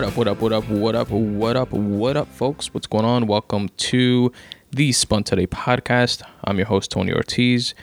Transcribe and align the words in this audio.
What 0.00 0.08
up, 0.08 0.16
what 0.16 0.28
up, 0.28 0.40
what 0.40 0.52
up, 0.52 0.64
what 0.70 0.96
up, 0.96 1.10
what 1.10 1.56
up, 1.58 1.72
what 1.72 2.16
up, 2.16 2.28
folks? 2.28 2.72
What's 2.72 2.86
going 2.86 3.04
on? 3.04 3.26
Welcome 3.26 3.68
to 3.68 4.32
the 4.70 4.92
Spun 4.92 5.24
Today 5.24 5.46
podcast. 5.46 6.22
I'm 6.42 6.56
your 6.56 6.68
host, 6.68 6.90
Tony 6.90 7.12
Ortiz, 7.12 7.74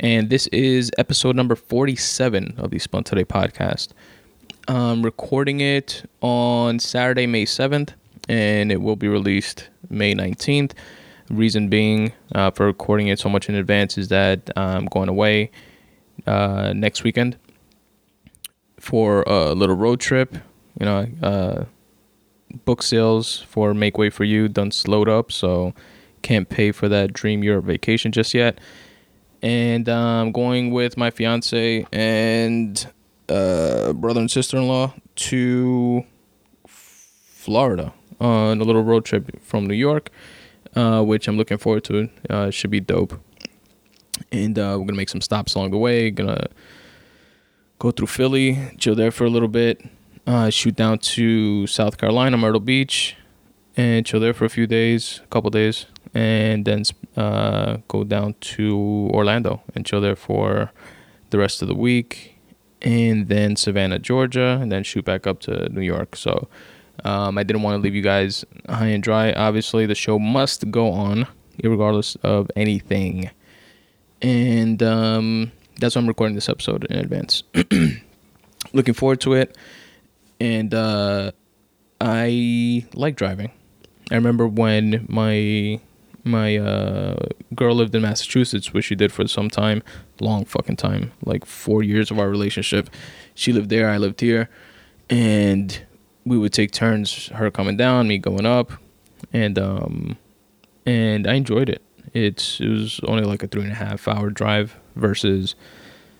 and 0.00 0.30
this 0.30 0.46
is 0.46 0.90
episode 0.96 1.36
number 1.36 1.54
47 1.54 2.54
of 2.56 2.70
the 2.70 2.78
Spun 2.78 3.04
Today 3.04 3.26
podcast. 3.26 3.88
I'm 4.66 5.02
recording 5.02 5.60
it 5.60 6.08
on 6.22 6.78
Saturday, 6.78 7.26
May 7.26 7.44
7th, 7.44 7.90
and 8.30 8.72
it 8.72 8.80
will 8.80 8.96
be 8.96 9.08
released 9.08 9.68
May 9.90 10.14
19th. 10.14 10.72
Reason 11.28 11.68
being 11.68 12.14
uh, 12.34 12.50
for 12.50 12.64
recording 12.64 13.08
it 13.08 13.18
so 13.18 13.28
much 13.28 13.50
in 13.50 13.54
advance 13.54 13.98
is 13.98 14.08
that 14.08 14.48
I'm 14.56 14.86
going 14.86 15.10
away 15.10 15.50
uh, 16.26 16.72
next 16.74 17.04
weekend 17.04 17.36
for 18.80 19.22
a 19.26 19.52
little 19.52 19.76
road 19.76 20.00
trip. 20.00 20.34
You 20.78 20.86
know, 20.86 21.06
uh, 21.22 21.64
book 22.64 22.82
sales 22.82 23.40
for 23.48 23.74
Make 23.74 23.98
Way 23.98 24.10
for 24.10 24.24
You 24.24 24.48
done 24.48 24.70
slowed 24.70 25.08
up, 25.08 25.32
so 25.32 25.74
can't 26.22 26.48
pay 26.48 26.72
for 26.72 26.88
that 26.88 27.12
dream 27.12 27.42
Europe 27.42 27.64
vacation 27.64 28.12
just 28.12 28.34
yet. 28.34 28.58
And 29.42 29.88
I'm 29.88 30.32
going 30.32 30.70
with 30.70 30.96
my 30.96 31.10
fiance 31.10 31.86
and 31.92 32.86
uh, 33.28 33.92
brother 33.92 34.20
and 34.20 34.30
sister 34.30 34.56
in 34.56 34.66
law 34.66 34.94
to 35.16 36.04
Florida 36.66 37.92
on 38.20 38.60
a 38.60 38.64
little 38.64 38.82
road 38.82 39.04
trip 39.04 39.40
from 39.42 39.66
New 39.66 39.74
York, 39.74 40.10
uh, 40.74 41.02
which 41.02 41.28
I'm 41.28 41.36
looking 41.36 41.58
forward 41.58 41.84
to. 41.84 42.08
Uh, 42.28 42.50
should 42.50 42.70
be 42.70 42.80
dope. 42.80 43.20
And 44.32 44.58
uh, 44.58 44.76
we're 44.78 44.86
gonna 44.86 44.94
make 44.94 45.08
some 45.08 45.20
stops 45.20 45.54
along 45.54 45.70
the 45.70 45.78
way. 45.78 46.10
Gonna 46.10 46.48
go 47.78 47.90
through 47.90 48.08
Philly, 48.08 48.58
chill 48.78 48.96
there 48.96 49.12
for 49.12 49.24
a 49.24 49.30
little 49.30 49.48
bit, 49.48 49.80
uh, 50.28 50.50
shoot 50.50 50.76
down 50.76 50.98
to 50.98 51.66
South 51.66 51.96
Carolina, 51.96 52.36
Myrtle 52.36 52.60
Beach, 52.60 53.16
and 53.76 54.04
chill 54.04 54.20
there 54.20 54.34
for 54.34 54.44
a 54.44 54.50
few 54.50 54.66
days, 54.66 55.20
a 55.24 55.26
couple 55.28 55.48
days, 55.48 55.86
and 56.12 56.66
then 56.66 56.82
uh, 57.16 57.78
go 57.88 58.04
down 58.04 58.34
to 58.40 59.10
Orlando 59.12 59.62
and 59.74 59.86
chill 59.86 60.02
there 60.02 60.16
for 60.16 60.70
the 61.30 61.38
rest 61.38 61.62
of 61.62 61.68
the 61.68 61.74
week, 61.74 62.36
and 62.82 63.28
then 63.28 63.56
Savannah, 63.56 63.98
Georgia, 63.98 64.58
and 64.60 64.70
then 64.70 64.82
shoot 64.84 65.04
back 65.06 65.26
up 65.26 65.40
to 65.40 65.70
New 65.70 65.80
York. 65.80 66.14
So 66.14 66.48
um, 67.04 67.38
I 67.38 67.42
didn't 67.42 67.62
want 67.62 67.76
to 67.76 67.82
leave 67.82 67.94
you 67.94 68.02
guys 68.02 68.44
high 68.68 68.88
and 68.88 69.02
dry. 69.02 69.32
Obviously, 69.32 69.86
the 69.86 69.94
show 69.94 70.18
must 70.18 70.70
go 70.70 70.90
on, 70.92 71.26
regardless 71.64 72.16
of 72.16 72.50
anything. 72.54 73.30
And 74.20 74.82
um, 74.82 75.52
that's 75.80 75.94
why 75.96 76.02
I'm 76.02 76.06
recording 76.06 76.34
this 76.34 76.50
episode 76.50 76.84
in 76.84 76.98
advance. 76.98 77.44
Looking 78.74 78.94
forward 78.94 79.22
to 79.22 79.32
it. 79.32 79.56
And 80.40 80.72
uh, 80.72 81.32
I 82.00 82.86
like 82.94 83.16
driving. 83.16 83.50
I 84.10 84.14
remember 84.14 84.46
when 84.46 85.06
my 85.08 85.80
my 86.24 86.56
uh, 86.56 87.16
girl 87.54 87.74
lived 87.74 87.94
in 87.94 88.02
Massachusetts, 88.02 88.72
which 88.72 88.86
she 88.86 88.94
did 88.94 89.12
for 89.12 89.26
some 89.26 89.48
time, 89.48 89.82
long 90.20 90.44
fucking 90.44 90.76
time, 90.76 91.12
like 91.24 91.44
four 91.44 91.82
years 91.82 92.10
of 92.10 92.18
our 92.18 92.28
relationship. 92.28 92.90
She 93.34 93.52
lived 93.52 93.70
there, 93.70 93.88
I 93.88 93.96
lived 93.98 94.20
here, 94.20 94.48
and 95.08 95.80
we 96.24 96.38
would 96.38 96.52
take 96.52 96.70
turns, 96.70 97.28
her 97.28 97.50
coming 97.50 97.76
down, 97.76 98.08
me 98.08 98.18
going 98.18 98.46
up, 98.46 98.72
and 99.32 99.58
um, 99.58 100.18
and 100.86 101.26
I 101.26 101.34
enjoyed 101.34 101.68
it. 101.68 101.82
It's 102.14 102.60
it 102.60 102.68
was 102.68 103.00
only 103.04 103.24
like 103.24 103.42
a 103.42 103.48
three 103.48 103.62
and 103.62 103.72
a 103.72 103.76
half 103.76 104.08
hour 104.08 104.30
drive 104.30 104.76
versus 104.96 105.54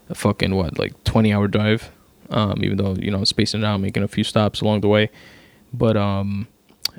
a 0.08 0.14
fucking 0.14 0.54
what 0.54 0.78
like 0.78 1.04
twenty 1.04 1.32
hour 1.32 1.48
drive. 1.48 1.90
Um, 2.30 2.62
even 2.62 2.76
though 2.76 2.94
you 2.94 3.10
know 3.10 3.24
spacing 3.24 3.62
it 3.62 3.66
out, 3.66 3.80
making 3.80 4.02
a 4.02 4.08
few 4.08 4.24
stops 4.24 4.60
along 4.60 4.82
the 4.82 4.88
way, 4.88 5.10
but 5.72 5.96
um, 5.96 6.46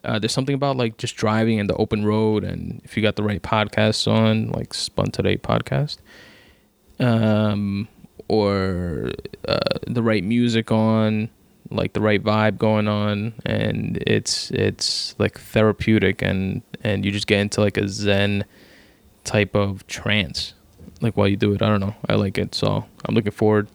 uh, 0.04 0.20
there's 0.20 0.32
something 0.32 0.56
about 0.56 0.78
like 0.78 0.98
just 0.98 1.16
driving 1.16 1.60
in 1.60 1.68
the 1.68 1.76
open 1.76 2.06
road, 2.06 2.44
and 2.44 2.82
if 2.84 2.96
you 2.96 3.04
got 3.04 3.16
the 3.16 3.24
right 3.24 3.42
podcasts 3.42 4.12
on, 4.12 4.50
like 4.50 4.74
Spun 4.74 5.12
Today 5.12 5.38
podcast, 5.38 5.98
um, 7.00 7.88
or 8.28 9.12
uh, 9.48 9.60
the 9.88 10.02
right 10.02 10.24
music 10.24 10.72
on, 10.72 11.30
like 11.70 11.94
the 11.94 12.02
right 12.02 12.24
vibe 12.24 12.58
going 12.58 12.88
on, 12.88 13.34
and 13.46 14.02
it's 14.08 14.52
it's 14.52 15.16
like 15.20 15.40
therapeutic, 15.40 16.22
and 16.22 16.62
and 16.84 17.06
you 17.06 17.12
just 17.12 17.28
get 17.28 17.40
into 17.40 17.62
like 17.62 17.78
a 17.78 17.88
zen 17.88 18.46
type 19.26 19.54
of 19.54 19.86
trance 19.86 20.54
like 21.02 21.16
while 21.16 21.28
you 21.28 21.36
do 21.36 21.54
it. 21.54 21.62
I 21.62 21.68
don't 21.68 21.80
know. 21.80 21.96
I 22.08 22.16
like 22.16 22.38
it, 22.38 22.56
so 22.56 22.86
I'm 23.06 23.16
looking 23.16 23.32
forward 23.32 23.68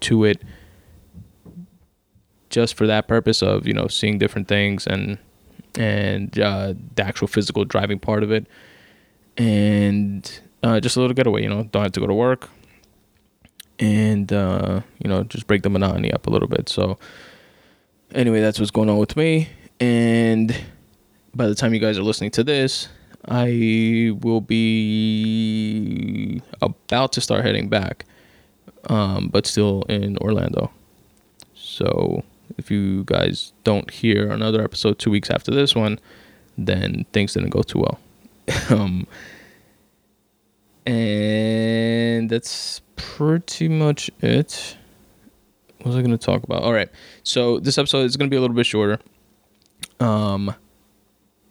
to 0.00 0.24
it 0.24 0.42
just 2.54 2.76
for 2.76 2.86
that 2.86 3.08
purpose 3.08 3.42
of 3.42 3.66
you 3.66 3.74
know 3.74 3.88
seeing 3.88 4.16
different 4.16 4.46
things 4.46 4.86
and 4.86 5.18
and 5.76 6.38
uh, 6.38 6.72
the 6.94 7.04
actual 7.04 7.26
physical 7.26 7.64
driving 7.64 7.98
part 7.98 8.22
of 8.22 8.30
it, 8.30 8.46
and 9.36 10.40
uh, 10.62 10.78
just 10.78 10.96
a 10.96 11.00
little 11.00 11.14
getaway. 11.14 11.42
You 11.42 11.48
know, 11.48 11.64
don't 11.64 11.82
have 11.82 11.92
to 11.92 12.00
go 12.00 12.06
to 12.06 12.14
work, 12.14 12.48
and 13.80 14.32
uh, 14.32 14.82
you 15.02 15.10
know 15.10 15.24
just 15.24 15.48
break 15.48 15.64
the 15.64 15.70
monotony 15.70 16.12
up 16.12 16.28
a 16.28 16.30
little 16.30 16.46
bit. 16.46 16.68
So 16.68 16.96
anyway, 18.14 18.40
that's 18.40 18.60
what's 18.60 18.70
going 18.70 18.88
on 18.88 18.98
with 18.98 19.16
me, 19.16 19.48
and 19.80 20.56
by 21.34 21.48
the 21.48 21.56
time 21.56 21.74
you 21.74 21.80
guys 21.80 21.98
are 21.98 22.04
listening 22.04 22.30
to 22.32 22.44
this, 22.44 22.88
I 23.26 24.12
will 24.20 24.40
be 24.40 26.40
about 26.62 27.10
to 27.14 27.20
start 27.20 27.44
heading 27.44 27.68
back, 27.68 28.04
um, 28.88 29.26
but 29.26 29.44
still 29.44 29.82
in 29.88 30.16
Orlando. 30.18 30.70
So 31.56 32.22
if 32.56 32.70
you 32.70 33.04
guys 33.04 33.52
don't 33.64 33.90
hear 33.90 34.30
another 34.30 34.62
episode 34.62 34.98
two 34.98 35.10
weeks 35.10 35.30
after 35.30 35.50
this 35.50 35.74
one, 35.74 35.98
then 36.56 37.06
things 37.12 37.34
didn't 37.34 37.50
go 37.50 37.62
too 37.62 37.80
well. 37.80 38.00
um, 38.70 39.06
and 40.86 42.30
that's 42.30 42.80
pretty 42.96 43.68
much 43.68 44.10
it. 44.20 44.76
What 45.78 45.86
was 45.86 45.96
I 45.96 46.00
going 46.00 46.16
to 46.16 46.18
talk 46.18 46.42
about? 46.42 46.62
All 46.62 46.72
right. 46.72 46.90
So 47.22 47.58
this 47.58 47.78
episode 47.78 48.04
is 48.04 48.16
going 48.16 48.28
to 48.28 48.34
be 48.34 48.36
a 48.36 48.40
little 48.40 48.56
bit 48.56 48.66
shorter. 48.66 48.98
Um, 50.00 50.54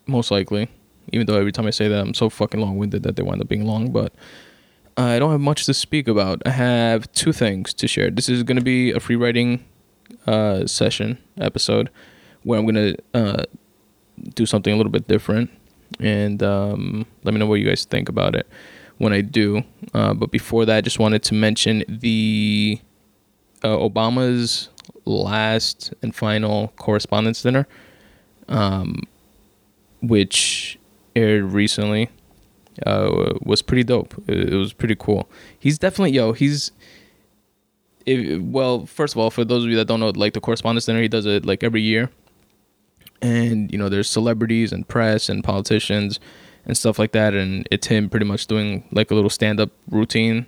most 0.08 0.32
likely 0.32 0.70
even 1.12 1.28
though 1.28 1.38
every 1.38 1.52
time 1.52 1.68
I 1.68 1.72
say 1.72 1.88
that 1.88 2.00
I'm 2.00 2.14
so 2.14 2.30
fucking 2.30 2.60
long 2.60 2.78
winded 2.78 3.04
that 3.04 3.16
they 3.16 3.24
wind 3.24 3.42
up 3.42 3.48
being 3.48 3.66
long, 3.66 3.92
but 3.92 4.14
I 4.96 5.20
don't 5.20 5.32
have 5.32 5.42
much 5.42 5.66
to 5.66 5.74
speak 5.74 6.08
about. 6.08 6.42
I 6.46 6.52
have 6.52 7.12
two 7.14 7.34
things 7.34 7.74
to 7.76 7.88
share. 7.88 8.10
This 8.10 8.30
is 8.30 8.44
going 8.44 8.58
to 8.58 8.64
be 8.64 8.92
a 8.92 9.00
free 9.00 9.16
writing 9.16 9.64
uh, 10.28 10.66
session 10.66 11.18
episode 11.38 11.90
where 12.44 12.60
I'm 12.60 12.68
to 12.76 12.98
uh, 13.14 13.44
do 14.36 14.46
something 14.46 14.74
a 14.74 14.78
little 14.78 14.92
bit 14.92 15.08
different 15.08 15.50
and 16.00 16.42
um, 16.44 17.06
let 17.24 17.34
me 17.34 17.40
know 17.40 17.46
what 17.46 17.56
you 17.56 17.66
guys 17.66 17.86
think 17.86 18.10
about 18.10 18.36
it 18.36 18.48
when 18.98 19.14
I 19.14 19.22
do. 19.22 19.64
Uh, 19.94 20.14
but 20.14 20.32
before 20.32 20.66
that, 20.66 20.78
I 20.78 20.82
just 20.82 21.00
wanted 21.00 21.24
to 21.24 21.34
mention 21.34 21.84
the 21.88 22.80
uh, 23.64 23.78
Obama's 23.78 24.70
last 25.06 25.94
and 26.02 26.16
final 26.16 26.70
correspondence 26.78 27.42
dinner, 27.42 27.68
um, 28.48 29.04
which 30.02 30.78
aired 31.16 31.44
recently 31.44 32.10
uh, 32.86 33.34
was 33.42 33.62
pretty 33.62 33.84
dope. 33.84 34.16
It, 34.28 34.54
was 34.54 34.74
pretty 34.74 34.96
cool. 34.96 35.30
He's 35.58 35.78
definitely 35.78 36.12
yo. 36.12 36.34
He's 36.34 36.72
if, 38.06 38.42
well. 38.42 38.86
First 38.86 39.16
of 39.16 39.20
all, 39.20 39.30
for 39.30 39.44
those 39.46 39.64
of 39.64 39.70
you 39.70 39.76
that 39.78 39.86
don't 39.86 40.00
know, 40.00 40.10
like 40.10 40.34
the 40.34 40.42
correspondence 40.42 40.86
dinner, 40.86 41.02
he 41.02 41.08
does 41.08 41.26
it 41.26 41.46
like 41.46 41.64
every 41.64 41.82
year, 41.82 42.10
and 43.22 43.72
you 43.72 43.78
know 43.78 43.90
there's 43.90 44.10
celebrities 44.10 44.72
and 44.72 44.88
press 44.88 45.30
and 45.30 45.44
politicians 45.44 46.20
and 46.66 46.78
stuff 46.78 46.98
like 46.98 47.12
that, 47.12 47.34
and 47.34 47.68
it's 47.72 47.88
him 47.88 48.10
pretty 48.10 48.26
much 48.26 48.48
doing 48.48 48.84
like 48.92 49.12
a 49.12 49.16
little 49.16 49.30
stand 49.30 49.60
up 49.60 49.70
routine 49.90 50.46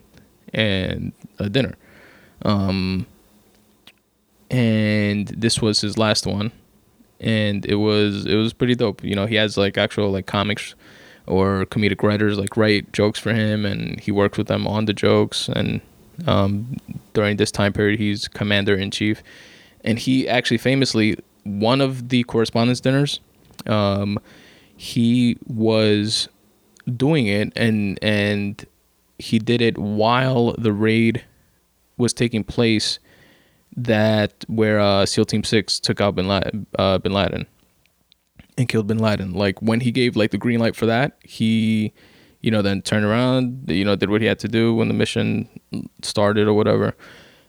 and 0.53 1.11
a 1.39 1.49
dinner. 1.49 1.75
Um, 2.43 3.07
and 4.51 5.27
this 5.29 5.61
was 5.61 5.81
his 5.81 5.97
last 5.97 6.27
one 6.27 6.51
and 7.19 7.65
it 7.65 7.75
was 7.75 8.25
it 8.25 8.35
was 8.35 8.53
pretty 8.53 8.75
dope. 8.75 9.03
You 9.03 9.15
know, 9.15 9.25
he 9.25 9.35
has 9.35 9.57
like 9.57 9.77
actual 9.77 10.11
like 10.11 10.25
comics 10.25 10.75
or 11.27 11.65
comedic 11.65 12.03
writers 12.03 12.37
like 12.37 12.55
write 12.57 12.91
jokes 12.93 13.19
for 13.19 13.33
him, 13.33 13.65
and 13.65 13.99
he 13.99 14.11
works 14.11 14.37
with 14.37 14.47
them 14.47 14.67
on 14.67 14.85
the 14.85 14.93
jokes. 14.93 15.49
And 15.49 15.81
um, 16.25 16.77
during 17.13 17.37
this 17.37 17.51
time 17.51 17.73
period, 17.73 17.99
he's 17.99 18.27
commander 18.27 18.75
in 18.75 18.91
chief, 18.91 19.21
and 19.83 19.99
he 19.99 20.27
actually 20.27 20.57
famously 20.57 21.17
one 21.43 21.81
of 21.81 22.09
the 22.09 22.23
correspondence 22.23 22.79
dinners. 22.79 23.19
Um, 23.67 24.19
he 24.77 25.37
was 25.45 26.27
doing 26.95 27.27
it, 27.27 27.53
and 27.55 27.99
and 28.01 28.65
he 29.19 29.39
did 29.39 29.61
it 29.61 29.77
while 29.77 30.53
the 30.57 30.73
raid 30.73 31.23
was 31.97 32.13
taking 32.13 32.43
place 32.43 32.99
that 33.77 34.45
where 34.47 34.79
uh, 34.79 35.05
SEAL 35.05 35.25
Team 35.25 35.43
Six 35.43 35.79
took 35.79 36.01
out 36.01 36.15
Bin 36.15 36.27
Laden, 36.27 36.65
uh, 36.77 36.97
Bin 36.97 37.13
Laden 37.13 37.45
and 38.57 38.67
killed 38.67 38.87
Bin 38.87 38.97
Laden. 38.97 39.33
Like 39.33 39.61
when 39.61 39.81
he 39.81 39.91
gave 39.91 40.15
like 40.15 40.31
the 40.31 40.37
green 40.37 40.59
light 40.59 40.75
for 40.75 40.85
that, 40.85 41.17
he, 41.23 41.93
you 42.45 42.51
know, 42.51 42.61
then 42.61 42.79
turned 42.83 43.03
around, 43.03 43.71
you 43.71 43.83
know, 43.83 43.95
did 43.95 44.11
what 44.11 44.21
he 44.21 44.27
had 44.27 44.37
to 44.37 44.47
do 44.47 44.75
when 44.75 44.87
the 44.87 44.93
mission 44.93 45.49
started 46.03 46.47
or 46.47 46.53
whatever. 46.53 46.95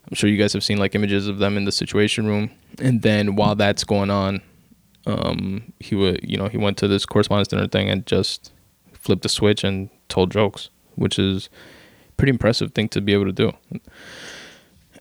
I'm 0.08 0.14
sure 0.14 0.30
you 0.30 0.38
guys 0.38 0.54
have 0.54 0.64
seen 0.64 0.78
like 0.78 0.94
images 0.94 1.28
of 1.28 1.36
them 1.36 1.58
in 1.58 1.66
the 1.66 1.72
Situation 1.72 2.26
Room, 2.26 2.50
and 2.80 3.02
then 3.02 3.36
while 3.36 3.54
that's 3.54 3.84
going 3.84 4.08
on, 4.08 4.40
um, 5.04 5.70
he 5.80 5.94
would 5.94 6.20
you 6.22 6.38
know 6.38 6.48
he 6.48 6.56
went 6.56 6.78
to 6.78 6.88
this 6.88 7.04
correspondence 7.04 7.48
dinner 7.48 7.68
thing 7.68 7.90
and 7.90 8.06
just 8.06 8.52
flipped 8.94 9.20
the 9.20 9.28
switch 9.28 9.64
and 9.64 9.90
told 10.08 10.30
jokes, 10.30 10.70
which 10.94 11.18
is 11.18 11.50
pretty 12.16 12.30
impressive 12.30 12.72
thing 12.72 12.88
to 12.88 13.02
be 13.02 13.12
able 13.12 13.26
to 13.26 13.32
do. 13.32 13.52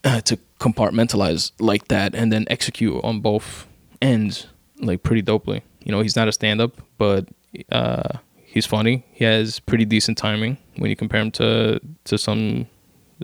Uh, 0.04 0.20
to 0.22 0.38
compartmentalize 0.60 1.54
like 1.60 1.88
that 1.88 2.14
and 2.14 2.34
then 2.34 2.46
execute 2.50 3.02
on 3.02 3.22
both 3.22 3.66
ends 4.02 4.48
like 4.82 5.04
pretty 5.04 5.22
dopely. 5.22 5.64
You 5.86 5.94
know, 5.94 6.02
he's 6.02 6.18
not 6.18 6.28
a 6.28 6.34
stand 6.34 6.60
up, 6.60 6.82
but 6.98 7.30
uh, 7.72 8.18
he's 8.56 8.66
funny. 8.66 9.06
He 9.12 9.26
has 9.26 9.60
pretty 9.60 9.86
decent 9.86 10.18
timing 10.18 10.58
when 10.78 10.90
you 10.90 10.96
compare 10.96 11.22
him 11.22 11.32
to 11.32 11.80
to 12.06 12.18
some 12.18 12.68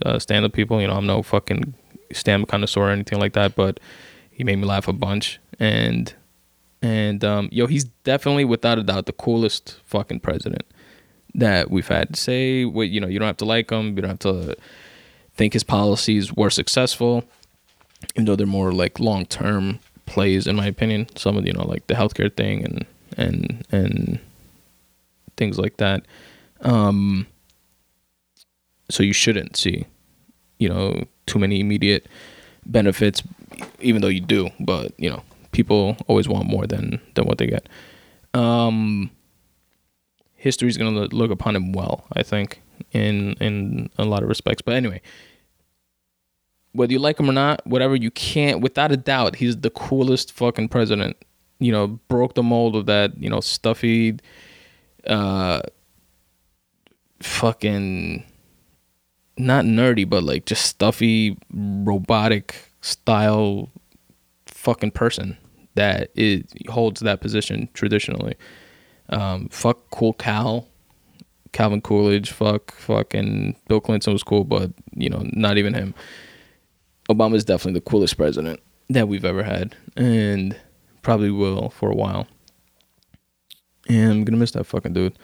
uh, 0.06 0.20
stand 0.20 0.46
up 0.46 0.54
people. 0.54 0.80
You 0.80 0.88
know, 0.88 0.94
I'm 0.94 1.08
no 1.08 1.24
fucking 1.24 1.74
stand 2.12 2.44
up 2.44 2.50
connoisseur 2.50 2.82
or 2.82 2.92
anything 2.92 3.20
like 3.20 3.34
that, 3.34 3.56
but 3.56 3.80
he 4.30 4.44
made 4.44 4.58
me 4.58 4.66
laugh 4.66 4.88
a 4.88 4.94
bunch. 4.94 5.40
And 5.58 6.14
and 6.84 7.24
um, 7.24 7.50
yo, 7.52 7.66
he's 7.66 7.86
definitely 8.04 8.46
without 8.46 8.78
a 8.78 8.84
doubt 8.84 9.08
the 9.08 9.14
coolest 9.14 9.80
fucking 9.86 10.20
president 10.20 10.66
that 11.34 11.72
we've 11.72 11.88
had. 11.88 12.14
To 12.14 12.20
say 12.20 12.66
what 12.66 12.90
you 12.90 13.00
know, 13.00 13.08
you 13.08 13.18
don't 13.18 13.28
have 13.28 13.38
to 13.38 13.46
like 13.46 13.72
him, 13.72 13.96
you 13.96 14.02
don't 14.02 14.10
have 14.10 14.20
to 14.20 14.56
think 15.34 15.54
his 15.54 15.64
policies 15.64 16.34
were 16.34 16.50
successful, 16.50 17.24
even 18.16 18.26
though 18.26 18.36
they're 18.36 18.46
more 18.46 18.74
like 18.74 19.00
long 19.00 19.26
term 19.26 19.80
plays 20.06 20.46
in 20.46 20.58
my 20.58 20.66
opinion. 20.66 21.08
Some 21.16 21.38
of 21.38 21.48
you 21.48 21.54
know 21.54 21.66
like 21.66 21.88
the 21.88 21.94
healthcare 21.94 22.36
thing 22.36 22.66
and 22.66 22.86
and 23.18 23.66
and 23.72 24.20
things 25.42 25.58
like 25.58 25.78
that. 25.78 26.06
Um, 26.62 27.26
so 28.92 29.02
you 29.02 29.12
shouldn't 29.12 29.58
see, 29.58 29.88
you 30.60 30.70
know, 30.70 31.06
too 31.26 31.40
many 31.40 31.60
immediate 31.60 32.08
benefits, 32.68 33.24
even 33.80 34.04
though 34.04 34.08
you 34.08 34.22
do. 34.22 34.52
But 34.60 34.92
you 35.00 35.10
know, 35.10 35.24
people 35.52 35.98
always 36.08 36.30
want 36.30 36.46
more 36.46 36.68
than 36.68 37.02
than 37.16 37.26
what 37.26 37.40
they 37.40 37.48
get. 37.48 37.68
Um, 38.36 39.10
history 40.36 40.70
is 40.70 40.78
going 40.78 40.94
to 40.94 41.16
look 41.16 41.32
upon 41.32 41.56
him 41.56 41.74
well, 41.74 42.06
I 42.14 42.22
think, 42.22 42.62
in 42.92 43.34
in 43.34 43.90
a 43.98 44.06
lot 44.06 44.22
of 44.22 44.30
respects. 44.30 44.62
But 44.62 44.76
anyway, 44.76 45.02
whether 46.74 46.94
you 46.94 47.00
like 47.00 47.20
him 47.20 47.32
or 47.32 47.34
not, 47.34 47.66
whatever, 47.66 47.96
you 47.96 48.12
can't, 48.12 48.62
without 48.62 48.92
a 48.92 48.98
doubt, 48.98 49.38
he's 49.38 49.58
the 49.58 49.72
coolest 49.72 50.32
fucking 50.34 50.70
president. 50.70 51.18
You 51.58 51.72
know, 51.72 51.88
broke 52.10 52.36
the 52.36 52.44
mold 52.44 52.76
of 52.76 52.86
that, 52.86 53.18
you 53.18 53.30
know, 53.30 53.40
stuffy, 53.40 54.20
uh, 55.08 55.62
fucking, 57.22 58.24
not 59.38 59.66
nerdy, 59.66 60.08
but 60.08 60.24
like 60.24 60.46
just 60.46 60.66
stuffy, 60.66 61.38
robotic 61.54 62.72
style 62.82 63.70
fucking 64.46 64.92
person 64.92 65.38
that 65.76 66.12
it 66.16 66.48
holds 66.70 67.02
that 67.02 67.22
position 67.22 67.70
traditionally. 67.74 68.36
Um, 69.10 69.50
fuck 69.50 69.90
Cool 69.90 70.14
Cal, 70.14 70.68
Calvin 71.52 71.82
Coolidge. 71.82 72.32
Fuck 72.32 72.72
fucking 72.74 73.56
Bill 73.68 73.82
Clinton 73.82 74.14
was 74.14 74.24
cool, 74.24 74.44
but 74.44 74.72
you 74.94 75.10
know, 75.10 75.24
not 75.34 75.58
even 75.58 75.74
him. 75.74 75.94
Obama 77.10 77.36
is 77.36 77.44
definitely 77.44 77.80
the 77.80 77.90
coolest 77.90 78.18
president 78.18 78.60
that 78.90 79.08
we've 79.08 79.26
ever 79.26 79.44
had, 79.44 79.76
and 79.96 80.56
probably 81.02 81.32
will 81.32 81.70
for 81.70 81.90
a 81.90 81.96
while. 81.96 82.28
And 83.92 84.12
I'm 84.12 84.24
gonna 84.24 84.38
miss 84.38 84.52
that 84.52 84.64
fucking 84.64 84.94
dude. 84.94 85.18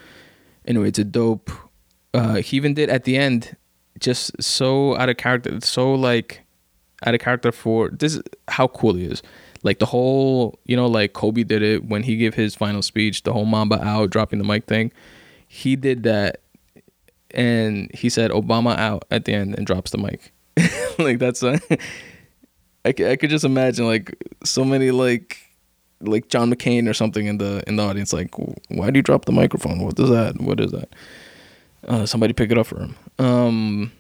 Anyway, 0.65 0.89
it's 0.89 0.99
a 0.99 1.03
dope. 1.03 1.49
Uh, 2.13 2.35
he 2.35 2.57
even 2.57 2.73
did 2.73 2.89
at 2.89 3.05
the 3.05 3.15
end, 3.15 3.55
just 3.99 4.41
so 4.43 4.97
out 4.97 5.09
of 5.09 5.17
character, 5.17 5.59
so 5.61 5.93
like 5.93 6.45
out 7.05 7.13
of 7.13 7.21
character 7.21 7.51
for 7.51 7.89
this. 7.89 8.15
Is 8.15 8.23
how 8.49 8.67
cool 8.67 8.95
he 8.95 9.05
is. 9.05 9.23
Like 9.63 9.79
the 9.79 9.85
whole, 9.85 10.59
you 10.65 10.75
know, 10.75 10.87
like 10.87 11.13
Kobe 11.13 11.43
did 11.43 11.61
it 11.61 11.85
when 11.85 12.03
he 12.03 12.17
gave 12.17 12.33
his 12.33 12.55
final 12.55 12.81
speech, 12.81 13.23
the 13.23 13.33
whole 13.33 13.45
Mamba 13.45 13.81
out, 13.83 14.09
dropping 14.09 14.39
the 14.39 14.45
mic 14.45 14.65
thing. 14.65 14.91
He 15.47 15.75
did 15.75 16.03
that, 16.03 16.41
and 17.31 17.89
he 17.93 18.09
said 18.09 18.31
Obama 18.31 18.77
out 18.77 19.05
at 19.09 19.25
the 19.25 19.33
end 19.33 19.55
and 19.55 19.65
drops 19.65 19.91
the 19.91 19.97
mic. 19.97 20.33
like 20.99 21.19
that's 21.19 21.41
a, 21.41 21.59
I, 22.85 22.89
I 22.89 23.15
could 23.15 23.29
just 23.29 23.45
imagine 23.45 23.85
like 23.85 24.13
so 24.43 24.65
many 24.65 24.91
like 24.91 25.46
like 26.01 26.27
John 26.29 26.51
McCain 26.53 26.89
or 26.89 26.93
something 26.93 27.25
in 27.25 27.37
the 27.37 27.63
in 27.67 27.75
the 27.75 27.83
audience 27.83 28.13
like 28.13 28.33
why 28.69 28.91
do 28.91 28.97
you 28.97 29.03
drop 29.03 29.25
the 29.25 29.31
microphone? 29.31 29.79
What 29.79 29.99
is 29.99 30.09
that? 30.09 30.39
What 30.39 30.59
is 30.59 30.71
that? 30.71 30.89
Uh, 31.87 32.05
somebody 32.05 32.33
pick 32.33 32.51
it 32.51 32.57
up 32.57 32.67
for 32.67 32.79
him. 32.79 32.95
Um 33.19 33.91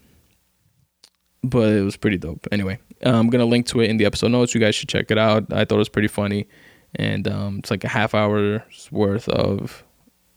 but 1.43 1.69
it 1.69 1.81
was 1.81 1.97
pretty 1.97 2.17
dope. 2.17 2.47
Anyway 2.51 2.79
i'm 3.03 3.29
gonna 3.29 3.45
link 3.45 3.67
to 3.67 3.79
it 3.79 3.89
in 3.89 3.97
the 3.97 4.05
episode 4.05 4.29
notes. 4.29 4.53
You 4.53 4.61
guys 4.61 4.75
should 4.75 4.89
check 4.89 5.11
it 5.11 5.17
out. 5.17 5.51
I 5.51 5.65
thought 5.65 5.75
it 5.75 5.79
was 5.79 5.89
pretty 5.89 6.07
funny. 6.07 6.47
And 6.95 7.27
um 7.27 7.59
it's 7.59 7.71
like 7.71 7.83
a 7.83 7.89
half 7.89 8.13
hour's 8.13 8.91
worth 8.91 9.27
of 9.29 9.83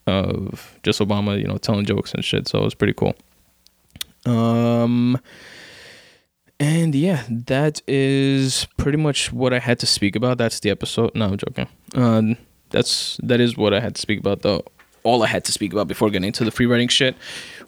of 0.07 0.79
just 0.83 1.01
obama 1.01 1.39
you 1.39 1.47
know 1.47 1.59
telling 1.59 1.85
jokes 1.85 2.15
and 2.15 2.25
shit. 2.25 2.49
So 2.49 2.61
it 2.61 2.65
was 2.65 2.75
pretty 2.75 2.95
cool. 2.95 3.15
Um 4.27 5.19
and 6.61 6.95
yeah, 6.95 7.25
that 7.29 7.81
is 7.89 8.67
pretty 8.77 8.99
much 8.99 9.33
what 9.33 9.55
I 9.55 9.59
had 9.59 9.79
to 9.81 9.87
speak 9.87 10.15
about. 10.15 10.37
That's 10.37 10.61
the 10.61 10.69
episode. 10.69 11.15
No, 11.15 11.25
I'm 11.25 11.39
joking. 11.39 11.67
Um, 11.95 12.37
that's 12.69 13.19
that 13.23 13.41
is 13.41 13.57
what 13.57 13.73
I 13.73 13.81
had 13.81 13.95
to 13.95 14.01
speak 14.01 14.21
about 14.21 14.43
though. 14.43 14.65
All 15.03 15.23
I 15.23 15.29
had 15.29 15.45
to 15.47 15.53
speak 15.53 15.73
about 15.73 15.89
before 15.89 16.11
getting 16.11 16.27
into 16.27 16.45
the 16.45 16.51
free 16.51 16.67
writing 16.67 16.89
shit, 16.89 17.17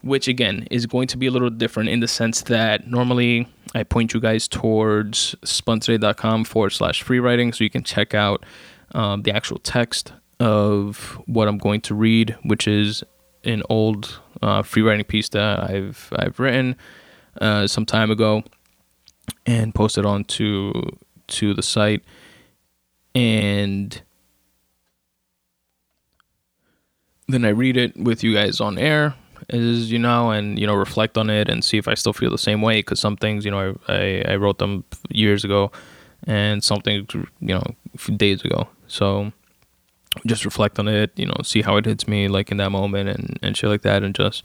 which 0.03 0.29
again 0.29 0.69
is 0.71 0.85
going 0.85 1.07
to 1.09 1.17
be 1.17 1.27
a 1.27 1.31
little 1.31 1.49
different 1.49 1.89
in 1.89 2.01
the 2.01 2.07
sense 2.07 2.43
that 2.43 2.87
normally 2.87 3.49
I 3.75 3.83
point 3.85 4.13
you 4.13 4.21
guys 4.21 4.47
towards 4.47 5.35
spuntoday.com 5.43 6.45
forward 6.45 6.71
slash 6.71 7.03
free 7.03 7.19
writing 7.19 7.55
so 7.55 7.65
you 7.65 7.71
can 7.71 7.83
check 7.83 8.13
out 8.13 8.45
um, 8.95 9.23
the 9.23 9.35
actual 9.35 9.59
text 9.61 10.13
of 10.39 11.19
what 11.25 11.49
I'm 11.49 11.57
going 11.57 11.81
to 11.83 11.95
read, 11.95 12.37
which 12.43 12.69
is 12.69 13.03
an 13.45 13.63
old 13.71 14.21
uh, 14.43 14.61
free 14.61 14.83
writing 14.83 15.07
piece 15.07 15.31
that 15.31 15.71
I've 15.71 16.13
I've 16.15 16.39
written 16.39 16.77
uh, 17.41 17.67
some 17.67 17.87
time 17.87 18.11
ago 18.11 18.45
and 19.47 19.75
post 19.75 19.99
it 19.99 20.07
onto 20.07 20.73
to 21.29 21.55
the 21.55 21.63
site. 21.63 22.03
And 23.15 24.01
then 27.29 27.45
I 27.45 27.51
read 27.51 27.77
it 27.77 27.97
with 27.97 28.23
you 28.23 28.35
guys 28.35 28.61
on 28.61 28.79
air 28.79 29.15
as 29.51 29.91
you 29.91 29.99
know 29.99 30.31
and 30.31 30.59
you 30.59 30.67
know 30.67 30.75
reflect 30.75 31.19
on 31.19 31.29
it 31.29 31.49
and 31.49 31.65
see 31.65 31.77
if 31.77 31.89
I 31.89 31.95
still 31.95 32.13
feel 32.13 32.31
the 32.31 32.39
same 32.39 32.63
way 32.63 32.79
because 32.79 33.01
some 33.01 33.17
things 33.17 33.45
you 33.45 33.51
know 33.51 33.77
I, 33.89 33.93
I, 33.93 34.25
I 34.29 34.37
wrote 34.37 34.59
them 34.59 34.85
years 35.11 35.45
ago 35.45 35.73
and 36.25 36.63
something 36.63 37.07
you 37.13 37.27
know 37.55 37.65
days 38.17 38.45
ago. 38.45 38.69
So 38.87 39.33
just 40.27 40.45
reflect 40.45 40.79
on 40.79 40.89
it 40.89 41.11
you 41.17 41.27
know 41.27 41.37
see 41.43 41.63
how 41.63 41.77
it 41.77 41.87
hits 41.87 42.07
me 42.07 42.29
like 42.29 42.51
in 42.51 42.59
that 42.59 42.71
moment 42.71 43.09
and 43.09 43.39
and 43.43 43.57
shit 43.57 43.71
like 43.71 43.83
that 43.83 44.03
and 44.03 44.15
just 44.15 44.45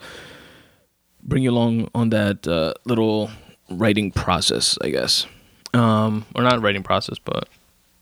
bring 1.21 1.43
you 1.43 1.51
along 1.51 1.89
on 1.93 2.09
that 2.09 2.47
uh, 2.47 2.73
little 2.85 3.29
writing 3.69 4.11
process, 4.11 4.77
I 4.81 4.89
guess. 4.89 5.25
Um, 5.73 6.25
or 6.35 6.43
not 6.43 6.61
writing 6.61 6.83
process, 6.83 7.19
but 7.19 7.49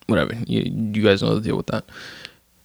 whatever. 0.08 0.34
You, 0.46 0.62
you 0.94 1.04
guys 1.04 1.22
know 1.22 1.36
the 1.36 1.42
deal 1.42 1.58
with 1.58 1.68
that. 1.68 1.86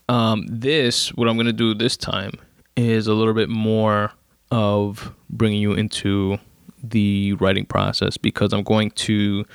Um, 0.09 0.45
this, 0.47 1.13
what 1.13 1.27
I'm 1.27 1.35
going 1.35 1.47
to 1.47 1.53
do 1.53 1.73
this 1.73 1.97
time, 1.97 2.33
is 2.75 3.07
a 3.07 3.13
little 3.13 3.33
bit 3.33 3.49
more 3.49 4.11
of 4.49 5.13
bringing 5.29 5.61
you 5.61 5.73
into 5.73 6.37
the 6.83 7.33
writing 7.33 7.65
process 7.65 8.17
because 8.17 8.53
I'm 8.53 8.63
going 8.63 8.91
to 8.91 9.45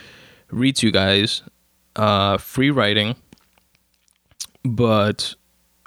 read 0.50 0.76
to 0.76 0.87
you 0.87 0.93
guys 0.93 1.43
uh, 1.97 2.38
free 2.38 2.71
writing, 2.71 3.17
but 4.65 5.35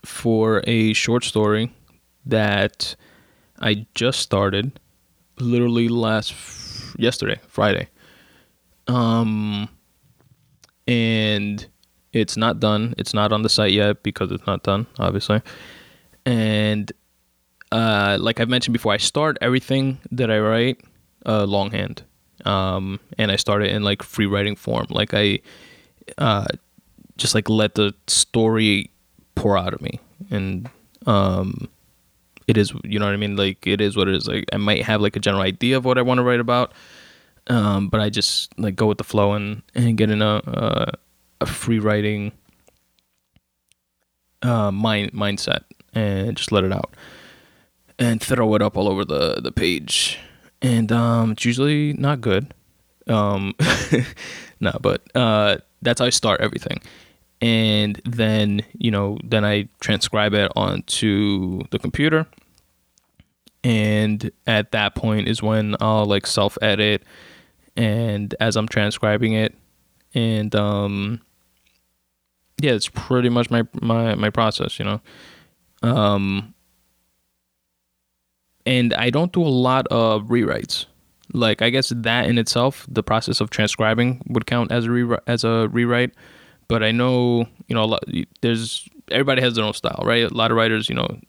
for 0.05 0.63
a 0.65 0.93
short 0.93 1.23
story 1.23 1.71
that 2.25 2.95
I 3.59 3.85
just 3.95 4.19
started 4.19 4.79
literally 5.39 5.87
last 5.87 6.33
yesterday, 6.99 7.39
Friday. 7.47 7.87
Um, 8.87 9.69
and 10.87 11.65
it's 12.13 12.37
not 12.37 12.59
done. 12.59 12.95
It's 12.97 13.13
not 13.13 13.31
on 13.31 13.43
the 13.43 13.49
site 13.49 13.71
yet 13.71 14.03
because 14.03 14.31
it's 14.31 14.45
not 14.45 14.63
done, 14.63 14.87
obviously. 14.97 15.41
And 16.25 16.91
uh, 17.71 18.17
like 18.19 18.39
I've 18.39 18.49
mentioned 18.49 18.73
before, 18.73 18.93
I 18.93 18.97
start 18.97 19.37
everything 19.41 19.99
that 20.11 20.31
I 20.31 20.39
write 20.39 20.81
uh, 21.25 21.45
longhand. 21.45 22.03
Um, 22.45 22.99
and 23.17 23.31
I 23.31 23.35
start 23.35 23.63
it 23.63 23.71
in 23.71 23.83
like 23.83 24.01
free 24.01 24.25
writing 24.25 24.55
form. 24.55 24.87
Like 24.89 25.13
I 25.13 25.39
uh, 26.17 26.45
just 27.17 27.35
like 27.35 27.49
let 27.49 27.75
the 27.75 27.93
story 28.07 28.91
pour 29.35 29.57
out 29.57 29.73
of 29.73 29.81
me. 29.81 29.99
And 30.31 30.69
um, 31.05 31.69
it 32.49 32.57
is 32.57 32.73
you 32.83 32.99
know 32.99 33.05
what 33.05 33.13
I 33.13 33.17
mean 33.17 33.35
like 33.37 33.67
it 33.67 33.81
is 33.81 33.97
what 33.97 34.09
it 34.09 34.15
is 34.15 34.27
like 34.27 34.45
I 34.53 34.57
might 34.57 34.83
have 34.85 35.01
like 35.01 35.15
a 35.15 35.19
general 35.21 35.43
idea 35.43 35.77
of 35.77 35.85
what 35.85 35.97
I 35.97 36.03
want 36.03 36.19
to 36.19 36.23
write 36.23 36.41
about 36.41 36.73
um, 37.47 37.89
but 37.89 38.01
I 38.01 38.09
just 38.09 38.57
like 38.59 38.75
go 38.75 38.87
with 38.87 38.97
the 38.99 39.05
flow 39.05 39.33
and 39.33 39.63
and 39.75 39.97
get 39.97 40.09
in 40.11 40.21
a 40.21 40.41
a, 40.47 40.93
a 41.41 41.47
free 41.47 41.79
writing 41.79 42.33
uh, 44.41 44.71
mind 44.71 45.13
mindset 45.13 45.63
and 45.93 46.37
just 46.37 46.51
let 46.51 46.63
it 46.63 46.71
out 46.73 46.95
and 47.99 48.21
throw 48.21 48.55
it 48.55 48.61
up 48.61 48.77
all 48.77 48.87
over 48.87 49.05
the 49.05 49.41
the 49.41 49.51
page 49.51 50.19
and 50.61 50.91
um, 50.91 51.31
it's 51.33 51.45
usually 51.45 51.93
not 51.93 52.21
good 52.21 52.53
Um, 53.07 53.55
no, 54.61 54.73
but 54.81 55.01
uh, 55.15 55.57
that's 55.81 55.99
how 55.99 56.07
I 56.07 56.11
start 56.11 56.41
everything. 56.41 56.81
And 57.41 58.01
then, 58.05 58.63
you 58.77 58.91
know, 58.91 59.17
then 59.23 59.45
I 59.45 59.69
transcribe 59.81 60.33
it 60.33 60.51
onto 60.55 61.63
the 61.71 61.79
computer. 61.79 62.27
And 63.63 64.31
at 64.47 64.71
that 64.71 64.95
point 64.95 65.27
is 65.27 65.43
when 65.43 65.75
I'll 65.79 66.05
like 66.05 66.25
self 66.25 66.57
edit 66.61 67.03
and 67.75 68.33
as 68.39 68.55
I'm 68.55 68.67
transcribing 68.67 69.33
it. 69.33 69.55
And 70.13 70.55
um 70.55 71.21
yeah, 72.61 72.71
it's 72.71 72.89
pretty 72.89 73.29
much 73.29 73.49
my 73.49 73.63
my 73.81 74.15
my 74.15 74.29
process, 74.29 74.79
you 74.79 74.85
know. 74.85 75.01
Um 75.81 76.53
and 78.65 78.93
I 78.93 79.09
don't 79.09 79.31
do 79.31 79.41
a 79.41 79.49
lot 79.49 79.87
of 79.87 80.23
rewrites. 80.23 80.85
Like 81.33 81.61
I 81.61 81.69
guess 81.69 81.91
that 81.95 82.27
in 82.27 82.37
itself, 82.37 82.85
the 82.89 83.03
process 83.03 83.39
of 83.41 83.49
transcribing 83.49 84.21
would 84.27 84.45
count 84.45 84.71
as 84.71 84.85
a 84.85 84.91
re- 84.91 85.17
as 85.27 85.43
a 85.43 85.67
rewrite. 85.69 86.11
But 86.67 86.83
I 86.83 86.91
know 86.91 87.47
you 87.67 87.75
know 87.75 87.83
a 87.83 87.85
lot, 87.85 88.03
there's 88.41 88.87
everybody 89.11 89.41
has 89.41 89.55
their 89.55 89.65
own 89.65 89.73
style, 89.73 90.03
right? 90.05 90.23
A 90.23 90.33
lot 90.33 90.51
of 90.51 90.57
writers, 90.57 90.89
you 90.89 90.95
know, 90.95 91.19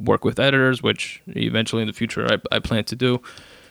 work 0.00 0.24
with 0.24 0.38
editors, 0.38 0.82
which 0.82 1.22
eventually 1.28 1.82
in 1.82 1.88
the 1.88 1.92
future 1.94 2.26
I, 2.30 2.56
I 2.56 2.58
plan 2.58 2.84
to 2.84 2.96
do, 2.96 3.20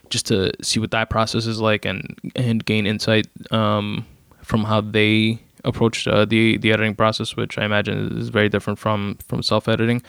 just 0.09 0.25
to 0.27 0.51
see 0.61 0.79
what 0.79 0.91
that 0.91 1.09
process 1.09 1.45
is 1.45 1.59
like 1.59 1.85
and 1.85 2.17
and 2.35 2.63
gain 2.63 2.85
insight 2.85 3.27
um, 3.51 4.05
from 4.41 4.63
how 4.63 4.81
they 4.81 5.39
approach 5.65 6.07
uh, 6.07 6.25
the 6.25 6.57
the 6.57 6.71
editing 6.71 6.95
process, 6.95 7.35
which 7.35 7.57
I 7.57 7.65
imagine 7.65 8.17
is 8.17 8.29
very 8.29 8.49
different 8.49 8.79
from 8.79 9.17
from 9.27 9.43
self 9.43 9.67
editing. 9.67 10.01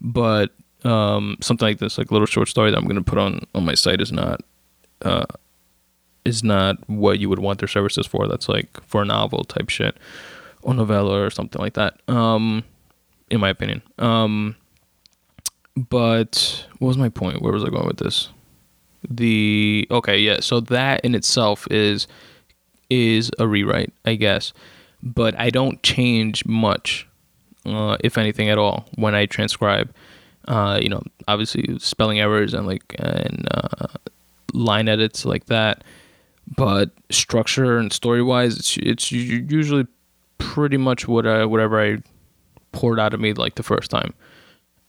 But 0.00 0.50
um, 0.84 1.36
something 1.40 1.66
like 1.66 1.78
this, 1.78 1.98
like 1.98 2.10
little 2.10 2.26
short 2.26 2.48
story 2.48 2.70
that 2.70 2.76
I'm 2.76 2.84
going 2.84 2.96
to 2.96 3.02
put 3.02 3.18
on 3.18 3.46
on 3.54 3.64
my 3.64 3.74
site, 3.74 4.00
is 4.00 4.12
not 4.12 4.42
uh, 5.02 5.26
is 6.24 6.42
not 6.42 6.76
what 6.88 7.18
you 7.18 7.28
would 7.28 7.38
want 7.38 7.60
their 7.60 7.68
services 7.68 8.06
for. 8.06 8.26
That's 8.28 8.48
like 8.48 8.82
for 8.86 9.02
a 9.02 9.04
novel 9.04 9.44
type 9.44 9.70
shit 9.70 9.96
or 10.62 10.74
novella 10.74 11.22
or 11.22 11.30
something 11.30 11.60
like 11.60 11.74
that. 11.74 12.00
Um, 12.08 12.64
in 13.30 13.40
my 13.40 13.48
opinion. 13.48 13.82
Um, 13.98 14.56
but 15.76 16.66
what 16.78 16.88
was 16.88 16.98
my 16.98 17.08
point? 17.08 17.42
Where 17.42 17.52
was 17.52 17.64
I 17.64 17.68
going 17.68 17.86
with 17.86 17.98
this? 17.98 18.30
The 19.08 19.86
okay, 19.90 20.18
yeah. 20.18 20.40
So 20.40 20.60
that 20.60 21.04
in 21.04 21.14
itself 21.14 21.66
is 21.70 22.08
is 22.90 23.30
a 23.38 23.46
rewrite, 23.46 23.92
I 24.04 24.14
guess. 24.14 24.52
But 25.02 25.38
I 25.38 25.50
don't 25.50 25.82
change 25.82 26.46
much, 26.46 27.06
uh, 27.66 27.96
if 28.00 28.18
anything 28.18 28.48
at 28.48 28.58
all, 28.58 28.86
when 28.96 29.14
I 29.14 29.26
transcribe. 29.26 29.94
Uh, 30.48 30.78
you 30.80 30.88
know, 30.88 31.02
obviously 31.26 31.76
spelling 31.78 32.20
errors 32.20 32.54
and 32.54 32.66
like 32.66 32.94
and 32.98 33.48
uh, 33.50 33.88
line 34.52 34.88
edits 34.88 35.24
like 35.24 35.46
that. 35.46 35.84
But 36.56 36.90
structure 37.10 37.78
and 37.78 37.92
story 37.92 38.22
wise, 38.22 38.56
it's 38.56 38.76
it's 38.78 39.12
usually 39.12 39.86
pretty 40.38 40.76
much 40.76 41.08
what 41.08 41.26
I, 41.26 41.44
whatever 41.44 41.80
I 41.80 41.98
poured 42.72 43.00
out 43.00 43.14
of 43.14 43.20
me 43.20 43.32
like 43.32 43.56
the 43.56 43.62
first 43.62 43.90
time, 43.90 44.14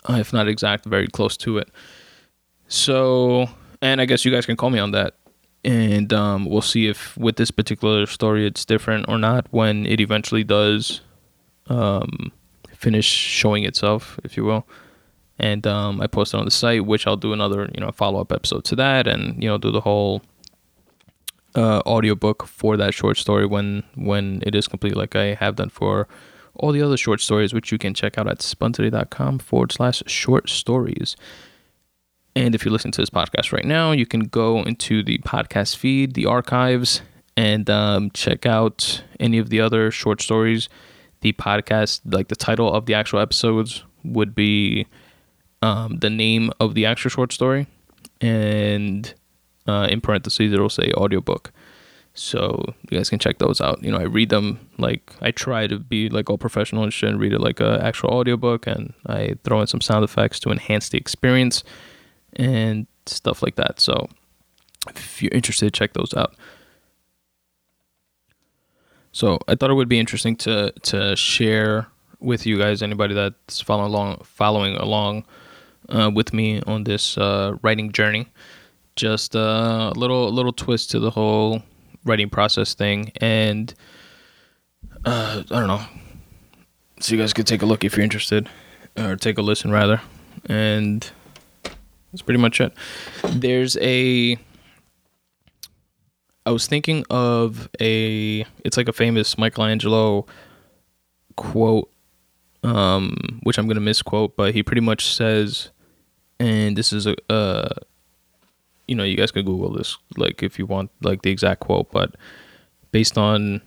if 0.09 0.33
not 0.33 0.47
exact, 0.47 0.85
very 0.85 1.07
close 1.07 1.37
to 1.37 1.57
it. 1.57 1.69
So, 2.67 3.47
and 3.81 4.01
I 4.01 4.05
guess 4.05 4.25
you 4.25 4.31
guys 4.31 4.45
can 4.45 4.57
call 4.57 4.69
me 4.69 4.79
on 4.79 4.91
that, 4.91 5.15
and 5.63 6.11
um, 6.13 6.45
we'll 6.45 6.61
see 6.61 6.87
if 6.87 7.17
with 7.17 7.37
this 7.37 7.51
particular 7.51 8.05
story 8.05 8.45
it's 8.45 8.65
different 8.65 9.05
or 9.07 9.17
not 9.17 9.47
when 9.51 9.85
it 9.85 9.99
eventually 9.99 10.43
does 10.43 11.01
um, 11.67 12.31
finish 12.75 13.05
showing 13.05 13.63
itself, 13.63 14.19
if 14.23 14.35
you 14.37 14.43
will 14.43 14.65
and 15.39 15.67
um, 15.67 16.01
I 16.01 16.07
posted 16.07 16.39
on 16.39 16.45
the 16.45 16.51
site, 16.51 16.85
which 16.85 17.05
I'll 17.05 17.17
do 17.17 17.33
another 17.33 17.69
you 17.73 17.81
know 17.81 17.91
follow 17.91 18.21
up 18.21 18.31
episode 18.31 18.63
to 18.65 18.75
that, 18.77 19.07
and 19.07 19.41
you 19.41 19.49
know 19.49 19.57
do 19.57 19.71
the 19.71 19.81
whole 19.81 20.21
uh, 21.55 21.81
audiobook 21.85 22.47
for 22.47 22.77
that 22.77 22.93
short 22.93 23.17
story 23.17 23.45
when 23.45 23.83
when 23.95 24.41
it 24.45 24.55
is 24.55 24.67
complete, 24.67 24.95
like 24.95 25.15
I 25.15 25.35
have 25.35 25.55
done 25.55 25.69
for 25.69 26.07
all 26.59 26.71
the 26.71 26.81
other 26.81 26.97
short 26.97 27.21
stories, 27.21 27.53
which 27.53 27.71
you 27.71 27.77
can 27.77 27.93
check 27.93 28.17
out 28.17 28.27
at 28.27 28.39
spuntoday.com 28.39 29.39
forward 29.39 29.71
slash 29.71 30.03
short 30.07 30.49
stories. 30.49 31.15
And 32.35 32.53
if 32.53 32.65
you 32.65 32.71
listen 32.71 32.91
to 32.91 33.01
this 33.01 33.09
podcast 33.09 33.51
right 33.51 33.65
now, 33.65 33.91
you 33.91 34.05
can 34.05 34.21
go 34.21 34.61
into 34.61 35.01
the 35.01 35.17
podcast 35.19 35.75
feed, 35.75 36.13
the 36.13 36.27
archives, 36.27 37.01
and 37.35 37.69
um, 37.69 38.11
check 38.11 38.45
out 38.45 39.03
any 39.19 39.37
of 39.37 39.49
the 39.49 39.59
other 39.59 39.89
short 39.89 40.21
stories. 40.21 40.69
The 41.21 41.33
podcast, 41.33 42.01
like 42.05 42.27
the 42.27 42.35
title 42.35 42.71
of 42.71 42.85
the 42.85 42.93
actual 42.93 43.19
episodes, 43.19 43.83
would 44.03 44.35
be 44.35 44.85
um, 45.61 45.97
the 45.97 46.09
name 46.09 46.51
of 46.59 46.75
the 46.75 46.85
actual 46.85 47.09
short 47.09 47.33
story, 47.33 47.65
and 48.21 49.13
uh, 49.67 49.87
in 49.89 50.01
parentheses 50.01 50.53
it'll 50.53 50.69
say 50.69 50.91
audiobook. 50.93 51.51
So 52.17 52.74
you 52.89 52.97
guys 52.97 53.12
can 53.12 53.19
check 53.19 53.38
those 53.38 53.62
out. 53.62 53.83
You 53.83 53.91
know, 53.91 54.00
I 54.00 54.03
read 54.03 54.29
them 54.29 54.59
like 54.79 55.13
I 55.21 55.29
try 55.29 55.67
to 55.67 55.77
be 55.77 56.09
like 56.09 56.31
all 56.31 56.39
professional 56.39 56.81
and 56.81 56.91
shit 56.91 57.09
and 57.09 57.19
read 57.19 57.31
it 57.31 57.39
like 57.39 57.59
a 57.59 57.79
actual 57.83 58.09
audiobook 58.09 58.65
and 58.65 58.93
I 59.05 59.36
throw 59.43 59.62
in 59.62 59.67
some 59.67 59.81
sound 59.81 60.03
effects 60.03 60.39
to 60.41 60.50
enhance 60.50 60.89
the 60.89 60.97
experience 60.97 61.63
and 62.33 62.88
stuff 63.05 63.43
like 63.43 63.55
that. 63.57 63.79
So 63.79 64.09
if 64.89 65.21
you're 65.21 65.31
interested, 65.31 65.74
check 65.75 65.93
those 65.93 66.12
out. 66.15 66.36
So 69.12 69.38
I 69.47 69.53
thought 69.53 69.69
it 69.69 69.75
would 69.75 69.89
be 69.89 70.00
interesting 70.00 70.36
to 70.38 70.71
to 70.71 71.15
share 71.15 71.88
with 72.19 72.47
you 72.47 72.57
guys, 72.57 72.81
anybody 72.81 73.13
that's 73.13 73.62
following 73.62 73.93
along 73.93 74.21
following 74.24 74.75
along 74.75 75.24
uh, 75.89 76.09
with 76.12 76.33
me 76.33 76.62
on 76.65 76.83
this 76.83 77.15
uh, 77.17 77.57
writing 77.62 77.91
journey. 77.91 78.27
Just 78.95 79.36
uh, 79.36 79.91
a 79.95 80.00
little 80.00 80.31
little 80.31 80.53
twist 80.53 80.89
to 80.91 81.00
the 81.00 81.12
whole 81.12 81.62
writing 82.07 82.29
process 82.29 82.73
thing, 82.73 83.11
and 83.21 83.73
uh, 85.05 85.43
I 85.49 85.59
don't 85.59 85.67
know. 85.67 85.85
So 86.99 87.13
you 87.13 87.21
guys 87.21 87.33
could 87.33 87.47
take 87.47 87.61
a 87.61 87.65
look 87.65 87.83
if 87.83 87.95
you're 87.95 88.03
interested, 88.03 88.49
or 88.97 89.15
take 89.15 89.37
a 89.37 89.41
listen 89.41 89.71
rather, 89.71 90.01
and 90.47 91.09
that's 92.11 92.21
pretty 92.21 92.39
much 92.39 92.61
it. 92.61 92.73
There's 93.23 93.77
a. 93.77 94.37
I 96.45 96.51
was 96.51 96.67
thinking 96.67 97.05
of 97.09 97.69
a. 97.79 98.45
It's 98.63 98.77
like 98.77 98.87
a 98.87 98.93
famous 98.93 99.37
Michelangelo 99.37 100.25
quote 101.35 101.91
um, 102.63 103.39
which 103.43 103.57
I'm 103.57 103.67
gonna 103.67 103.79
misquote, 103.79 104.35
but 104.35 104.53
he 104.53 104.63
pretty 104.63 104.81
much 104.81 105.13
says, 105.13 105.69
and 106.39 106.77
this 106.77 106.91
is 106.91 107.07
a, 107.07 107.15
uh, 107.31 107.69
you 108.88 108.96
know, 108.96 109.03
you 109.03 109.17
guys 109.17 109.32
can 109.32 109.46
Google 109.46 109.72
this, 109.72 109.98
like 110.15 110.41
if 110.41 110.58
you 110.58 110.65
want, 110.65 110.91
like 111.01 111.22
the 111.22 111.32
exact 111.32 111.60
quote, 111.62 111.91
but 111.91 112.15
based 112.91 113.17
on 113.17 113.62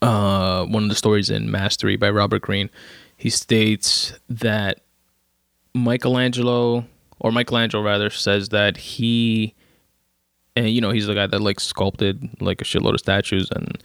uh, 0.00 0.64
one 0.66 0.84
of 0.84 0.88
the 0.88 0.94
stories 0.94 1.30
in 1.30 1.50
Mastery 1.50 1.96
by 1.96 2.10
Robert 2.10 2.42
Greene, 2.42 2.70
he 3.16 3.30
states 3.30 4.12
that 4.28 4.80
Michelangelo, 5.74 6.84
or 7.20 7.32
Michelangelo 7.32 7.82
rather, 7.82 8.10
says 8.10 8.50
that 8.50 8.76
he, 8.76 9.54
and 10.56 10.70
you 10.70 10.80
know, 10.80 10.90
he's 10.90 11.06
the 11.06 11.14
guy 11.14 11.26
that 11.26 11.40
like 11.40 11.60
sculpted 11.60 12.28
like 12.40 12.60
a 12.60 12.64
shitload 12.64 12.94
of 12.94 13.00
statues 13.00 13.48
and 13.50 13.82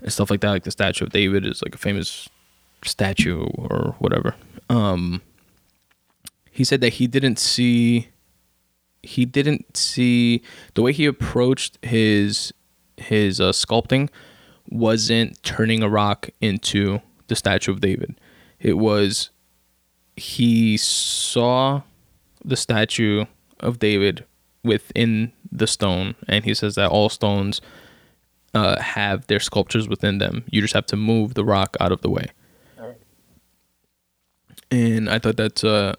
and 0.00 0.12
stuff 0.12 0.30
like 0.30 0.40
that. 0.40 0.50
Like 0.50 0.64
the 0.64 0.70
statue 0.70 1.04
of 1.04 1.10
David 1.10 1.46
is 1.46 1.62
like 1.62 1.74
a 1.74 1.78
famous 1.78 2.28
statue 2.84 3.44
or 3.54 3.94
whatever. 3.98 4.34
Um, 4.68 5.22
he 6.50 6.64
said 6.64 6.80
that 6.82 6.94
he 6.94 7.06
didn't 7.06 7.38
see 7.38 8.08
he 9.04 9.24
didn't 9.24 9.76
see 9.76 10.42
the 10.74 10.82
way 10.82 10.92
he 10.92 11.06
approached 11.06 11.78
his 11.84 12.52
his 12.96 13.40
uh, 13.40 13.50
sculpting 13.50 14.08
wasn't 14.68 15.42
turning 15.42 15.82
a 15.82 15.88
rock 15.88 16.30
into 16.40 17.00
the 17.26 17.36
statue 17.36 17.72
of 17.72 17.80
David. 17.80 18.18
It 18.60 18.78
was 18.78 19.30
he 20.16 20.76
saw 20.76 21.82
the 22.44 22.56
statue 22.56 23.24
of 23.60 23.78
David 23.78 24.24
within 24.62 25.32
the 25.50 25.66
stone, 25.66 26.14
and 26.28 26.44
he 26.44 26.54
says 26.54 26.74
that 26.76 26.90
all 26.90 27.08
stones 27.08 27.60
uh, 28.54 28.80
have 28.80 29.26
their 29.26 29.40
sculptures 29.40 29.88
within 29.88 30.18
them. 30.18 30.44
You 30.50 30.60
just 30.60 30.74
have 30.74 30.86
to 30.86 30.96
move 30.96 31.34
the 31.34 31.44
rock 31.44 31.76
out 31.80 31.92
of 31.92 32.00
the 32.00 32.10
way. 32.10 32.28
And 34.70 35.10
I 35.10 35.18
thought 35.18 35.36
that's 35.36 35.62
uh, 35.62 35.94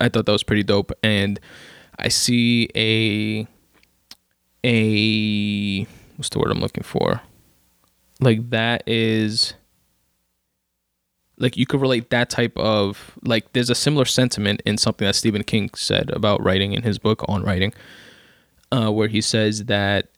I 0.00 0.08
thought 0.08 0.26
that 0.26 0.32
was 0.32 0.42
pretty 0.42 0.62
dope. 0.62 0.92
And 1.02 1.38
I 2.00 2.08
see 2.08 2.68
a 2.74 3.46
a 4.64 5.86
what's 6.16 6.30
the 6.30 6.38
word 6.38 6.50
I'm 6.50 6.60
looking 6.60 6.82
for? 6.82 7.20
Like 8.20 8.50
that 8.50 8.82
is 8.86 9.54
like 11.38 11.56
you 11.56 11.66
could 11.66 11.80
relate 11.80 12.10
that 12.10 12.30
type 12.30 12.56
of 12.56 13.18
like 13.22 13.52
there's 13.52 13.70
a 13.70 13.74
similar 13.74 14.04
sentiment 14.04 14.62
in 14.64 14.78
something 14.78 15.06
that 15.06 15.14
Stephen 15.14 15.42
King 15.42 15.70
said 15.74 16.10
about 16.10 16.42
writing 16.42 16.72
in 16.72 16.82
his 16.82 16.98
book 16.98 17.24
on 17.28 17.42
writing, 17.42 17.72
uh, 18.72 18.90
where 18.90 19.08
he 19.08 19.20
says 19.20 19.64
that 19.64 20.08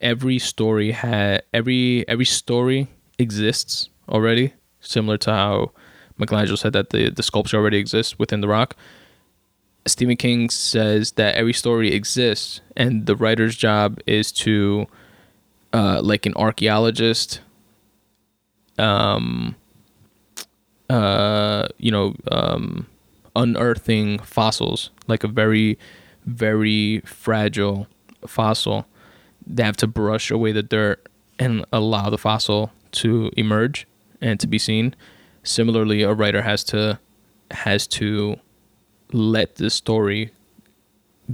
every 0.00 0.38
story 0.38 0.92
had 0.92 1.42
every 1.52 2.06
every 2.08 2.24
story 2.24 2.88
exists 3.18 3.88
already, 4.08 4.54
similar 4.80 5.16
to 5.18 5.30
how 5.30 5.72
Michelangelo 6.18 6.56
said 6.56 6.72
that 6.72 6.90
the 6.90 7.10
the 7.10 7.22
sculpture 7.22 7.56
already 7.56 7.78
exists 7.78 8.18
within 8.18 8.40
the 8.40 8.48
rock 8.48 8.76
Stephen 9.86 10.16
King 10.16 10.50
says 10.50 11.12
that 11.12 11.34
every 11.34 11.52
story 11.52 11.92
exists, 11.92 12.60
and 12.76 13.06
the 13.06 13.16
writer's 13.16 13.56
job 13.56 13.98
is 14.06 14.30
to, 14.32 14.86
uh, 15.72 16.00
like 16.02 16.26
an 16.26 16.34
archaeologist, 16.36 17.40
um, 18.78 19.56
uh, 20.88 21.68
you 21.78 21.90
know, 21.90 22.14
um, 22.30 22.86
unearthing 23.36 24.18
fossils, 24.18 24.90
like 25.06 25.24
a 25.24 25.28
very, 25.28 25.78
very 26.26 27.00
fragile 27.00 27.86
fossil. 28.26 28.86
They 29.46 29.62
have 29.62 29.76
to 29.78 29.86
brush 29.86 30.30
away 30.30 30.52
the 30.52 30.62
dirt 30.62 31.06
and 31.38 31.64
allow 31.72 32.10
the 32.10 32.18
fossil 32.18 32.70
to 32.92 33.30
emerge 33.36 33.86
and 34.20 34.38
to 34.40 34.46
be 34.46 34.58
seen. 34.58 34.94
Similarly, 35.42 36.02
a 36.02 36.12
writer 36.12 36.42
has 36.42 36.62
to 36.64 36.98
has 37.52 37.86
to 37.86 38.38
let 39.12 39.56
the 39.56 39.70
story 39.70 40.30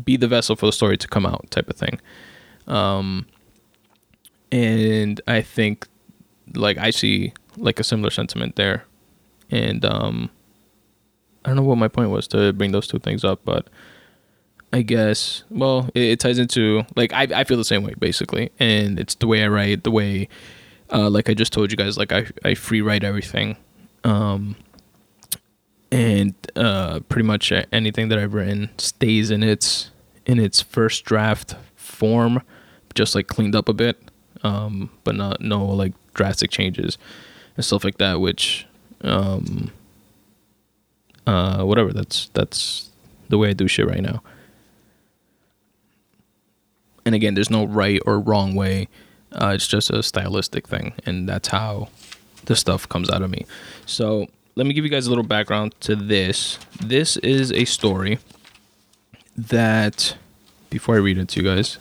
be 0.04 0.16
the 0.16 0.28
vessel 0.28 0.56
for 0.56 0.66
the 0.66 0.73
story 0.73 0.97
to 0.97 1.09
come 1.09 1.26
out, 1.26 1.50
type 1.50 1.68
of 1.68 1.76
thing. 1.76 2.00
Um, 2.66 3.26
and 4.52 5.21
I 5.26 5.42
think, 5.42 5.87
like, 6.54 6.78
I 6.78 6.90
see 6.90 7.33
like 7.56 7.80
a 7.80 7.85
similar 7.85 8.11
sentiment 8.11 8.56
there, 8.56 8.85
and 9.50 9.85
um, 9.85 10.30
I 11.45 11.49
don't 11.49 11.56
know 11.56 11.62
what 11.62 11.78
my 11.78 11.88
point 11.88 12.11
was 12.11 12.26
to 12.28 12.52
bring 12.52 12.73
those 12.73 12.87
two 12.87 12.99
things 12.99 13.25
up, 13.25 13.40
but 13.45 13.68
I 14.73 14.83
guess 14.83 15.45
well, 15.50 15.88
it, 15.95 16.02
it 16.02 16.21
ties 16.21 16.38
into 16.38 16.85
like 16.97 17.12
I 17.12 17.28
I 17.35 17.45
feel 17.45 17.56
the 17.56 17.64
same 17.64 17.83
way 17.83 17.95
basically, 17.99 18.50
and 18.59 18.99
it's 18.99 19.14
the 19.14 19.26
way 19.26 19.42
I 19.42 19.49
write, 19.49 19.85
the 19.85 19.90
way, 19.90 20.28
uh, 20.92 21.09
like 21.09 21.30
I 21.30 21.35
just 21.35 21.52
told 21.52 21.71
you 21.71 21.76
guys, 21.76 21.97
like 21.97 22.12
I 22.12 22.26
I 22.45 22.54
free 22.54 22.80
write 22.80 23.04
everything, 23.04 23.56
um, 24.04 24.56
and 25.90 26.35
uh, 26.57 27.00
pretty 27.09 27.26
much 27.26 27.52
anything 27.73 28.09
that 28.09 28.19
I've 28.19 28.35
written 28.35 28.71
stays 28.78 29.31
in 29.31 29.43
its 29.43 29.90
in 30.25 30.38
its 30.38 30.61
first 30.61 31.05
draft 31.05 31.55
form, 31.76 32.43
just 32.95 33.14
like 33.14 33.28
cleaned 33.28 33.55
up 33.55 33.69
a 33.69 33.73
bit, 33.73 33.97
um, 34.43 34.90
but 35.05 35.14
not 35.14 35.40
no 35.40 35.64
like 35.64 35.93
drastic 36.14 36.50
changes 36.50 36.99
and 37.57 37.64
stuff 37.64 37.85
like 37.85 37.99
that, 37.99 38.21
which 38.21 38.66
um 39.02 39.71
uh 41.26 41.62
whatever 41.62 41.93
that's 41.93 42.31
that's 42.33 42.90
the 43.28 43.38
way 43.38 43.50
I 43.50 43.52
do 43.52 43.69
shit 43.69 43.87
right 43.87 44.02
now. 44.02 44.23
And 47.05 47.14
again, 47.14 47.35
there's 47.35 47.50
no 47.50 47.64
right 47.64 48.00
or 48.05 48.19
wrong 48.19 48.55
way. 48.55 48.88
Uh, 49.33 49.52
it's 49.55 49.69
just 49.69 49.90
a 49.90 50.02
stylistic 50.02 50.66
thing, 50.66 50.95
and 51.05 51.28
that's 51.28 51.49
how 51.49 51.88
the 52.47 52.57
stuff 52.57 52.88
comes 52.88 53.11
out 53.11 53.23
of 53.23 53.31
me. 53.31 53.47
So 53.85 54.26
let 54.56 54.66
me 54.66 54.72
give 54.72 54.84
you 54.84 54.90
guys 54.90 55.06
a 55.06 55.10
little 55.10 55.22
background 55.22 55.75
to 55.80 55.94
this. 55.94 56.58
This 56.80 57.18
is 57.18 57.52
a 57.52 57.66
story 57.66 58.18
that, 59.36 60.16
before 60.70 60.94
I 60.94 60.98
read 60.98 61.18
it 61.18 61.28
to 61.28 61.42
you 61.42 61.46
guys, 61.46 61.76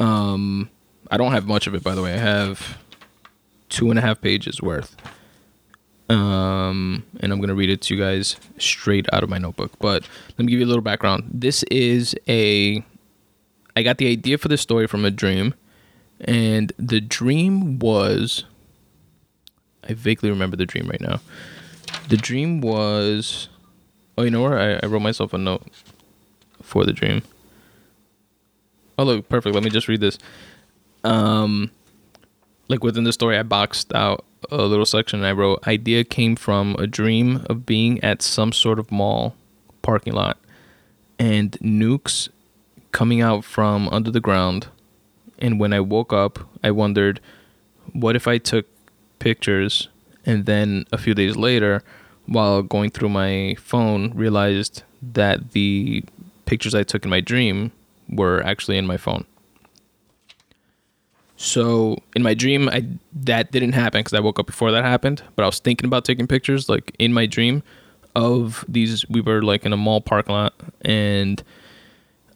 um, 0.00 0.70
I 1.08 1.16
don't 1.16 1.30
have 1.30 1.46
much 1.46 1.68
of 1.68 1.74
it, 1.76 1.84
by 1.84 1.94
the 1.94 2.02
way. 2.02 2.14
I 2.14 2.18
have 2.18 2.78
two 3.68 3.90
and 3.90 3.98
a 3.98 4.02
half 4.02 4.20
pages 4.20 4.60
worth. 4.60 4.96
Um, 6.10 7.04
and 7.20 7.32
I'm 7.32 7.40
gonna 7.40 7.54
read 7.54 7.70
it 7.70 7.82
to 7.82 7.94
you 7.94 8.00
guys 8.00 8.36
straight 8.58 9.06
out 9.12 9.22
of 9.22 9.28
my 9.28 9.38
notebook. 9.38 9.78
But 9.78 10.08
let 10.30 10.38
me 10.38 10.46
give 10.46 10.58
you 10.58 10.66
a 10.66 10.68
little 10.68 10.82
background. 10.82 11.28
This 11.32 11.62
is 11.64 12.16
a 12.26 12.82
I 13.76 13.82
got 13.82 13.98
the 13.98 14.10
idea 14.10 14.38
for 14.38 14.48
this 14.48 14.62
story 14.62 14.88
from 14.88 15.04
a 15.04 15.10
dream, 15.10 15.54
and 16.20 16.72
the 16.78 17.00
dream 17.00 17.78
was 17.78 18.44
I 19.84 19.92
vaguely 19.92 20.30
remember 20.30 20.56
the 20.56 20.66
dream 20.66 20.88
right 20.88 21.00
now. 21.00 21.20
The 22.08 22.16
dream 22.16 22.60
was 22.60 23.48
oh 24.16 24.22
you 24.22 24.30
know 24.30 24.42
where 24.42 24.58
I, 24.58 24.80
I 24.82 24.86
wrote 24.86 25.02
myself 25.02 25.32
a 25.32 25.38
note 25.38 25.66
for 26.62 26.84
the 26.84 26.92
dream. 26.92 27.22
Oh 28.98 29.04
look, 29.04 29.28
perfect. 29.28 29.54
Let 29.54 29.64
me 29.64 29.70
just 29.70 29.88
read 29.88 30.00
this. 30.00 30.18
Um 31.04 31.70
like 32.68 32.84
within 32.84 33.04
the 33.04 33.12
story 33.12 33.38
I 33.38 33.42
boxed 33.42 33.94
out 33.94 34.24
a 34.50 34.62
little 34.64 34.86
section 34.86 35.20
and 35.20 35.26
I 35.26 35.32
wrote 35.32 35.66
idea 35.66 36.04
came 36.04 36.36
from 36.36 36.76
a 36.78 36.86
dream 36.86 37.44
of 37.48 37.66
being 37.66 38.02
at 38.04 38.22
some 38.22 38.52
sort 38.52 38.78
of 38.78 38.92
mall 38.92 39.34
parking 39.82 40.12
lot 40.12 40.38
and 41.18 41.52
nukes 41.60 42.28
coming 42.92 43.20
out 43.20 43.44
from 43.44 43.88
under 43.88 44.10
the 44.10 44.20
ground 44.20 44.68
and 45.38 45.58
when 45.58 45.72
I 45.72 45.80
woke 45.80 46.12
up 46.12 46.38
I 46.62 46.70
wondered 46.70 47.20
what 47.92 48.16
if 48.16 48.28
I 48.28 48.38
took 48.38 48.66
pictures 49.18 49.88
and 50.28 50.44
then 50.46 50.84
a 50.92 50.98
few 50.98 51.14
days 51.14 51.36
later 51.36 51.82
while 52.26 52.62
going 52.62 52.90
through 52.90 53.08
my 53.08 53.56
phone 53.58 54.12
realized 54.14 54.82
that 55.02 55.52
the 55.52 56.04
pictures 56.44 56.74
I 56.74 56.82
took 56.82 57.04
in 57.04 57.10
my 57.10 57.20
dream 57.20 57.72
were 58.08 58.42
actually 58.42 58.76
in 58.76 58.86
my 58.86 58.98
phone. 58.98 59.24
So 61.36 61.96
in 62.14 62.22
my 62.22 62.34
dream, 62.34 62.68
I 62.68 62.84
that 63.12 63.50
didn't 63.52 63.72
happen 63.72 64.00
because 64.00 64.12
I 64.12 64.20
woke 64.20 64.38
up 64.38 64.46
before 64.46 64.70
that 64.72 64.84
happened. 64.84 65.22
But 65.36 65.44
I 65.44 65.46
was 65.46 65.60
thinking 65.60 65.86
about 65.86 66.04
taking 66.04 66.26
pictures, 66.26 66.68
like 66.68 66.94
in 66.98 67.12
my 67.12 67.26
dream, 67.26 67.62
of 68.14 68.64
these. 68.68 69.08
We 69.08 69.20
were 69.20 69.42
like 69.42 69.64
in 69.64 69.72
a 69.72 69.76
mall 69.76 70.00
parking 70.00 70.34
lot 70.34 70.54
and 70.82 71.42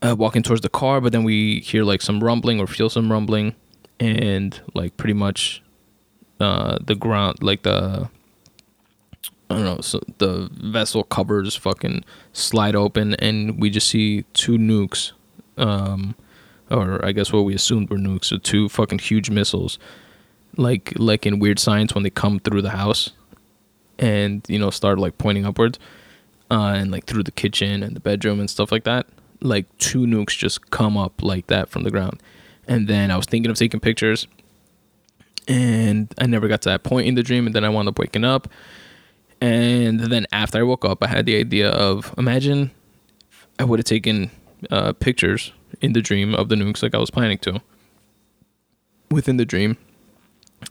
uh, 0.00 0.14
walking 0.16 0.42
towards 0.42 0.62
the 0.62 0.68
car, 0.68 1.00
but 1.00 1.12
then 1.12 1.24
we 1.24 1.61
hear 1.61 1.83
like 1.85 2.00
some 2.00 2.22
rumbling 2.22 2.61
or 2.61 2.66
feel 2.66 2.88
some 2.88 3.11
rumbling, 3.11 3.57
and 3.98 4.59
like 4.72 4.96
pretty 4.96 5.14
much 5.14 5.62
uh, 6.42 6.78
the 6.85 6.94
ground, 6.94 7.42
like 7.42 7.62
the 7.62 8.11
I 9.52 9.57
don't 9.57 9.64
know, 9.64 9.81
so 9.83 10.00
the 10.16 10.48
vessel 10.52 11.05
covers 11.05 11.55
fucking 11.55 12.05
slide 12.33 12.74
open, 12.74 13.14
and 13.14 13.61
we 13.61 13.68
just 13.68 13.88
see 13.88 14.24
two 14.33 14.57
nukes. 14.57 15.12
Um, 15.59 16.14
or 16.70 17.05
I 17.05 17.12
guess 17.12 17.33
what 17.33 17.44
we 17.44 17.55
assumed 17.55 17.90
were 17.90 17.98
nukes, 17.98 18.26
so 18.26 18.38
two 18.38 18.70
fucking 18.70 19.00
huge 19.00 19.28
missiles, 19.28 19.78
like 20.57 20.92
like 20.96 21.26
in 21.26 21.38
Weird 21.38 21.59
Science 21.59 21.94
when 21.94 22.02
they 22.02 22.11
come 22.11 22.38
through 22.38 22.62
the 22.62 22.70
house, 22.70 23.11
and 23.98 24.42
you 24.48 24.59
know 24.59 24.70
start 24.70 24.98
like 24.98 25.18
pointing 25.18 25.44
upwards, 25.44 25.78
uh, 26.50 26.72
and 26.74 26.90
like 26.90 27.05
through 27.05 27.24
the 27.24 27.31
kitchen 27.31 27.83
and 27.83 27.94
the 27.94 28.00
bedroom 28.00 28.40
and 28.40 28.48
stuff 28.48 28.72
like 28.72 28.85
that. 28.85 29.07
Like 29.42 29.66
two 29.76 30.07
nukes 30.07 30.38
just 30.38 30.70
come 30.70 30.96
up 30.96 31.22
like 31.22 31.48
that 31.48 31.68
from 31.68 31.83
the 31.83 31.90
ground, 31.90 32.22
and 32.66 32.88
then 32.88 33.11
I 33.11 33.16
was 33.16 33.26
thinking 33.26 33.50
of 33.50 33.59
taking 33.59 33.81
pictures, 33.81 34.26
and 35.48 36.12
I 36.18 36.26
never 36.26 36.48
got 36.48 36.62
to 36.62 36.70
that 36.70 36.83
point 36.83 37.07
in 37.07 37.14
the 37.14 37.22
dream, 37.22 37.46
and 37.46 37.55
then 37.55 37.64
I 37.64 37.68
wound 37.68 37.88
up 37.88 37.98
waking 37.98 38.24
up, 38.24 38.48
and 39.40 40.00
then 40.00 40.26
after 40.33 40.59
I 40.59 40.62
woke 40.62 40.85
up, 40.85 41.02
I 41.02 41.09
had 41.09 41.26
the 41.26 41.37
idea 41.37 41.68
of 41.70 42.14
imagine 42.16 42.70
I 43.59 43.64
would 43.64 43.78
have 43.78 43.85
taken 43.85 44.31
uh, 44.70 44.92
pictures 44.92 45.52
in 45.81 45.92
the 45.92 46.02
dream 46.02 46.35
of 46.35 46.48
the 46.48 46.55
nukes 46.55 46.83
like 46.83 46.94
I 46.94 46.98
was 46.98 47.11
planning 47.11 47.38
to 47.38 47.61
within 49.11 49.37
the 49.37 49.44
dream. 49.44 49.76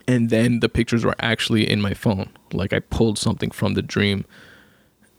And 0.07 0.29
then 0.29 0.61
the 0.61 0.69
pictures 0.69 1.03
were 1.03 1.15
actually 1.19 1.69
in 1.69 1.81
my 1.81 1.93
phone. 1.93 2.29
Like 2.53 2.71
I 2.71 2.79
pulled 2.79 3.17
something 3.17 3.51
from 3.51 3.73
the 3.73 3.81
dream 3.81 4.25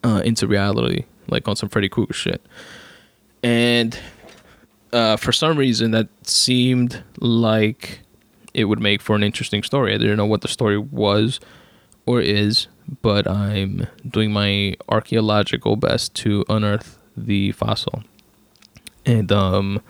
uh, 0.02 0.22
into 0.24 0.46
reality, 0.46 1.04
like 1.28 1.46
on 1.46 1.56
some 1.56 1.68
Freddy 1.68 1.88
Krueger 1.88 2.14
shit. 2.14 2.42
And 3.42 3.98
uh, 4.92 5.16
for 5.16 5.32
some 5.32 5.58
reason, 5.58 5.90
that 5.90 6.08
seemed 6.26 7.02
like 7.18 8.00
it 8.54 8.64
would 8.64 8.80
make 8.80 9.00
for 9.00 9.16
an 9.16 9.22
interesting 9.22 9.62
story. 9.62 9.94
I 9.94 9.98
didn't 9.98 10.16
know 10.16 10.26
what 10.26 10.42
the 10.42 10.48
story 10.48 10.78
was 10.78 11.40
or 12.06 12.20
is, 12.20 12.66
but 13.00 13.28
I'm 13.28 13.86
doing 14.08 14.32
my 14.32 14.76
archaeological 14.88 15.76
best 15.76 16.14
to 16.16 16.44
unearth 16.48 16.98
the 17.16 17.52
fossil 17.52 18.02
and 19.04 19.30
um 19.32 19.80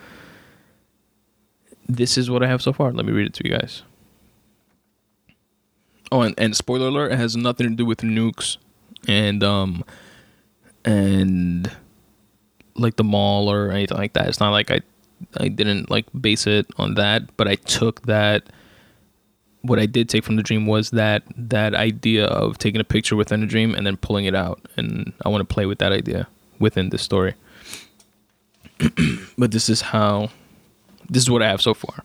this 1.89 2.17
is 2.17 2.31
what 2.31 2.43
I 2.43 2.47
have 2.47 2.63
so 2.63 2.73
far. 2.73 2.93
Let 2.93 3.05
me 3.05 3.13
read 3.13 3.27
it 3.27 3.35
to 3.35 3.45
you 3.45 3.55
guys. 3.55 3.83
Oh, 6.11 6.23
and, 6.23 6.35
and 6.39 6.57
spoiler 6.57 6.89
alert, 6.89 7.13
it 7.13 7.19
has 7.19 7.37
nothing 7.37 7.69
to 7.69 7.75
do 7.75 7.85
with 7.85 7.99
nukes 7.99 8.57
and 9.09 9.43
um 9.43 9.85
and 10.85 11.71
like 12.75 12.97
the 12.97 13.05
mall 13.05 13.51
or 13.51 13.71
anything 13.71 13.99
like 13.99 14.15
that. 14.15 14.29
It's 14.29 14.41
not 14.41 14.51
like 14.51 14.71
I 14.71 14.81
I 15.37 15.49
didn't 15.49 15.91
like 15.91 16.07
base 16.19 16.47
it 16.47 16.67
on 16.77 16.95
that, 16.95 17.37
but 17.37 17.49
I 17.49 17.57
took 17.57 18.03
that 18.03 18.45
what 19.63 19.79
I 19.79 19.87
did 19.87 20.09
take 20.09 20.25
from 20.25 20.37
the 20.37 20.43
dream 20.43 20.67
was 20.67 20.91
that 20.91 21.23
that 21.37 21.75
idea 21.75 22.27
of 22.27 22.59
taking 22.59 22.81
a 22.81 22.85
picture 22.85 23.15
within 23.17 23.43
a 23.43 23.47
dream 23.47 23.75
and 23.75 23.87
then 23.87 23.97
pulling 23.97 24.25
it 24.25 24.35
out 24.35 24.61
and 24.77 25.13
I 25.25 25.29
want 25.29 25.49
to 25.49 25.55
play 25.55 25.67
with 25.67 25.79
that 25.79 25.93
idea 25.93 26.27
within 26.59 26.91
this 26.91 27.03
story. 27.03 27.35
but 29.39 29.53
this 29.53 29.69
is 29.69 29.81
how 29.81 30.31
this 31.09 31.23
is 31.23 31.31
what 31.31 31.43
I 31.43 31.49
have 31.49 31.63
so 31.63 31.75
far. 31.75 32.05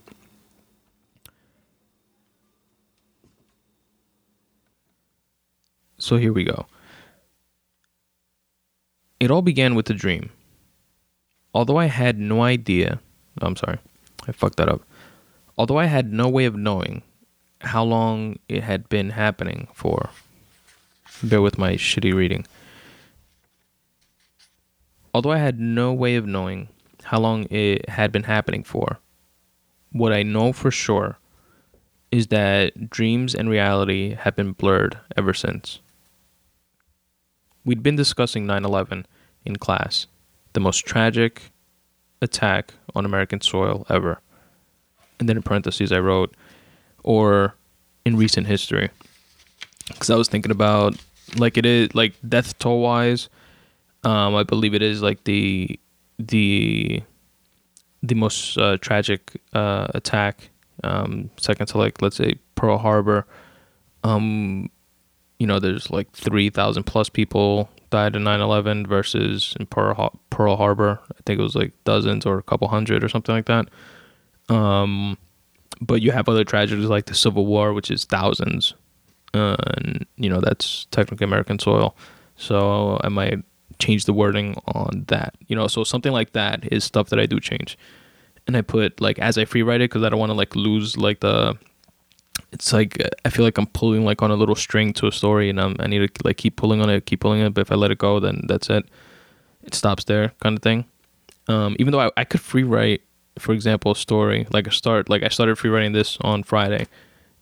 So 5.97 6.17
here 6.17 6.31
we 6.31 6.43
go. 6.43 6.67
It 9.19 9.31
all 9.31 9.41
began 9.41 9.73
with 9.73 9.89
a 9.89 9.93
dream. 9.93 10.29
Although 11.53 11.77
I 11.77 11.85
had 11.85 12.19
no 12.19 12.43
idea, 12.43 12.99
I'm 13.41 13.55
sorry, 13.55 13.79
I 14.27 14.31
fucked 14.31 14.57
that 14.57 14.69
up. 14.69 14.81
Although 15.57 15.77
I 15.77 15.85
had 15.85 16.13
no 16.13 16.27
way 16.29 16.45
of 16.45 16.55
knowing 16.55 17.01
how 17.61 17.83
long 17.83 18.37
it 18.47 18.63
had 18.63 18.87
been 18.89 19.11
happening 19.11 19.67
for, 19.73 20.09
bear 21.23 21.41
with 21.41 21.57
my 21.57 21.73
shitty 21.73 22.13
reading. 22.13 22.45
Although 25.13 25.31
I 25.31 25.39
had 25.39 25.59
no 25.59 25.93
way 25.93 26.15
of 26.15 26.27
knowing 26.27 26.67
how 27.03 27.19
long 27.19 27.45
it 27.49 27.89
had 27.89 28.11
been 28.11 28.23
happening 28.23 28.63
for, 28.63 28.99
what 29.91 30.13
I 30.13 30.21
know 30.21 30.53
for 30.53 30.69
sure 30.69 31.17
is 32.11 32.27
that 32.27 32.89
dreams 32.89 33.33
and 33.33 33.49
reality 33.49 34.13
have 34.13 34.35
been 34.35 34.51
blurred 34.51 34.97
ever 35.15 35.33
since. 35.33 35.79
We'd 37.65 37.83
been 37.83 37.95
discussing 37.95 38.45
9 38.45 38.63
11 38.63 39.05
in 39.43 39.55
class, 39.57 40.07
the 40.53 40.59
most 40.59 40.85
tragic 40.85 41.51
attack 42.21 42.73
on 42.95 43.05
American 43.05 43.41
soil 43.41 43.85
ever. 43.89 44.19
And 45.19 45.27
then 45.27 45.37
in 45.37 45.43
parentheses, 45.43 45.91
I 45.91 45.99
wrote, 45.99 46.35
or 47.03 47.55
in 48.05 48.17
recent 48.17 48.47
history. 48.47 48.89
Because 49.87 50.09
I 50.09 50.15
was 50.15 50.27
thinking 50.27 50.51
about, 50.51 50.95
like, 51.37 51.57
it 51.57 51.65
is, 51.65 51.95
like, 51.95 52.13
death 52.27 52.57
toll 52.59 52.81
wise, 52.81 53.29
um, 54.03 54.35
I 54.35 54.43
believe 54.43 54.73
it 54.73 54.81
is, 54.81 55.01
like, 55.01 55.23
the, 55.23 55.79
the, 56.19 57.01
the 58.03 58.15
most 58.15 58.57
uh, 58.57 58.77
tragic 58.77 59.41
uh, 59.53 59.87
attack, 59.93 60.49
um, 60.83 61.29
second 61.37 61.67
to, 61.67 61.77
like, 61.77 62.01
let's 62.01 62.17
say 62.17 62.35
Pearl 62.55 62.77
Harbor. 62.77 63.25
Um, 64.03 64.69
you 65.39 65.47
know, 65.47 65.59
there's 65.59 65.89
like 65.89 66.11
3,000 66.11 66.83
plus 66.83 67.09
people 67.09 67.69
died 67.89 68.15
in 68.15 68.23
9/11 68.23 68.87
versus 68.87 69.55
in 69.59 69.65
Pearl, 69.65 70.19
Pearl 70.29 70.55
Harbor. 70.55 70.99
I 71.11 71.21
think 71.25 71.39
it 71.39 71.43
was 71.43 71.55
like 71.55 71.73
dozens 71.83 72.25
or 72.25 72.37
a 72.37 72.43
couple 72.43 72.67
hundred 72.67 73.03
or 73.03 73.09
something 73.09 73.33
like 73.35 73.45
that. 73.45 73.67
Um, 74.49 75.17
but 75.81 76.01
you 76.01 76.11
have 76.11 76.29
other 76.29 76.43
tragedies 76.43 76.85
like 76.87 77.05
the 77.05 77.15
Civil 77.15 77.45
War, 77.45 77.73
which 77.73 77.91
is 77.91 78.05
thousands, 78.05 78.73
uh, 79.33 79.57
and 79.75 80.05
you 80.17 80.29
know 80.29 80.41
that's 80.41 80.85
technically 80.91 81.25
American 81.25 81.59
soil. 81.59 81.95
So 82.35 82.99
I 83.03 83.09
might 83.09 83.39
change 83.79 84.05
the 84.05 84.13
wording 84.13 84.55
on 84.67 85.05
that. 85.07 85.35
You 85.47 85.55
know, 85.55 85.67
so 85.67 85.83
something 85.83 86.11
like 86.11 86.33
that 86.33 86.71
is 86.71 86.83
stuff 86.83 87.09
that 87.09 87.19
I 87.19 87.25
do 87.25 87.39
change, 87.39 87.77
and 88.47 88.57
I 88.57 88.61
put 88.61 88.99
like 89.01 89.19
as 89.19 89.37
I 89.37 89.45
free 89.45 89.63
write 89.63 89.81
it 89.81 89.89
because 89.89 90.03
I 90.03 90.09
don't 90.09 90.19
want 90.19 90.31
to 90.31 90.37
like 90.37 90.55
lose 90.55 90.97
like 90.97 91.19
the 91.19 91.57
it's 92.51 92.71
like 92.71 93.01
I 93.25 93.29
feel 93.29 93.45
like 93.45 93.57
I'm 93.57 93.67
pulling 93.67 94.05
like 94.05 94.21
on 94.21 94.31
a 94.31 94.35
little 94.35 94.55
string 94.55 94.93
to 94.93 95.07
a 95.07 95.11
story, 95.11 95.49
and 95.49 95.59
I'm, 95.59 95.75
I 95.79 95.87
need 95.87 95.99
to 95.99 96.21
like 96.23 96.37
keep 96.37 96.55
pulling 96.55 96.81
on 96.81 96.89
it, 96.89 97.05
keep 97.05 97.19
pulling 97.19 97.41
it. 97.41 97.53
But 97.53 97.61
if 97.61 97.71
I 97.71 97.75
let 97.75 97.91
it 97.91 97.97
go, 97.97 98.19
then 98.19 98.41
that's 98.47 98.69
it. 98.69 98.85
It 99.63 99.73
stops 99.73 100.05
there, 100.05 100.33
kind 100.41 100.57
of 100.57 100.63
thing. 100.63 100.85
Um, 101.47 101.75
even 101.79 101.91
though 101.91 102.01
I, 102.01 102.11
I 102.17 102.23
could 102.23 102.41
free 102.41 102.63
write, 102.63 103.01
for 103.37 103.53
example, 103.53 103.91
a 103.91 103.95
story 103.95 104.47
like 104.51 104.67
a 104.67 104.71
start, 104.71 105.09
like 105.09 105.23
I 105.23 105.29
started 105.29 105.57
free 105.57 105.69
writing 105.69 105.91
this 105.91 106.17
on 106.21 106.43
Friday, 106.43 106.87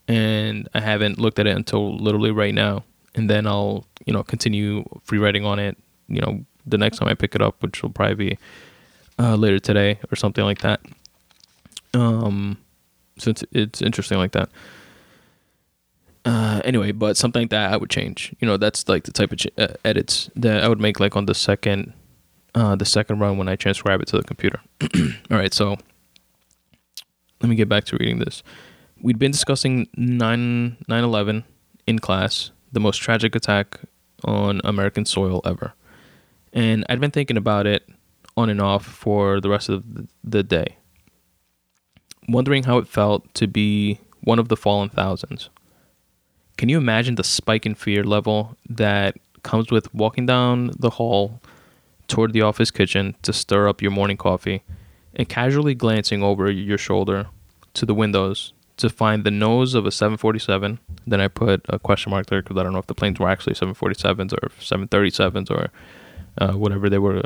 and 0.08 0.68
I 0.74 0.82
haven't 0.82 1.20
looked 1.20 1.40
at 1.40 1.48
it 1.48 1.56
until 1.56 1.98
literally 1.98 2.32
right 2.32 2.54
now, 2.54 2.84
and 3.14 3.30
then 3.30 3.46
I'll 3.48 3.86
you 4.06 4.14
know 4.14 4.24
continue 4.24 4.86
free 5.04 5.20
writing 5.20 5.46
on 5.46 5.60
it. 5.60 5.78
You 6.08 6.22
know, 6.22 6.46
the 6.66 6.78
next 6.78 6.98
time 6.98 7.08
I 7.08 7.14
pick 7.14 7.36
it 7.36 7.42
up, 7.42 7.62
which 7.62 7.84
will 7.84 7.92
probably 7.92 8.16
be 8.16 8.38
uh, 9.20 9.36
later 9.36 9.60
today 9.60 10.00
or 10.12 10.16
something 10.16 10.44
like 10.44 10.60
that. 10.60 10.82
Um, 11.94 12.58
so 13.18 13.30
it's 13.30 13.44
it's 13.52 13.82
interesting 13.82 14.18
like 14.18 14.32
that. 14.32 14.50
Uh, 16.26 16.60
anyway, 16.66 16.92
but 16.92 17.16
something 17.16 17.44
like 17.44 17.52
that 17.52 17.72
I 17.72 17.78
would 17.78 17.92
change. 17.92 18.36
You 18.40 18.48
know, 18.48 18.58
that's 18.58 18.90
like 18.90 19.04
the 19.04 19.12
type 19.12 19.32
of 19.32 19.38
ch- 19.38 19.48
uh, 19.58 19.68
edits 19.86 20.30
that 20.36 20.64
I 20.64 20.68
would 20.68 20.82
make 20.82 21.00
like 21.00 21.16
on 21.16 21.28
the 21.28 21.36
second, 21.36 21.94
uh, 22.56 22.76
the 22.76 22.86
second 22.86 23.20
run 23.20 23.38
when 23.38 23.48
I 23.48 23.56
transcribe 23.56 24.02
it 24.02 24.08
to 24.08 24.18
the 24.18 24.24
computer. 24.24 24.60
All 24.82 25.38
right, 25.38 25.54
so 25.54 25.78
let 27.42 27.50
me 27.50 27.56
get 27.56 27.70
back 27.70 27.84
to 27.86 27.98
reading 27.98 28.18
this. 28.20 28.42
We'd 29.00 29.20
been 29.20 29.32
discussing 29.32 29.88
9 29.98 30.78
11 30.90 31.44
in 31.86 32.00
class, 32.00 32.50
the 32.72 32.80
most 32.80 32.98
tragic 32.98 33.36
attack 33.36 33.80
on 34.24 34.62
American 34.64 35.06
soil 35.06 35.42
ever. 35.46 35.74
And 36.54 36.86
I'd 36.90 37.00
been 37.00 37.12
thinking 37.12 37.38
about 37.38 37.68
it 37.68 37.88
on 38.36 38.50
and 38.50 38.60
off 38.60 38.84
for 38.84 39.40
the 39.40 39.50
rest 39.50 39.70
of 39.70 39.84
the 40.24 40.42
day, 40.42 40.78
wondering 42.28 42.64
how 42.64 42.80
it 42.80 42.88
felt 42.88 43.32
to 43.36 43.48
be 43.48 44.00
one 44.22 44.40
of 44.40 44.48
the 44.48 44.58
fallen 44.58 44.90
thousands 44.90 45.50
can 46.58 46.70
you 46.70 46.78
imagine 46.78 47.16
the 47.16 47.24
spike 47.24 47.66
in 47.66 47.76
fear 47.76 48.04
level 48.04 48.58
that 48.70 49.18
comes 49.44 49.72
with 49.72 49.94
walking 49.94 50.26
down 50.26 50.72
the 50.78 50.92
hall 50.92 51.42
toward 52.08 52.34
the 52.34 52.42
office 52.42 52.72
kitchen 52.72 53.16
to 53.22 53.34
stir 53.34 53.68
up 53.68 53.82
your 53.82 53.92
morning 53.92 54.18
coffee 54.18 54.64
and 55.16 55.30
casually 55.30 55.76
glancing 55.76 56.24
over 56.24 56.50
your 56.50 56.78
shoulder 56.78 57.28
to 57.74 57.86
the 57.86 57.94
windows 57.94 58.54
to 58.78 58.90
find 58.90 59.24
the 59.24 59.32
nose 59.32 59.74
of 59.74 59.86
a 59.86 59.92
747. 59.92 60.80
Then 61.08 61.22
I 61.22 61.28
put 61.28 61.62
a 61.70 61.80
question 61.80 62.10
mark 62.10 62.28
there 62.28 62.42
because 62.42 62.58
I 62.58 62.64
don't 62.64 62.74
know 62.74 62.80
if 62.80 62.88
the 62.88 62.96
planes 62.96 63.20
were 63.20 63.30
actually 63.30 63.54
747s 63.54 64.34
or 64.34 64.50
737s 64.60 65.50
or 65.50 65.72
uh, 66.38 66.54
whatever 66.54 66.90
they 66.90 66.98
were 66.98 67.24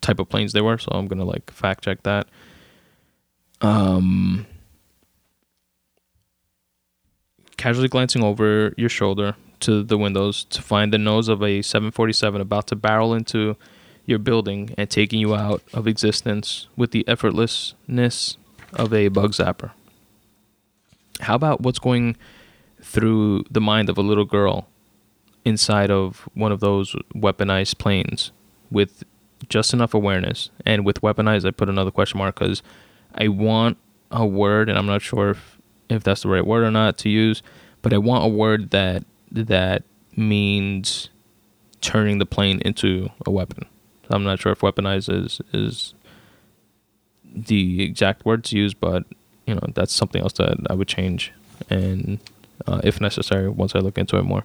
type 0.00 0.20
of 0.20 0.28
planes 0.28 0.52
they 0.52 0.60
were. 0.60 0.78
So 0.78 0.90
I'm 0.92 1.08
gonna 1.08 1.24
like 1.24 1.50
fact 1.50 1.84
check 1.84 2.02
that. 2.04 2.28
Um, 3.60 4.46
casually 7.64 7.88
glancing 7.88 8.22
over 8.22 8.74
your 8.76 8.90
shoulder 8.90 9.34
to 9.58 9.82
the 9.82 9.96
windows 9.96 10.44
to 10.44 10.60
find 10.60 10.92
the 10.92 10.98
nose 10.98 11.28
of 11.28 11.42
a 11.42 11.62
747 11.62 12.38
about 12.42 12.66
to 12.66 12.76
barrel 12.76 13.14
into 13.14 13.56
your 14.04 14.18
building 14.18 14.74
and 14.76 14.90
taking 14.90 15.18
you 15.18 15.34
out 15.34 15.62
of 15.72 15.86
existence 15.86 16.68
with 16.76 16.90
the 16.90 17.02
effortlessness 17.04 18.36
of 18.74 18.92
a 18.92 19.08
bug 19.08 19.32
zapper. 19.32 19.70
How 21.20 21.36
about 21.36 21.62
what's 21.62 21.78
going 21.78 22.18
through 22.82 23.44
the 23.50 23.62
mind 23.62 23.88
of 23.88 23.96
a 23.96 24.02
little 24.02 24.26
girl 24.26 24.68
inside 25.46 25.90
of 25.90 26.28
one 26.34 26.52
of 26.52 26.60
those 26.60 26.94
weaponized 27.14 27.78
planes 27.78 28.30
with 28.70 29.04
just 29.48 29.72
enough 29.72 29.94
awareness? 29.94 30.50
And 30.66 30.84
with 30.84 31.00
weaponized, 31.00 31.48
I 31.48 31.50
put 31.50 31.70
another 31.70 31.90
question 31.90 32.18
mark 32.18 32.38
because 32.38 32.62
I 33.14 33.28
want 33.28 33.78
a 34.10 34.26
word, 34.26 34.68
and 34.68 34.76
I'm 34.76 34.84
not 34.84 35.00
sure 35.00 35.30
if 35.30 35.53
if 35.88 36.02
that's 36.02 36.22
the 36.22 36.28
right 36.28 36.46
word 36.46 36.64
or 36.64 36.70
not 36.70 36.98
to 36.98 37.08
use, 37.08 37.42
but 37.82 37.92
I 37.92 37.98
want 37.98 38.24
a 38.24 38.28
word 38.28 38.70
that 38.70 39.04
that 39.30 39.82
means 40.16 41.08
turning 41.80 42.18
the 42.18 42.26
plane 42.26 42.60
into 42.64 43.10
a 43.26 43.30
weapon. 43.30 43.66
I'm 44.10 44.24
not 44.24 44.40
sure 44.40 44.52
if 44.52 44.60
weaponize 44.60 45.12
is 45.12 45.40
is 45.52 45.94
the 47.34 47.82
exact 47.82 48.24
word 48.24 48.44
to 48.44 48.56
use, 48.56 48.74
but 48.74 49.04
you 49.46 49.54
know 49.54 49.62
that's 49.74 49.92
something 49.92 50.22
else 50.22 50.34
that 50.34 50.56
I 50.68 50.74
would 50.74 50.88
change, 50.88 51.32
and 51.68 52.18
uh, 52.66 52.80
if 52.84 53.00
necessary, 53.00 53.48
once 53.48 53.74
I 53.74 53.80
look 53.80 53.98
into 53.98 54.16
it 54.18 54.22
more. 54.22 54.44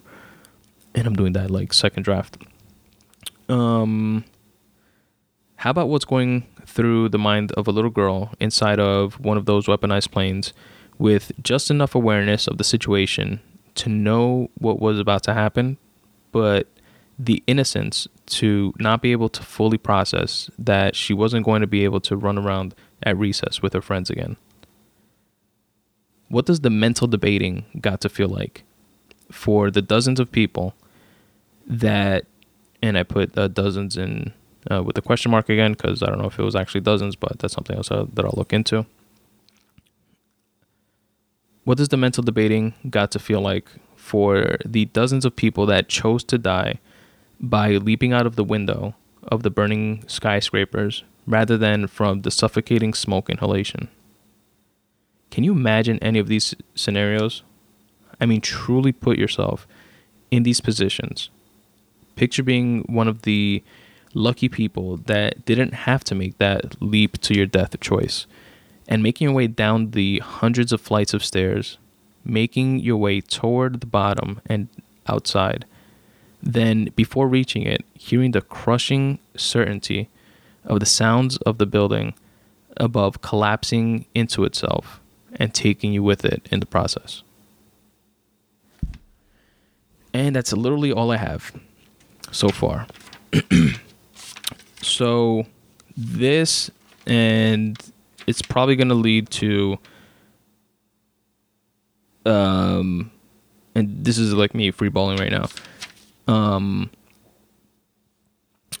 And 0.94 1.06
I'm 1.06 1.14
doing 1.14 1.34
that 1.34 1.50
like 1.50 1.72
second 1.72 2.02
draft. 2.02 2.36
Um, 3.48 4.24
how 5.56 5.70
about 5.70 5.88
what's 5.88 6.04
going 6.04 6.46
through 6.66 7.10
the 7.10 7.18
mind 7.18 7.52
of 7.52 7.68
a 7.68 7.70
little 7.70 7.90
girl 7.90 8.32
inside 8.40 8.80
of 8.80 9.20
one 9.20 9.36
of 9.36 9.46
those 9.46 9.66
weaponized 9.66 10.10
planes 10.10 10.52
with 11.00 11.32
just 11.42 11.70
enough 11.70 11.94
awareness 11.94 12.46
of 12.46 12.58
the 12.58 12.62
situation 12.62 13.40
to 13.74 13.88
know 13.88 14.50
what 14.58 14.78
was 14.78 14.98
about 14.98 15.22
to 15.22 15.32
happen, 15.32 15.78
but 16.30 16.68
the 17.18 17.42
innocence 17.46 18.06
to 18.26 18.74
not 18.78 19.00
be 19.00 19.10
able 19.10 19.30
to 19.30 19.42
fully 19.42 19.78
process 19.78 20.50
that 20.58 20.94
she 20.94 21.14
wasn't 21.14 21.44
going 21.44 21.62
to 21.62 21.66
be 21.66 21.84
able 21.84 22.00
to 22.00 22.14
run 22.16 22.36
around 22.36 22.74
at 23.02 23.16
recess 23.16 23.62
with 23.62 23.72
her 23.72 23.80
friends 23.80 24.10
again. 24.10 24.36
What 26.28 26.44
does 26.44 26.60
the 26.60 26.70
mental 26.70 27.06
debating 27.06 27.64
got 27.80 28.02
to 28.02 28.10
feel 28.10 28.28
like 28.28 28.62
for 29.32 29.70
the 29.70 29.82
dozens 29.82 30.20
of 30.20 30.30
people 30.30 30.74
that, 31.66 32.26
and 32.82 32.98
I 32.98 33.04
put 33.04 33.36
uh, 33.38 33.48
dozens 33.48 33.96
in 33.96 34.34
uh, 34.70 34.82
with 34.82 34.98
a 34.98 35.02
question 35.02 35.30
mark 35.30 35.48
again 35.48 35.72
because 35.72 36.02
I 36.02 36.06
don't 36.06 36.18
know 36.18 36.26
if 36.26 36.38
it 36.38 36.42
was 36.42 36.54
actually 36.54 36.82
dozens, 36.82 37.16
but 37.16 37.38
that's 37.38 37.54
something 37.54 37.74
else 37.74 37.90
uh, 37.90 38.04
that 38.12 38.24
I'll 38.26 38.34
look 38.36 38.52
into 38.52 38.84
what 41.70 41.78
does 41.78 41.90
the 41.90 41.96
mental 41.96 42.24
debating 42.24 42.74
got 42.90 43.12
to 43.12 43.18
feel 43.20 43.40
like 43.40 43.68
for 43.94 44.56
the 44.66 44.86
dozens 44.86 45.24
of 45.24 45.36
people 45.36 45.66
that 45.66 45.88
chose 45.88 46.24
to 46.24 46.36
die 46.36 46.80
by 47.38 47.76
leaping 47.76 48.12
out 48.12 48.26
of 48.26 48.34
the 48.34 48.42
window 48.42 48.92
of 49.22 49.44
the 49.44 49.50
burning 49.50 50.02
skyscrapers 50.08 51.04
rather 51.28 51.56
than 51.56 51.86
from 51.86 52.22
the 52.22 52.30
suffocating 52.32 52.92
smoke 52.92 53.30
inhalation? 53.30 53.86
Can 55.30 55.44
you 55.44 55.52
imagine 55.52 56.00
any 56.00 56.18
of 56.18 56.26
these 56.26 56.56
scenarios? 56.74 57.44
I 58.20 58.26
mean, 58.26 58.40
truly 58.40 58.90
put 58.90 59.16
yourself 59.16 59.68
in 60.32 60.42
these 60.42 60.60
positions. 60.60 61.30
Picture 62.16 62.42
being 62.42 62.80
one 62.88 63.06
of 63.06 63.22
the 63.22 63.62
lucky 64.12 64.48
people 64.48 64.96
that 64.96 65.44
didn't 65.44 65.74
have 65.86 66.02
to 66.02 66.16
make 66.16 66.36
that 66.38 66.82
leap 66.82 67.20
to 67.20 67.36
your 67.36 67.46
death 67.46 67.74
of 67.74 67.80
choice 67.80 68.26
and 68.90 69.02
making 69.02 69.26
your 69.26 69.34
way 69.34 69.46
down 69.46 69.92
the 69.92 70.18
hundreds 70.18 70.72
of 70.72 70.80
flights 70.80 71.14
of 71.14 71.24
stairs, 71.24 71.78
making 72.24 72.80
your 72.80 72.98
way 72.98 73.22
toward 73.22 73.80
the 73.80 73.86
bottom 73.86 74.40
and 74.46 74.68
outside. 75.06 75.64
Then, 76.42 76.90
before 76.96 77.28
reaching 77.28 77.62
it, 77.62 77.84
hearing 77.94 78.32
the 78.32 78.40
crushing 78.42 79.18
certainty 79.36 80.08
of 80.64 80.80
the 80.80 80.86
sounds 80.86 81.36
of 81.38 81.58
the 81.58 81.66
building 81.66 82.14
above 82.76 83.22
collapsing 83.22 84.06
into 84.14 84.44
itself 84.44 85.00
and 85.36 85.54
taking 85.54 85.92
you 85.92 86.02
with 86.02 86.24
it 86.24 86.46
in 86.50 86.60
the 86.60 86.66
process. 86.66 87.22
And 90.12 90.34
that's 90.34 90.52
literally 90.52 90.92
all 90.92 91.10
I 91.12 91.16
have 91.16 91.52
so 92.32 92.48
far. 92.48 92.86
So 94.82 95.46
this 95.96 96.70
and 97.06 97.78
it's 98.30 98.42
probably 98.42 98.76
going 98.76 98.88
to 98.88 98.94
lead 98.94 99.28
to 99.28 99.76
um 102.24 103.10
and 103.74 104.04
this 104.04 104.18
is 104.18 104.32
like 104.32 104.54
me 104.54 104.70
freeballing 104.70 105.18
right 105.18 105.32
now. 105.32 105.48
Um 106.32 106.90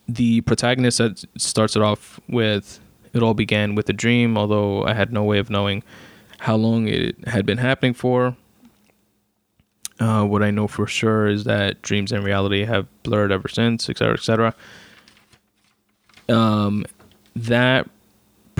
the 0.08 0.40
protagonist 0.42 0.98
that 0.98 1.24
starts 1.36 1.74
it 1.76 1.82
off 1.82 2.20
with 2.28 2.80
it 3.12 3.22
all 3.22 3.34
began 3.34 3.74
with 3.74 3.88
a 3.88 3.92
dream, 3.92 4.38
although 4.38 4.84
I 4.84 4.94
had 4.94 5.12
no 5.12 5.24
way 5.24 5.38
of 5.38 5.50
knowing 5.50 5.82
how 6.38 6.54
long 6.54 6.86
it 6.86 7.16
had 7.26 7.44
been 7.44 7.58
happening 7.58 7.92
for. 7.92 8.36
Uh, 9.98 10.24
what 10.24 10.42
I 10.42 10.50
know 10.50 10.66
for 10.66 10.86
sure 10.86 11.26
is 11.26 11.44
that 11.44 11.82
dreams 11.82 12.12
and 12.12 12.24
reality 12.24 12.64
have 12.64 12.86
blurred 13.02 13.32
ever 13.32 13.48
since, 13.48 13.90
etc., 13.90 14.14
etc. 14.14 14.54
Um, 16.28 16.86
that 17.36 17.88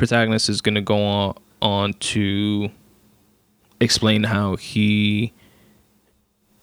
protagonist 0.01 0.49
is 0.49 0.63
going 0.63 0.77
to 0.77 0.81
go 0.81 0.97
on, 1.05 1.37
on 1.61 1.93
to 1.93 2.71
explain 3.81 4.25
how 4.25 4.57
he, 4.57 5.31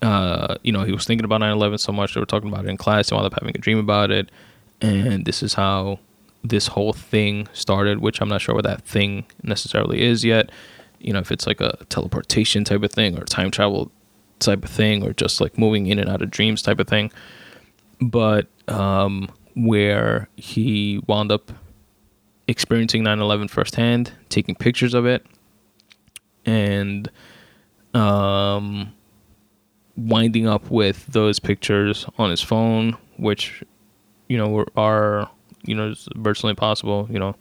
uh, 0.01 0.55
you 0.63 0.71
know, 0.71 0.83
he 0.83 0.91
was 0.91 1.05
thinking 1.05 1.23
about 1.23 1.41
9 1.41 1.51
11 1.51 1.77
so 1.77 1.91
much. 1.91 2.15
They 2.15 2.19
were 2.19 2.25
talking 2.25 2.49
about 2.49 2.65
it 2.65 2.69
in 2.69 2.77
class. 2.77 3.09
He 3.09 3.15
wound 3.15 3.27
up 3.27 3.39
having 3.39 3.55
a 3.55 3.59
dream 3.59 3.77
about 3.77 4.09
it. 4.09 4.31
And 4.81 5.25
this 5.25 5.43
is 5.43 5.53
how 5.53 5.99
this 6.43 6.65
whole 6.65 6.93
thing 6.93 7.47
started, 7.53 7.99
which 7.99 8.21
I'm 8.21 8.29
not 8.29 8.41
sure 8.41 8.55
what 8.55 8.63
that 8.63 8.81
thing 8.81 9.25
necessarily 9.43 10.01
is 10.01 10.25
yet. 10.25 10.49
You 10.99 11.13
know, 11.13 11.19
if 11.19 11.31
it's 11.31 11.45
like 11.45 11.61
a 11.61 11.77
teleportation 11.89 12.63
type 12.63 12.81
of 12.81 12.91
thing 12.91 13.19
or 13.19 13.23
time 13.25 13.51
travel 13.51 13.91
type 14.39 14.63
of 14.63 14.71
thing 14.71 15.03
or 15.03 15.13
just 15.13 15.39
like 15.39 15.59
moving 15.59 15.85
in 15.85 15.99
and 15.99 16.09
out 16.09 16.23
of 16.23 16.31
dreams 16.31 16.63
type 16.63 16.79
of 16.79 16.87
thing. 16.87 17.11
But 18.01 18.47
um, 18.67 19.29
where 19.55 20.27
he 20.37 21.03
wound 21.05 21.31
up 21.31 21.51
experiencing 22.47 23.03
9/11 23.03 23.49
firsthand, 23.49 24.11
taking 24.29 24.55
pictures 24.55 24.93
of 24.93 25.05
it, 25.05 25.25
and 26.45 27.09
um, 27.93 28.93
winding 29.95 30.47
up 30.47 30.69
with 30.69 31.05
those 31.07 31.39
pictures 31.39 32.05
on 32.17 32.29
his 32.29 32.41
phone, 32.41 32.97
which 33.17 33.63
you 34.27 34.37
know 34.37 34.65
are 34.75 35.29
you 35.63 35.75
know 35.75 35.93
virtually 36.15 36.51
impossible. 36.51 37.07
You 37.11 37.19
know, 37.19 37.35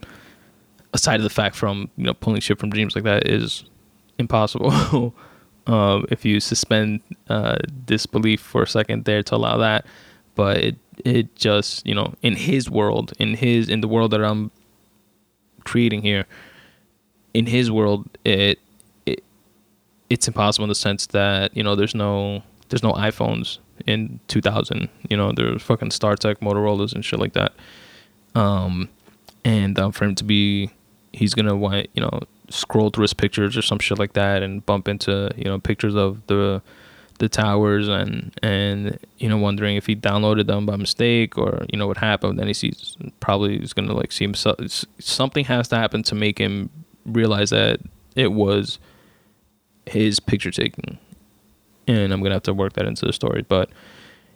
aside 0.92 1.16
of 1.16 1.24
the 1.24 1.30
fact 1.30 1.56
from 1.56 1.90
you 1.96 2.04
know 2.04 2.14
pulling 2.14 2.40
shit 2.40 2.58
from 2.58 2.70
dreams 2.70 2.94
like 2.94 3.04
that 3.04 3.28
is 3.28 3.64
impossible. 4.18 5.14
uh, 5.66 6.02
if 6.10 6.24
you 6.24 6.40
suspend 6.40 7.00
uh, 7.28 7.56
disbelief 7.84 8.40
for 8.40 8.62
a 8.62 8.66
second 8.66 9.04
there 9.04 9.22
to 9.22 9.36
allow 9.36 9.58
that, 9.58 9.86
but 10.34 10.58
it 10.58 10.76
it 11.04 11.36
just 11.36 11.86
you 11.86 11.94
know 11.94 12.14
in 12.22 12.34
his 12.34 12.68
world, 12.70 13.12
in 13.18 13.34
his 13.34 13.68
in 13.68 13.80
the 13.80 13.88
world 13.88 14.10
that 14.10 14.24
I'm 14.24 14.50
creating 15.66 16.02
here, 16.02 16.24
in 17.34 17.46
his 17.46 17.70
world, 17.70 18.08
it 18.24 18.58
it 19.04 19.22
it's 20.08 20.26
impossible 20.26 20.64
in 20.64 20.68
the 20.70 20.74
sense 20.74 21.06
that 21.08 21.54
you 21.56 21.62
know 21.62 21.74
there's 21.74 21.94
no 21.94 22.42
there's 22.68 22.82
no 22.82 22.92
iPhones 22.92 23.58
in 23.86 24.20
2000. 24.28 24.88
You 25.10 25.16
know, 25.16 25.32
there's 25.32 25.62
fucking 25.62 25.90
StarTAC, 25.90 26.36
Motorola's, 26.36 26.92
and 26.92 27.04
shit 27.04 27.20
like 27.20 27.34
that. 27.34 27.52
Um, 28.34 28.88
and 29.44 29.78
um, 29.78 29.92
for 29.92 30.06
him 30.06 30.14
to 30.16 30.24
be, 30.24 30.70
he's 31.12 31.34
gonna 31.34 31.56
want 31.56 31.88
you 31.94 32.02
know 32.02 32.20
scroll 32.48 32.90
through 32.90 33.02
his 33.02 33.14
pictures 33.14 33.56
or 33.56 33.62
some 33.62 33.78
shit 33.78 33.98
like 33.98 34.12
that 34.12 34.42
and 34.42 34.64
bump 34.64 34.88
into 34.88 35.30
you 35.36 35.44
know 35.44 35.58
pictures 35.58 35.94
of 35.94 36.24
the 36.28 36.62
the 37.18 37.28
towers 37.28 37.88
and 37.88 38.32
and 38.42 38.98
you 39.18 39.28
know 39.28 39.36
wondering 39.36 39.76
if 39.76 39.86
he 39.86 39.96
downloaded 39.96 40.46
them 40.46 40.66
by 40.66 40.76
mistake 40.76 41.36
or 41.38 41.64
you 41.72 41.78
know 41.78 41.86
what 41.86 41.96
happened 41.96 42.38
then 42.38 42.46
he 42.46 42.54
sees 42.54 42.96
probably 43.20 43.58
he's 43.58 43.72
gonna 43.72 43.92
like 43.92 44.12
see 44.12 44.24
himself 44.24 44.58
something 44.98 45.44
has 45.44 45.68
to 45.68 45.76
happen 45.76 46.02
to 46.02 46.14
make 46.14 46.38
him 46.38 46.68
realize 47.06 47.50
that 47.50 47.80
it 48.14 48.32
was 48.32 48.78
his 49.86 50.18
picture 50.18 50.50
taking. 50.50 50.98
And 51.88 52.12
i'm 52.12 52.20
gonna 52.22 52.34
have 52.34 52.42
to 52.44 52.54
work 52.54 52.72
that 52.74 52.86
into 52.86 53.06
the 53.06 53.12
story 53.12 53.44
but 53.48 53.70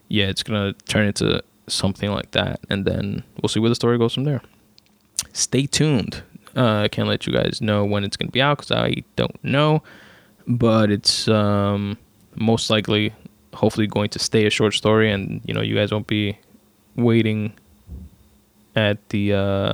yeah 0.09 0.27
it's 0.27 0.43
gonna 0.43 0.73
turn 0.87 1.07
into 1.07 1.43
something 1.71 2.11
like 2.11 2.31
that 2.33 2.61
and 2.69 2.85
then 2.85 3.23
we'll 3.40 3.49
see 3.49 3.61
where 3.61 3.69
the 3.69 3.75
story 3.75 3.99
goes 3.99 4.14
from 4.14 4.25
there. 4.25 4.43
Stay 5.33 5.66
tuned. 5.66 6.23
Uh, 6.57 6.83
I 6.83 6.88
can't 6.88 7.09
let 7.09 7.27
you 7.27 7.33
guys 7.33 7.61
know 7.61 7.85
when 7.85 8.05
it's 8.05 8.16
gonna 8.16 8.31
be 8.31 8.43
out 8.43 8.59
because 8.59 8.73
I 8.73 9.05
don't 9.16 9.43
know, 9.45 9.83
but 10.47 10.90
it's 10.90 11.29
um, 11.29 11.97
most 12.37 12.71
likely, 12.71 13.12
hopefully, 13.55 13.87
going 13.87 14.11
to 14.11 14.19
stay 14.19 14.47
a 14.47 14.51
short 14.51 14.75
story, 14.75 15.11
and 15.11 15.40
you 15.45 15.55
know, 15.55 15.61
you 15.61 15.75
guys 15.75 15.93
won't 15.93 16.07
be 16.07 16.38
waiting 16.97 17.53
at 18.77 19.09
the 19.11 19.33
uh, 19.35 19.73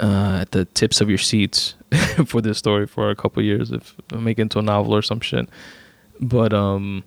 uh, 0.00 0.38
at 0.40 0.50
the 0.52 0.64
tips 0.66 1.00
of 1.00 1.08
your 1.08 1.18
seats 1.18 1.74
for 2.26 2.40
this 2.40 2.58
story 2.58 2.86
for 2.86 3.10
a 3.10 3.16
couple 3.16 3.42
years 3.42 3.70
if 3.70 3.94
make 4.12 4.38
it 4.38 4.42
into 4.42 4.58
a 4.58 4.62
novel 4.62 4.94
or 4.94 5.02
some 5.02 5.20
shit. 5.20 5.48
But 6.20 6.52
um, 6.52 7.04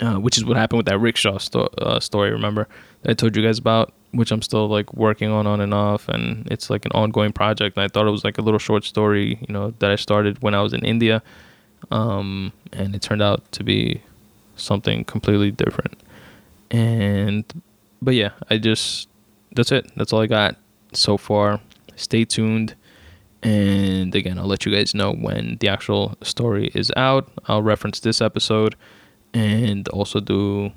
uh, 0.00 0.16
which 0.16 0.36
is 0.36 0.44
what 0.44 0.56
happened 0.56 0.78
with 0.78 0.86
that 0.86 0.98
rickshaw 0.98 1.38
sto- 1.38 1.72
uh, 1.78 2.00
story. 2.00 2.30
Remember 2.30 2.68
that 3.02 3.10
I 3.10 3.14
told 3.14 3.36
you 3.36 3.42
guys 3.42 3.58
about 3.58 3.92
which 4.12 4.30
I'm 4.30 4.42
still 4.42 4.68
like 4.68 4.94
working 4.94 5.30
on 5.30 5.46
on 5.46 5.60
and 5.60 5.74
off, 5.74 6.08
and 6.08 6.46
it's 6.50 6.70
like 6.70 6.84
an 6.84 6.92
ongoing 6.92 7.32
project. 7.32 7.76
And 7.76 7.84
I 7.84 7.88
thought 7.88 8.06
it 8.06 8.10
was 8.10 8.24
like 8.24 8.38
a 8.38 8.42
little 8.42 8.58
short 8.58 8.84
story, 8.84 9.38
you 9.46 9.52
know, 9.52 9.72
that 9.80 9.90
I 9.90 9.96
started 9.96 10.40
when 10.42 10.54
I 10.54 10.62
was 10.62 10.72
in 10.72 10.84
India, 10.84 11.22
um, 11.90 12.52
and 12.72 12.94
it 12.94 13.02
turned 13.02 13.22
out 13.22 13.50
to 13.52 13.64
be 13.64 14.02
something 14.56 15.04
completely 15.04 15.50
different. 15.50 16.00
And 16.70 17.44
but 18.00 18.14
yeah, 18.14 18.30
I 18.50 18.58
just 18.58 19.08
that's 19.52 19.72
it. 19.72 19.90
That's 19.96 20.12
all 20.12 20.20
I 20.20 20.26
got 20.26 20.56
so 20.92 21.16
far. 21.16 21.60
Stay 21.96 22.24
tuned. 22.24 22.74
And 23.42 24.14
again, 24.14 24.38
I'll 24.38 24.46
let 24.46 24.64
you 24.64 24.72
guys 24.72 24.94
know 24.94 25.12
when 25.12 25.58
the 25.60 25.68
actual 25.68 26.16
story 26.22 26.70
is 26.74 26.90
out. 26.96 27.28
I'll 27.46 27.62
reference 27.62 28.00
this 28.00 28.22
episode 28.22 28.74
and 29.34 29.86
also 29.88 30.18
do, 30.20 30.72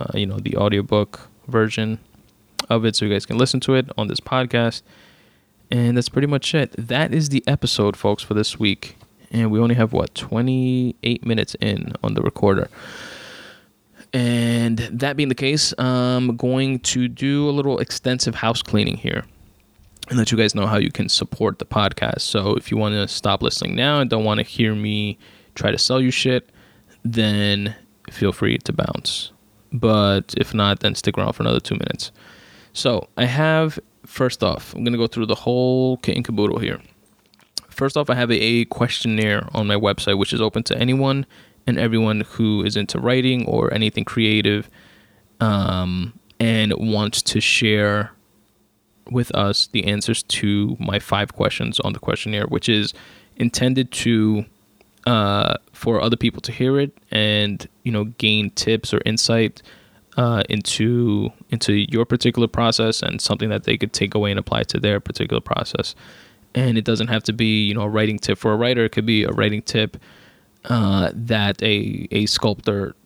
uh, 0.00 0.16
you 0.16 0.24
know, 0.24 0.38
the 0.38 0.56
audiobook 0.56 1.28
version 1.46 1.98
of 2.70 2.84
it 2.84 2.96
so 2.96 3.04
you 3.04 3.12
guys 3.12 3.26
can 3.26 3.36
listen 3.36 3.60
to 3.60 3.74
it 3.74 3.90
on 3.98 4.08
this 4.08 4.20
podcast. 4.20 4.82
And 5.70 5.96
that's 5.96 6.08
pretty 6.08 6.26
much 6.26 6.54
it. 6.54 6.74
That 6.78 7.12
is 7.12 7.28
the 7.28 7.44
episode, 7.46 7.96
folks, 7.96 8.22
for 8.22 8.34
this 8.34 8.58
week. 8.58 8.96
And 9.30 9.50
we 9.50 9.58
only 9.58 9.74
have 9.74 9.92
what, 9.92 10.14
28 10.14 11.26
minutes 11.26 11.56
in 11.60 11.92
on 12.02 12.14
the 12.14 12.22
recorder. 12.22 12.68
And 14.12 14.78
that 14.78 15.16
being 15.16 15.28
the 15.28 15.34
case, 15.34 15.74
I'm 15.78 16.36
going 16.36 16.78
to 16.80 17.08
do 17.08 17.48
a 17.48 17.50
little 17.50 17.78
extensive 17.78 18.36
house 18.36 18.62
cleaning 18.62 18.96
here 18.96 19.24
and 20.08 20.18
let 20.18 20.30
you 20.30 20.38
guys 20.38 20.54
know 20.54 20.66
how 20.66 20.76
you 20.76 20.90
can 20.90 21.08
support 21.08 21.58
the 21.58 21.66
podcast. 21.66 22.20
So 22.20 22.54
if 22.54 22.70
you 22.70 22.76
want 22.76 22.94
to 22.94 23.08
stop 23.08 23.42
listening 23.42 23.74
now 23.74 24.00
and 24.00 24.08
don't 24.08 24.24
want 24.24 24.38
to 24.38 24.44
hear 24.44 24.74
me 24.74 25.18
try 25.54 25.70
to 25.70 25.78
sell 25.78 26.00
you 26.00 26.10
shit, 26.10 26.50
then 27.04 27.74
feel 28.10 28.32
free 28.32 28.58
to 28.58 28.72
bounce. 28.72 29.32
But 29.72 30.34
if 30.36 30.54
not, 30.54 30.80
then 30.80 30.94
stick 30.94 31.18
around 31.18 31.32
for 31.32 31.42
another 31.42 31.60
two 31.60 31.74
minutes. 31.74 32.12
So 32.72 33.08
I 33.16 33.24
have 33.24 33.78
first 34.06 34.42
off, 34.42 34.74
I'm 34.74 34.84
gonna 34.84 34.96
go 34.96 35.06
through 35.06 35.26
the 35.26 35.34
whole 35.34 35.96
kit 35.98 36.16
and 36.16 36.24
caboodle 36.24 36.58
here. 36.58 36.80
First 37.76 37.98
off, 37.98 38.08
I 38.08 38.14
have 38.14 38.30
a 38.30 38.64
questionnaire 38.64 39.46
on 39.52 39.66
my 39.66 39.74
website, 39.74 40.16
which 40.16 40.32
is 40.32 40.40
open 40.40 40.62
to 40.62 40.78
anyone 40.78 41.26
and 41.66 41.78
everyone 41.78 42.22
who 42.22 42.64
is 42.64 42.74
into 42.74 42.98
writing 42.98 43.44
or 43.44 43.72
anything 43.74 44.02
creative, 44.02 44.70
um, 45.40 46.18
and 46.40 46.72
wants 46.78 47.20
to 47.20 47.38
share 47.38 48.12
with 49.10 49.30
us 49.34 49.66
the 49.66 49.84
answers 49.84 50.22
to 50.22 50.78
my 50.80 50.98
five 50.98 51.34
questions 51.34 51.78
on 51.80 51.92
the 51.92 51.98
questionnaire, 51.98 52.46
which 52.46 52.66
is 52.66 52.94
intended 53.36 53.92
to 53.92 54.46
uh, 55.06 55.56
for 55.74 56.00
other 56.00 56.16
people 56.16 56.40
to 56.40 56.52
hear 56.52 56.80
it 56.80 56.96
and 57.10 57.68
you 57.82 57.92
know 57.92 58.04
gain 58.04 58.50
tips 58.52 58.94
or 58.94 59.02
insight 59.04 59.60
uh, 60.16 60.42
into 60.48 61.28
into 61.50 61.74
your 61.74 62.06
particular 62.06 62.48
process 62.48 63.02
and 63.02 63.20
something 63.20 63.50
that 63.50 63.64
they 63.64 63.76
could 63.76 63.92
take 63.92 64.14
away 64.14 64.30
and 64.30 64.40
apply 64.40 64.62
to 64.62 64.80
their 64.80 64.98
particular 64.98 65.42
process. 65.42 65.94
And 66.56 66.76
it 66.76 66.84
doesn't 66.84 67.08
have 67.08 67.22
to 67.24 67.32
be 67.32 67.66
you 67.66 67.74
know 67.74 67.82
a 67.82 67.88
writing 67.88 68.18
tip 68.18 68.38
for 68.38 68.52
a 68.52 68.56
writer. 68.56 68.84
It 68.84 68.92
could 68.92 69.06
be 69.06 69.22
a 69.22 69.30
writing 69.30 69.62
tip 69.62 69.96
uh, 70.64 71.10
that 71.14 71.62
a 71.62 72.08
a 72.10 72.26
sculptor 72.26 72.96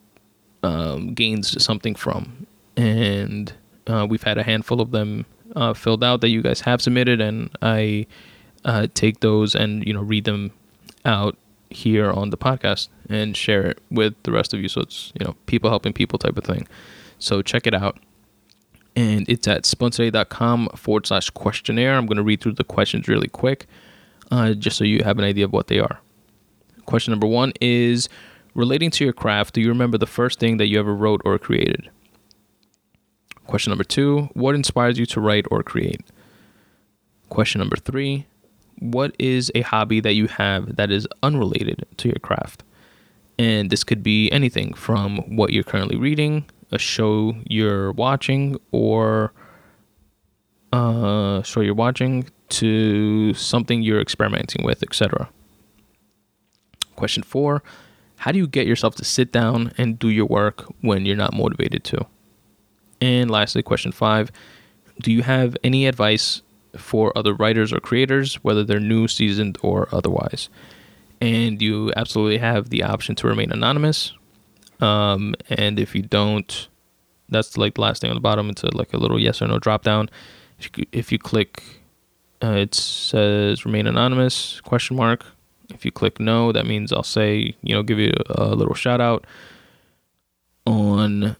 um, 0.63 1.15
gains 1.15 1.63
something 1.63 1.95
from. 1.95 2.47
And 2.77 3.53
uh, 3.87 4.07
we've 4.09 4.23
had 4.23 4.39
a 4.39 4.43
handful 4.43 4.81
of 4.81 4.93
them 4.93 5.27
uh, 5.57 5.75
filled 5.75 6.05
out 6.05 6.21
that 6.21 6.29
you 6.29 6.43
guys 6.43 6.61
have 6.63 6.81
submitted, 6.81 7.21
and 7.21 7.51
I 7.61 8.07
uh, 8.65 8.87
take 8.95 9.21
those 9.21 9.55
and 9.55 9.87
you 9.87 9.93
know 9.93 10.03
read 10.03 10.25
them 10.25 10.53
out 11.05 11.37
here 11.71 12.11
on 12.11 12.31
the 12.31 12.37
podcast 12.37 12.89
and 13.09 13.37
share 13.37 13.67
it 13.67 13.79
with 13.91 14.15
the 14.25 14.33
rest 14.33 14.53
of 14.55 14.61
you. 14.61 14.69
So 14.69 14.83
it's 14.83 15.13
you 15.19 15.27
know 15.27 15.35
people 15.47 15.71
helping 15.71 15.93
people 15.93 16.19
type 16.19 16.37
of 16.37 16.45
thing. 16.45 16.67
So 17.19 17.43
check 17.43 17.67
it 17.67 17.75
out. 17.75 17.99
And 18.96 19.29
it's 19.29 19.46
at 19.46 19.62
spuntoday.com 19.62 20.70
forward 20.76 21.07
slash 21.07 21.31
questionnaire. 21.31 21.96
I'm 21.96 22.07
going 22.07 22.16
to 22.16 22.22
read 22.22 22.40
through 22.40 22.53
the 22.53 22.64
questions 22.64 23.09
really 23.09 23.29
quick 23.29 23.66
uh, 24.31 24.55
just 24.55 24.76
so 24.76 24.85
you 24.85 25.03
have 25.05 25.18
an 25.18 25.24
idea 25.24 25.44
of 25.44 25.53
what 25.53 25.66
they 25.66 25.79
are. 25.79 26.00
Question 26.87 27.12
number 27.12 27.26
one 27.26 27.53
is 27.61 28.09
relating 28.55 28.90
to 28.90 29.05
your 29.05 29.12
craft, 29.12 29.55
do 29.55 29.61
you 29.61 29.68
remember 29.68 29.98
the 29.98 30.07
first 30.07 30.38
thing 30.38 30.57
that 30.57 30.66
you 30.66 30.79
ever 30.79 30.94
wrote 30.94 31.20
or 31.24 31.38
created? 31.38 31.88
Question 33.46 33.70
number 33.70 33.85
two 33.85 34.29
What 34.35 34.55
inspires 34.55 34.98
you 34.98 35.07
to 35.07 35.20
write 35.20 35.46
or 35.50 35.62
create? 35.62 36.03
Question 37.29 37.59
number 37.59 37.76
three 37.76 38.26
What 38.79 39.14
is 39.18 39.50
a 39.55 39.62
hobby 39.62 40.00
that 40.00 40.14
you 40.14 40.26
have 40.29 40.76
that 40.76 40.90
is 40.90 41.07
unrelated 41.22 41.87
to 41.98 42.09
your 42.09 42.18
craft? 42.22 42.62
And 43.38 43.70
this 43.70 43.85
could 43.85 44.03
be 44.03 44.31
anything 44.31 44.74
from 44.74 45.37
what 45.37 45.53
you're 45.53 45.64
currently 45.64 45.96
reading, 45.96 46.44
a 46.70 46.78
show 46.78 47.35
you're 47.48 47.92
watching, 47.92 48.59
or 48.72 49.33
uh, 50.72 51.42
show 51.42 51.61
you're 51.61 51.74
watching 51.74 52.28
to 52.48 53.35
something 53.35 53.83
you're 53.83 54.00
experimenting 54.00 54.64
with, 54.64 54.83
etc. 54.83 55.28
Question 56.96 57.22
four 57.22 57.62
How 58.18 58.33
do 58.33 58.38
you 58.38 58.46
get 58.46 58.66
yourself 58.66 58.94
to 58.96 59.04
sit 59.04 59.33
down 59.33 59.72
and 59.78 59.98
do 59.98 60.09
your 60.09 60.26
work 60.26 60.64
when 60.80 61.06
you're 61.06 61.16
not 61.16 61.35
motivated 61.35 61.85
to? 61.85 62.06
And 63.00 63.30
lastly, 63.30 63.62
question 63.62 63.92
five 63.92 64.30
Do 65.00 65.12
you 65.12 65.22
have 65.22 65.56
any 65.64 65.87
advice 65.87 66.42
for 66.76 67.16
other 67.16 67.35
writers 67.35 67.72
or 67.72 67.80
creators, 67.80 68.37
whether 68.37 68.64
they're 68.64 68.80
new, 68.80 69.09
seasoned, 69.09 69.59
or 69.62 69.88
otherwise? 69.92 70.48
And 71.20 71.61
you 71.61 71.92
absolutely 71.96 72.38
have 72.38 72.70
the 72.70 72.83
option 72.83 73.14
to 73.16 73.26
remain 73.26 73.52
anonymous. 73.52 74.12
Um, 74.81 75.35
and 75.49 75.79
if 75.79 75.95
you 75.95 76.03
don't, 76.03 76.69
that's 77.29 77.57
like 77.57 77.75
the 77.75 77.81
last 77.81 78.01
thing 78.01 78.11
on 78.11 78.16
the 78.16 78.21
bottom. 78.21 78.51
It's 78.51 78.62
a, 78.62 78.77
like 78.77 78.93
a 78.93 78.97
little 78.97 79.21
yes 79.21 79.40
or 79.40 79.49
no 79.49 79.59
drop 79.59 79.83
down. 79.83 80.11
If 80.59 80.77
you, 80.77 80.87
if 80.93 81.12
you 81.12 81.19
click, 81.19 81.62
uh, 82.43 82.53
it 82.53 82.75
says 82.75 83.64
remain 83.64 83.87
anonymous 83.87 84.61
question 84.61 84.97
mark. 84.97 85.25
If 85.73 85.85
you 85.85 85.93
click 85.93 86.19
no, 86.19 86.53
that 86.53 86.66
means 86.66 86.93
I'll 86.93 87.03
say 87.03 87.55
you 87.62 87.75
know 87.75 87.83
give 87.83 87.99
you 87.99 88.12
a, 88.29 88.55
little 88.55 88.75
shout 88.75 89.01
out 89.01 89.27
on 90.66 91.37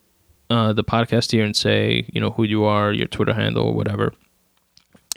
uh, 0.49 0.73
the 0.73 0.85
podcast 0.85 1.33
here 1.33 1.45
and 1.45 1.57
say 1.57 2.07
you 2.13 2.21
know 2.21 2.31
who 2.31 2.45
you 2.45 2.65
are, 2.65 2.93
your 2.93 3.09
Twitter 3.09 3.35
handle, 3.35 3.67
or 3.67 3.75
whatever, 3.75 4.13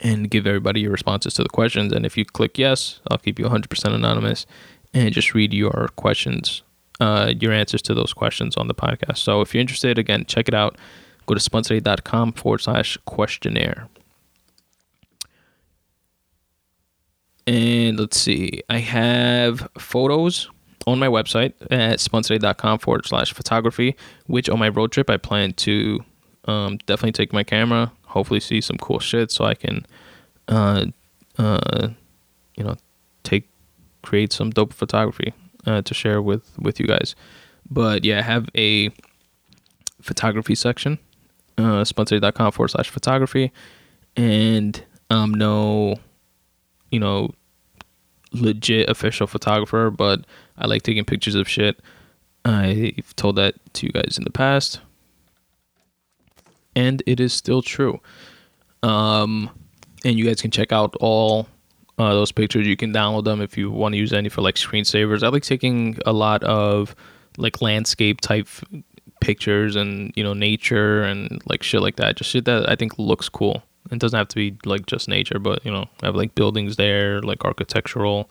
and 0.00 0.30
give 0.30 0.46
everybody 0.46 0.80
your 0.80 0.90
responses 0.90 1.34
to 1.34 1.42
the 1.44 1.48
questions. 1.48 1.92
And 1.92 2.04
if 2.04 2.16
you 2.16 2.24
click 2.24 2.58
yes, 2.58 3.00
I'll 3.10 3.18
keep 3.18 3.38
you 3.38 3.44
100% 3.44 3.94
anonymous 3.94 4.46
and 4.92 5.12
just 5.12 5.34
read 5.34 5.52
your 5.52 5.90
questions, 5.96 6.62
uh, 7.00 7.32
your 7.38 7.52
answers 7.52 7.82
to 7.82 7.94
those 7.94 8.12
questions 8.12 8.56
on 8.56 8.68
the 8.68 8.74
podcast. 8.74 9.18
So 9.18 9.40
if 9.40 9.54
you're 9.54 9.60
interested, 9.60 9.98
again, 9.98 10.24
check 10.26 10.48
it 10.48 10.54
out. 10.54 10.78
Go 11.26 11.34
to 11.34 11.40
spuntoday.com 11.40 12.32
forward 12.32 12.60
slash 12.60 12.98
questionnaire. 13.04 13.88
And 17.46 17.98
let's 17.98 18.18
see, 18.18 18.62
I 18.70 18.78
have 18.78 19.68
photos 19.78 20.50
on 20.86 20.98
my 20.98 21.08
website 21.08 21.52
at 21.70 21.98
spuntoday.com 21.98 22.78
forward 22.78 23.06
slash 23.06 23.32
photography, 23.32 23.96
which 24.26 24.48
on 24.48 24.58
my 24.58 24.68
road 24.68 24.92
trip 24.92 25.10
I 25.10 25.18
plan 25.18 25.52
to 25.54 26.00
um, 26.46 26.78
definitely 26.86 27.12
take 27.12 27.32
my 27.32 27.42
camera, 27.42 27.92
hopefully 28.06 28.40
see 28.40 28.60
some 28.60 28.78
cool 28.78 28.98
shit 28.98 29.30
so 29.30 29.44
I 29.44 29.54
can, 29.54 29.86
uh, 30.48 30.86
uh, 31.38 31.88
you 32.56 32.64
know, 32.64 32.76
take, 33.24 33.48
create 34.02 34.32
some 34.32 34.50
dope 34.50 34.72
photography 34.72 35.34
uh, 35.66 35.82
to 35.82 35.94
share 35.94 36.20
with, 36.22 36.58
with 36.58 36.80
you 36.80 36.86
guys. 36.86 37.14
But 37.70 38.04
yeah, 38.04 38.18
I 38.18 38.22
have 38.22 38.48
a 38.56 38.90
photography 40.00 40.54
section, 40.54 40.98
uh, 41.56 41.82
spuntoday.com 41.82 42.52
forward 42.52 42.68
slash 42.68 42.90
photography, 42.90 43.52
and 44.16 44.82
um, 45.10 45.32
no 45.32 45.96
you 46.94 47.00
know, 47.00 47.34
legit 48.32 48.88
official 48.88 49.26
photographer, 49.26 49.90
but 49.90 50.24
I 50.56 50.68
like 50.68 50.84
taking 50.84 51.04
pictures 51.04 51.34
of 51.34 51.48
shit. 51.48 51.80
I've 52.44 53.16
told 53.16 53.34
that 53.34 53.56
to 53.74 53.86
you 53.86 53.92
guys 53.92 54.16
in 54.16 54.22
the 54.22 54.30
past, 54.30 54.78
and 56.76 57.02
it 57.04 57.18
is 57.18 57.32
still 57.32 57.62
true. 57.62 58.00
Um, 58.84 59.50
and 60.04 60.16
you 60.16 60.24
guys 60.24 60.40
can 60.40 60.52
check 60.52 60.70
out 60.70 60.94
all 61.00 61.48
uh, 61.98 62.12
those 62.14 62.32
pictures. 62.32 62.66
You 62.66 62.76
can 62.76 62.92
download 62.92 63.24
them 63.24 63.40
if 63.40 63.56
you 63.56 63.70
want 63.70 63.92
to 63.92 63.98
use 63.98 64.12
any 64.12 64.28
for 64.28 64.42
like 64.42 64.56
screensavers. 64.56 65.22
I 65.22 65.28
like 65.28 65.42
taking 65.42 65.98
a 66.06 66.12
lot 66.12 66.42
of 66.44 66.94
like 67.36 67.62
landscape 67.62 68.20
type 68.20 68.48
pictures 69.20 69.74
and 69.74 70.12
you 70.16 70.22
know 70.22 70.34
nature 70.34 71.02
and 71.02 71.40
like 71.46 71.62
shit 71.62 71.80
like 71.80 71.96
that. 71.96 72.16
Just 72.16 72.30
shit 72.30 72.44
that 72.46 72.68
I 72.68 72.76
think 72.76 72.98
looks 72.98 73.28
cool. 73.28 73.62
It 73.90 73.98
doesn't 73.98 74.16
have 74.16 74.28
to 74.28 74.36
be 74.36 74.56
like 74.64 74.86
just 74.86 75.08
nature, 75.08 75.38
but 75.38 75.64
you 75.64 75.70
know, 75.70 75.86
I 76.02 76.06
have 76.06 76.16
like 76.16 76.34
buildings 76.34 76.76
there, 76.76 77.20
like 77.20 77.44
architectural 77.44 78.30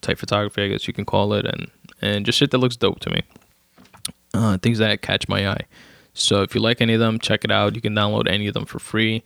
type 0.00 0.18
photography, 0.18 0.64
I 0.64 0.68
guess 0.68 0.86
you 0.86 0.92
can 0.92 1.04
call 1.04 1.32
it, 1.32 1.46
and 1.46 1.70
and 2.00 2.26
just 2.26 2.38
shit 2.38 2.50
that 2.50 2.58
looks 2.58 2.76
dope 2.76 3.00
to 3.00 3.10
me. 3.10 3.22
Uh, 4.34 4.58
things 4.58 4.78
that 4.78 5.02
catch 5.02 5.28
my 5.28 5.48
eye. 5.48 5.66
So 6.14 6.42
if 6.42 6.54
you 6.54 6.60
like 6.60 6.80
any 6.80 6.94
of 6.94 7.00
them, 7.00 7.18
check 7.18 7.44
it 7.44 7.50
out. 7.50 7.74
You 7.74 7.80
can 7.80 7.94
download 7.94 8.28
any 8.28 8.46
of 8.46 8.54
them 8.54 8.66
for 8.66 8.78
free. 8.78 9.22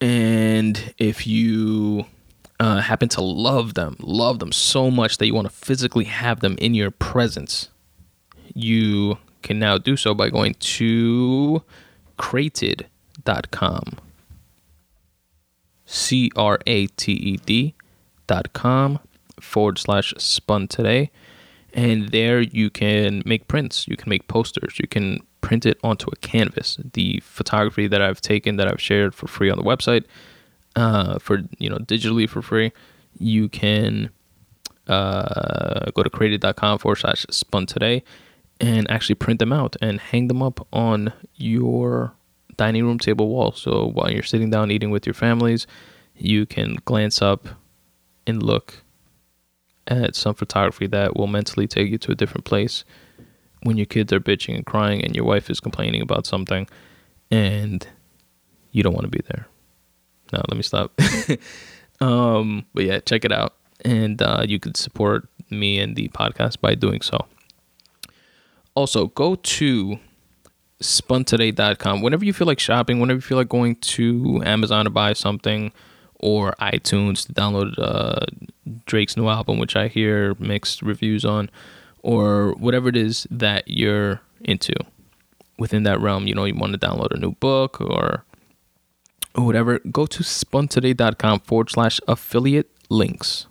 And 0.00 0.94
if 0.98 1.26
you 1.26 2.06
uh, 2.60 2.80
happen 2.80 3.08
to 3.10 3.20
love 3.20 3.74
them, 3.74 3.96
love 4.00 4.38
them 4.38 4.52
so 4.52 4.90
much 4.90 5.18
that 5.18 5.26
you 5.26 5.34
want 5.34 5.48
to 5.48 5.54
physically 5.54 6.04
have 6.04 6.40
them 6.40 6.56
in 6.58 6.74
your 6.74 6.90
presence, 6.90 7.68
you 8.54 9.18
can 9.42 9.58
now 9.58 9.78
do 9.78 9.96
so 9.96 10.14
by 10.14 10.28
going 10.28 10.54
to 10.54 11.62
crated.com. 12.16 13.98
C 15.86 16.30
R 16.36 16.58
A 16.66 16.86
T 16.86 17.12
E 17.12 17.36
D 17.38 17.74
dot 18.26 18.52
com 18.52 18.98
forward 19.40 19.78
slash 19.78 20.12
spun 20.18 20.68
today. 20.68 21.10
And 21.72 22.10
there 22.10 22.40
you 22.40 22.70
can 22.70 23.22
make 23.24 23.48
prints, 23.48 23.86
you 23.88 23.96
can 23.96 24.10
make 24.10 24.28
posters, 24.28 24.78
you 24.78 24.88
can 24.88 25.20
print 25.40 25.64
it 25.64 25.78
onto 25.82 26.10
a 26.10 26.16
canvas. 26.16 26.78
The 26.92 27.20
photography 27.20 27.86
that 27.86 28.02
I've 28.02 28.20
taken 28.20 28.56
that 28.56 28.68
I've 28.68 28.80
shared 28.80 29.14
for 29.14 29.28
free 29.28 29.50
on 29.50 29.56
the 29.56 29.64
website, 29.64 30.04
uh, 30.78 31.18
for 31.18 31.42
you 31.58 31.68
know, 31.68 31.78
digitally 31.78 32.28
for 32.28 32.40
free, 32.40 32.72
you 33.18 33.48
can 33.48 34.10
uh, 34.86 35.90
go 35.94 36.02
to 36.02 36.10
crated.com 36.10 36.78
forward 36.78 36.96
slash 36.96 37.26
spun 37.30 37.66
today 37.66 38.04
and 38.60 38.90
actually 38.90 39.16
print 39.16 39.40
them 39.40 39.52
out 39.52 39.76
and 39.82 40.00
hang 40.00 40.28
them 40.28 40.42
up 40.42 40.66
on 40.72 41.12
your 41.34 42.12
dining 42.56 42.84
room 42.84 42.98
table 42.98 43.28
wall. 43.28 43.52
So 43.52 43.86
while 43.86 44.10
you're 44.10 44.22
sitting 44.22 44.50
down 44.50 44.70
eating 44.70 44.90
with 44.90 45.04
your 45.04 45.14
families, 45.14 45.66
you 46.16 46.46
can 46.46 46.76
glance 46.84 47.20
up 47.20 47.48
and 48.26 48.42
look 48.42 48.82
at 49.88 50.14
some 50.14 50.34
photography 50.34 50.86
that 50.86 51.16
will 51.16 51.26
mentally 51.26 51.66
take 51.66 51.90
you 51.90 51.98
to 51.98 52.12
a 52.12 52.14
different 52.14 52.44
place 52.44 52.84
when 53.62 53.76
your 53.76 53.86
kids 53.86 54.12
are 54.12 54.20
bitching 54.20 54.54
and 54.54 54.66
crying 54.66 55.02
and 55.02 55.16
your 55.16 55.24
wife 55.24 55.50
is 55.50 55.60
complaining 55.60 56.02
about 56.02 56.26
something 56.26 56.68
and 57.30 57.88
you 58.70 58.82
don't 58.82 58.92
want 58.94 59.04
to 59.04 59.10
be 59.10 59.22
there. 59.28 59.48
No, 60.32 60.42
let 60.48 60.56
me 60.56 60.62
stop. 60.62 60.98
um, 62.00 62.64
but 62.74 62.84
yeah, 62.84 63.00
check 63.00 63.24
it 63.24 63.32
out. 63.32 63.54
And 63.84 64.20
uh, 64.20 64.44
you 64.46 64.58
could 64.58 64.76
support 64.76 65.28
me 65.50 65.78
and 65.78 65.96
the 65.96 66.08
podcast 66.08 66.60
by 66.60 66.74
doing 66.74 67.00
so. 67.00 67.26
Also, 68.74 69.08
go 69.08 69.34
to 69.34 69.98
spuntoday.com. 70.82 72.02
Whenever 72.02 72.24
you 72.24 72.32
feel 72.32 72.46
like 72.46 72.60
shopping, 72.60 73.00
whenever 73.00 73.18
you 73.18 73.22
feel 73.22 73.38
like 73.38 73.48
going 73.48 73.76
to 73.76 74.42
Amazon 74.44 74.84
to 74.84 74.90
buy 74.90 75.12
something 75.12 75.72
or 76.20 76.54
iTunes 76.60 77.26
to 77.26 77.32
download 77.32 77.74
uh, 77.78 78.26
Drake's 78.86 79.16
new 79.16 79.28
album, 79.28 79.58
which 79.58 79.76
I 79.76 79.88
hear 79.88 80.34
mixed 80.38 80.82
reviews 80.82 81.24
on, 81.24 81.50
or 82.02 82.52
whatever 82.54 82.88
it 82.88 82.96
is 82.96 83.26
that 83.30 83.64
you're 83.66 84.20
into 84.40 84.74
within 85.58 85.82
that 85.84 86.00
realm. 86.00 86.26
You 86.26 86.34
know, 86.34 86.44
you 86.44 86.54
want 86.54 86.72
to 86.72 86.78
download 86.78 87.12
a 87.12 87.18
new 87.18 87.32
book 87.32 87.80
or, 87.80 88.24
or 89.38 89.46
whatever, 89.46 89.78
go 89.90 90.04
to 90.04 90.22
spuntoday.com 90.24 91.40
forward 91.40 91.70
slash 91.70 92.00
affiliate 92.08 92.70
links. 92.88 93.46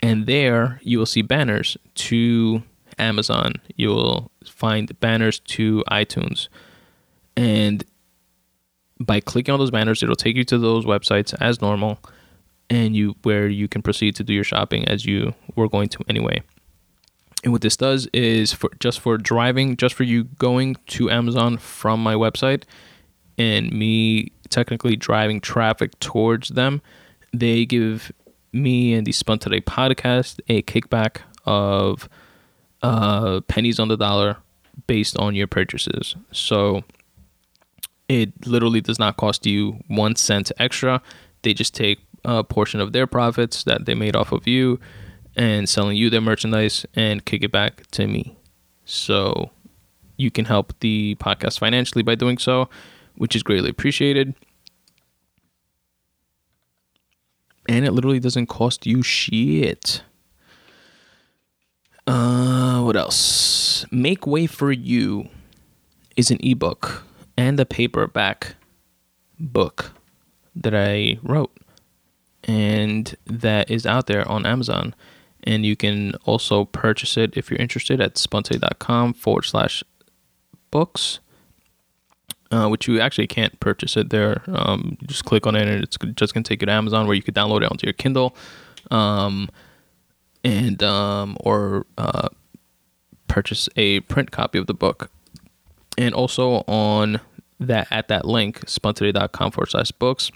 And 0.00 0.26
there 0.26 0.80
you 0.82 0.98
will 0.98 1.06
see 1.06 1.22
banners 1.22 1.76
to 1.96 2.62
Amazon. 2.98 3.54
You 3.76 3.88
will 3.88 4.30
find 4.44 4.98
banners 5.00 5.40
to 5.40 5.82
iTunes. 5.90 6.48
And 7.36 7.84
by 9.00 9.18
clicking 9.18 9.52
on 9.52 9.58
those 9.58 9.72
banners, 9.72 10.02
it'll 10.02 10.14
take 10.14 10.36
you 10.36 10.44
to 10.44 10.58
those 10.58 10.84
websites 10.84 11.34
as 11.40 11.60
normal 11.60 11.98
and 12.70 12.94
you 12.94 13.16
where 13.24 13.48
you 13.48 13.66
can 13.66 13.82
proceed 13.82 14.14
to 14.16 14.24
do 14.24 14.32
your 14.32 14.44
shopping 14.44 14.86
as 14.86 15.04
you 15.04 15.34
were 15.56 15.68
going 15.68 15.88
to 15.88 16.04
anyway. 16.08 16.40
And 17.42 17.52
what 17.52 17.62
this 17.62 17.76
does 17.76 18.06
is 18.12 18.52
for 18.52 18.70
just 18.78 19.00
for 19.00 19.18
driving, 19.18 19.76
just 19.76 19.94
for 19.94 20.04
you 20.04 20.24
going 20.24 20.76
to 20.86 21.10
Amazon 21.10 21.58
from 21.58 22.00
my 22.00 22.14
website 22.14 22.62
and 23.38 23.72
me 23.72 24.32
technically 24.48 24.96
driving 24.96 25.40
traffic 25.40 25.98
towards 26.00 26.50
them, 26.50 26.80
they 27.32 27.64
give 27.64 28.12
me 28.52 28.94
and 28.94 29.06
the 29.06 29.12
Spun 29.12 29.38
Today 29.38 29.60
podcast 29.60 30.40
a 30.48 30.62
kickback 30.62 31.18
of 31.44 32.08
uh, 32.82 33.40
pennies 33.48 33.80
on 33.80 33.88
the 33.88 33.96
dollar 33.96 34.38
based 34.86 35.18
on 35.18 35.34
your 35.34 35.46
purchases. 35.46 36.16
So 36.32 36.84
it 38.08 38.46
literally 38.46 38.80
does 38.80 38.98
not 38.98 39.16
cost 39.16 39.46
you 39.46 39.80
one 39.88 40.16
cent 40.16 40.52
extra. 40.58 41.02
They 41.42 41.54
just 41.54 41.74
take 41.74 42.00
a 42.24 42.44
portion 42.44 42.80
of 42.80 42.92
their 42.92 43.06
profits 43.06 43.64
that 43.64 43.86
they 43.86 43.94
made 43.94 44.16
off 44.16 44.32
of 44.32 44.46
you 44.46 44.78
and 45.36 45.68
selling 45.68 45.96
you 45.96 46.10
their 46.10 46.20
merchandise 46.20 46.86
and 46.94 47.24
kick 47.24 47.42
it 47.42 47.52
back 47.52 47.86
to 47.92 48.06
me. 48.06 48.36
So 48.84 49.50
you 50.16 50.30
can 50.30 50.44
help 50.44 50.74
the 50.80 51.16
podcast 51.18 51.58
financially 51.58 52.02
by 52.02 52.14
doing 52.14 52.38
so, 52.38 52.68
which 53.16 53.36
is 53.36 53.42
greatly 53.42 53.70
appreciated. 53.70 54.34
and 57.68 57.84
it 57.84 57.92
literally 57.92 58.20
doesn't 58.20 58.46
cost 58.46 58.86
you 58.86 59.02
shit. 59.02 60.02
Uh, 62.06 62.80
what 62.82 62.96
else? 62.96 63.86
Make 63.90 64.26
Way 64.26 64.46
for 64.46 64.70
You 64.70 65.28
is 66.16 66.30
an 66.30 66.38
ebook 66.42 67.04
and 67.36 67.58
a 67.58 67.64
paperback 67.64 68.56
book 69.40 69.92
that 70.54 70.74
I 70.74 71.18
wrote, 71.22 71.56
and 72.44 73.16
that 73.26 73.70
is 73.70 73.86
out 73.86 74.06
there 74.06 74.28
on 74.28 74.46
Amazon. 74.46 74.94
And 75.46 75.66
you 75.66 75.76
can 75.76 76.14
also 76.24 76.64
purchase 76.64 77.16
it 77.18 77.36
if 77.36 77.50
you're 77.50 77.60
interested 77.60 78.00
at 78.00 78.14
spuntoday.com 78.14 79.12
forward 79.14 79.42
slash 79.42 79.82
books, 80.70 81.20
uh, 82.50 82.68
which 82.68 82.86
you 82.88 83.00
actually 83.00 83.26
can't 83.26 83.58
purchase 83.60 83.96
it 83.96 84.10
there. 84.10 84.42
Um, 84.46 84.96
just 85.06 85.24
click 85.24 85.46
on 85.46 85.56
it 85.56 85.66
and 85.66 85.82
it's 85.82 85.96
just 86.14 86.34
to 86.34 86.42
take 86.42 86.62
you 86.62 86.66
to 86.66 86.72
Amazon 86.72 87.06
where 87.06 87.16
you 87.16 87.22
could 87.22 87.34
download 87.34 87.62
it 87.62 87.70
onto 87.70 87.86
your 87.86 87.94
Kindle. 87.94 88.36
Um, 88.90 89.48
and 90.44 90.82
um, 90.82 91.36
or 91.40 91.86
uh, 91.96 92.28
purchase 93.28 93.68
a 93.76 94.00
print 94.00 94.30
copy 94.30 94.58
of 94.58 94.66
the 94.66 94.74
book. 94.74 95.10
And 95.96 96.14
also 96.14 96.64
on 96.66 97.20
that 97.60 97.88
at 97.90 98.08
that 98.08 98.24
link, 98.24 98.60
spuntoday.com 98.66 99.52
forward 99.52 99.70
slash 99.70 99.90
books, 99.92 100.30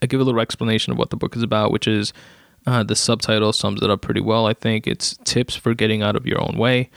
I 0.00 0.06
give 0.06 0.20
a 0.20 0.24
little 0.24 0.40
explanation 0.40 0.92
of 0.92 0.98
what 0.98 1.10
the 1.10 1.16
book 1.16 1.36
is 1.36 1.42
about, 1.42 1.72
which 1.72 1.88
is 1.88 2.12
uh, 2.66 2.82
the 2.82 2.96
subtitle 2.96 3.52
sums 3.52 3.82
it 3.82 3.90
up 3.90 4.02
pretty 4.02 4.20
well. 4.20 4.46
I 4.46 4.54
think 4.54 4.86
it's 4.86 5.16
tips 5.24 5.54
for 5.54 5.74
getting 5.74 6.02
out 6.02 6.16
of 6.16 6.26
your 6.26 6.40
own 6.40 6.56
way. 6.56 6.90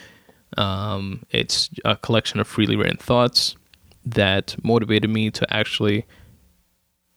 Um, 0.57 1.23
it's 1.29 1.69
a 1.85 1.95
collection 1.95 2.39
of 2.39 2.47
freely 2.47 2.75
written 2.75 2.97
thoughts 2.97 3.55
that 4.05 4.55
motivated 4.63 5.09
me 5.09 5.29
to 5.31 5.53
actually 5.53 6.05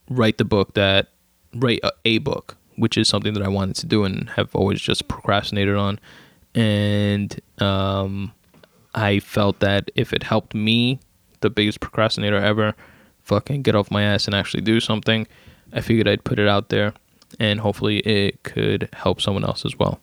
write 0.08 0.38
the 0.38 0.44
book 0.44 0.74
that 0.74 1.08
write 1.54 1.80
a, 1.82 1.92
a 2.04 2.18
book 2.18 2.56
which 2.76 2.96
is 2.96 3.08
something 3.08 3.34
that 3.34 3.42
I 3.42 3.48
wanted 3.48 3.76
to 3.76 3.86
do 3.86 4.04
and 4.04 4.28
have 4.30 4.54
always 4.54 4.80
just 4.80 5.08
procrastinated 5.08 5.76
on. 5.76 6.00
And 6.54 7.38
um, 7.58 8.32
I 8.94 9.20
felt 9.20 9.60
that 9.60 9.90
if 9.94 10.12
it 10.12 10.22
helped 10.22 10.54
me, 10.54 11.00
the 11.40 11.50
biggest 11.50 11.80
procrastinator 11.80 12.36
ever, 12.36 12.74
fucking 13.22 13.62
get 13.62 13.74
off 13.74 13.90
my 13.90 14.02
ass 14.02 14.26
and 14.26 14.34
actually 14.34 14.62
do 14.62 14.80
something, 14.80 15.26
I 15.72 15.80
figured 15.80 16.08
I'd 16.08 16.24
put 16.24 16.38
it 16.38 16.48
out 16.48 16.68
there 16.68 16.94
and 17.38 17.60
hopefully 17.60 17.98
it 18.00 18.42
could 18.42 18.88
help 18.92 19.20
someone 19.20 19.44
else 19.44 19.64
as 19.64 19.78
well. 19.78 20.00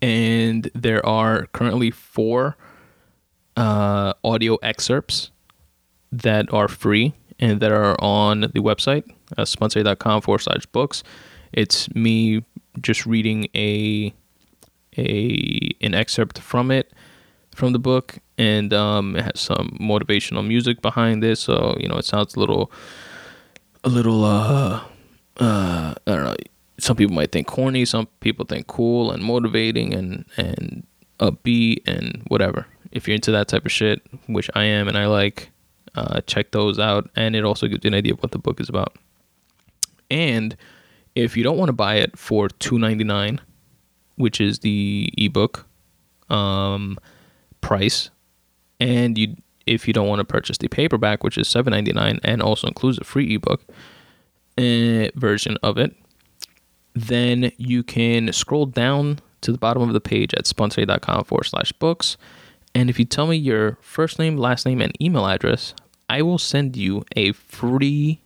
And 0.00 0.70
there 0.74 1.04
are 1.04 1.46
currently 1.46 1.90
four 1.90 2.56
uh, 3.56 4.12
audio 4.22 4.56
excerpts 4.56 5.30
that 6.12 6.52
are 6.52 6.68
free 6.68 7.12
and 7.38 7.60
that 7.60 7.72
are 7.72 7.96
on 8.00 8.42
the 8.42 8.60
website, 8.60 9.04
uh, 9.36 9.42
spuntoday.com 9.42 10.22
forward 10.22 10.40
slash 10.40 10.66
books. 10.66 11.02
It's 11.52 11.92
me 11.94 12.44
just 12.80 13.06
reading 13.06 13.48
a 13.54 14.12
a 14.98 15.70
an 15.80 15.94
excerpt 15.94 16.38
from 16.38 16.70
it 16.70 16.92
from 17.54 17.72
the 17.72 17.78
book, 17.78 18.18
and 18.36 18.72
um, 18.72 19.16
it 19.16 19.24
has 19.24 19.40
some 19.40 19.76
motivational 19.80 20.46
music 20.46 20.82
behind 20.82 21.22
this. 21.22 21.40
So 21.40 21.76
you 21.78 21.88
know, 21.88 21.96
it 21.96 22.04
sounds 22.04 22.34
a 22.34 22.40
little 22.40 22.70
a 23.84 23.88
little 23.88 24.24
uh 24.24 24.82
uh 25.38 25.94
I 26.06 26.10
don't 26.10 26.24
know. 26.24 26.36
Some 26.78 26.96
people 26.96 27.14
might 27.14 27.32
think 27.32 27.46
corny. 27.46 27.84
Some 27.84 28.06
people 28.20 28.44
think 28.44 28.66
cool 28.66 29.10
and 29.10 29.22
motivating 29.22 29.94
and 29.94 30.24
and 30.36 30.86
upbeat 31.20 31.86
and 31.86 32.22
whatever. 32.28 32.66
If 32.92 33.08
you're 33.08 33.14
into 33.14 33.32
that 33.32 33.48
type 33.48 33.64
of 33.64 33.72
shit, 33.72 34.02
which 34.26 34.50
I 34.54 34.64
am 34.64 34.88
and 34.88 34.96
I 34.96 35.06
like, 35.06 35.50
uh, 35.96 36.20
check 36.26 36.52
those 36.52 36.78
out. 36.78 37.10
And 37.16 37.34
it 37.34 37.44
also 37.44 37.66
gives 37.66 37.84
you 37.84 37.88
an 37.88 37.94
idea 37.94 38.12
of 38.12 38.22
what 38.22 38.30
the 38.32 38.38
book 38.38 38.60
is 38.60 38.68
about. 38.68 38.96
And 40.10 40.56
if 41.14 41.36
you 41.36 41.42
don't 41.42 41.58
want 41.58 41.68
to 41.70 41.72
buy 41.72 41.96
it 41.96 42.16
for 42.16 42.48
two 42.48 42.78
ninety 42.78 43.04
nine, 43.04 43.40
which 44.16 44.40
is 44.40 44.60
the 44.60 45.10
ebook 45.18 45.66
um, 46.30 46.98
price, 47.60 48.10
and 48.78 49.18
you 49.18 49.36
if 49.66 49.88
you 49.88 49.92
don't 49.92 50.08
want 50.08 50.20
to 50.20 50.24
purchase 50.24 50.58
the 50.58 50.68
paperback, 50.68 51.24
which 51.24 51.38
is 51.38 51.48
seven 51.48 51.72
ninety 51.72 51.92
nine, 51.92 52.20
and 52.22 52.40
also 52.40 52.68
includes 52.68 52.98
a 52.98 53.04
free 53.04 53.34
ebook 53.34 53.62
uh, 54.58 55.08
version 55.16 55.56
of 55.62 55.76
it, 55.76 55.96
then 56.94 57.50
you 57.56 57.82
can 57.82 58.32
scroll 58.32 58.66
down 58.66 59.18
to 59.40 59.52
the 59.52 59.58
bottom 59.58 59.82
of 59.82 59.92
the 59.92 60.00
page 60.00 60.32
at 60.34 60.44
spuntoday.com 60.44 61.24
forward 61.24 61.44
slash 61.44 61.72
books. 61.72 62.16
And 62.74 62.90
if 62.90 62.98
you 62.98 63.04
tell 63.04 63.26
me 63.26 63.36
your 63.36 63.78
first 63.80 64.18
name, 64.18 64.36
last 64.36 64.66
name, 64.66 64.80
and 64.80 64.92
email 65.00 65.26
address, 65.26 65.74
I 66.08 66.22
will 66.22 66.38
send 66.38 66.76
you 66.76 67.04
a 67.16 67.32
free 67.32 68.20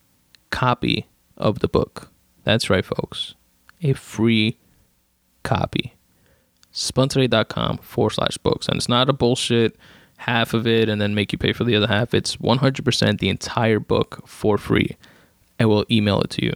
copy 0.51 1.07
of 1.37 1.61
the 1.61 1.69
book. 1.69 2.11
That's 2.45 2.71
right, 2.71 2.85
folks. 2.85 3.35
A 3.83 3.95
free 3.95 4.59
copy. 5.43 5.95
Spuntoday.com 6.73 7.79
forward 7.79 8.11
slash 8.11 8.37
books. 8.39 8.69
And 8.69 8.77
it's 8.77 8.89
not 8.89 9.09
a 9.09 9.13
bullshit 9.13 9.77
half 10.19 10.53
of 10.53 10.67
it 10.67 10.89
and 10.89 11.01
then 11.01 11.15
make 11.15 11.33
you 11.33 11.39
pay 11.39 11.53
for 11.53 11.65
the 11.65 11.75
other 11.75 11.87
half. 11.87 12.13
It's 12.13 12.37
100% 12.37 13.19
the 13.19 13.29
entire 13.29 13.81
book 13.81 14.23
for 14.27 14.59
free. 14.59 14.97
I 15.59 15.65
will 15.65 15.85
email 15.91 16.21
it 16.21 16.31
to 16.31 16.45
you. 16.45 16.55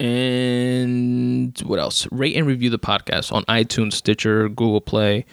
And 0.00 1.58
what 1.60 1.78
else? 1.78 2.06
Rate 2.10 2.36
and 2.36 2.46
review 2.46 2.70
the 2.70 2.78
podcast 2.78 3.32
on 3.32 3.44
iTunes, 3.44 3.94
Stitcher, 3.94 4.48
Google 4.48 4.80
Play, 4.80 5.24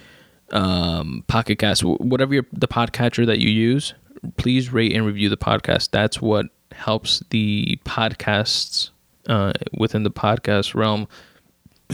um, 0.52 1.24
Pocket 1.28 1.58
Cast, 1.58 1.84
whatever 1.84 2.34
your, 2.34 2.46
the 2.54 2.68
podcatcher 2.68 3.26
that 3.26 3.40
you 3.40 3.50
use. 3.50 3.94
Please 4.38 4.72
rate 4.72 4.94
and 4.94 5.06
review 5.06 5.30
the 5.30 5.38
podcast. 5.38 5.92
That's 5.92 6.22
what 6.22 6.48
helps 6.72 7.24
the 7.30 7.80
podcasts 7.86 8.92
uh, 9.28 9.54
within 9.74 10.04
the 10.04 10.12
podcast 10.12 10.76
realm 10.76 11.08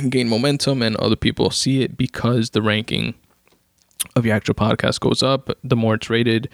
gain 0.10 0.30
momentum 0.30 0.82
and 0.82 0.96
other 0.98 1.16
people 1.16 1.50
see 1.50 1.82
it 1.82 1.98
because 1.98 2.52
the 2.52 2.62
ranking 2.62 3.16
of 4.16 4.26
your 4.26 4.36
actual 4.36 4.54
podcast 4.54 5.00
goes 5.00 5.24
up. 5.24 5.50
The 5.64 5.76
more 5.76 5.96
it's 5.96 6.10
rated 6.10 6.50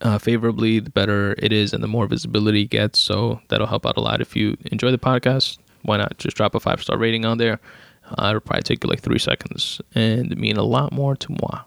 uh, 0.00 0.18
favorably, 0.18 0.80
the 0.80 0.90
better 0.90 1.34
it 1.38 1.52
is 1.52 1.72
and 1.72 1.82
the 1.82 1.88
more 1.88 2.06
visibility 2.06 2.62
it 2.62 2.70
gets. 2.70 2.98
So 2.98 3.40
that'll 3.48 3.66
help 3.66 3.86
out 3.86 3.96
a 3.96 4.00
lot. 4.00 4.20
If 4.20 4.36
you 4.36 4.56
enjoy 4.66 4.90
the 4.90 4.98
podcast, 4.98 5.58
why 5.82 5.98
not 5.98 6.18
just 6.18 6.36
drop 6.36 6.54
a 6.54 6.60
five 6.60 6.82
star 6.82 6.96
rating 6.96 7.24
on 7.24 7.38
there? 7.38 7.60
Uh, 8.16 8.28
it'll 8.28 8.40
probably 8.40 8.62
take 8.62 8.82
you 8.82 8.90
like 8.90 9.00
three 9.00 9.18
seconds 9.18 9.80
and 9.94 10.36
mean 10.36 10.56
a 10.56 10.62
lot 10.62 10.92
more 10.92 11.14
to 11.16 11.32
moi. 11.42 11.62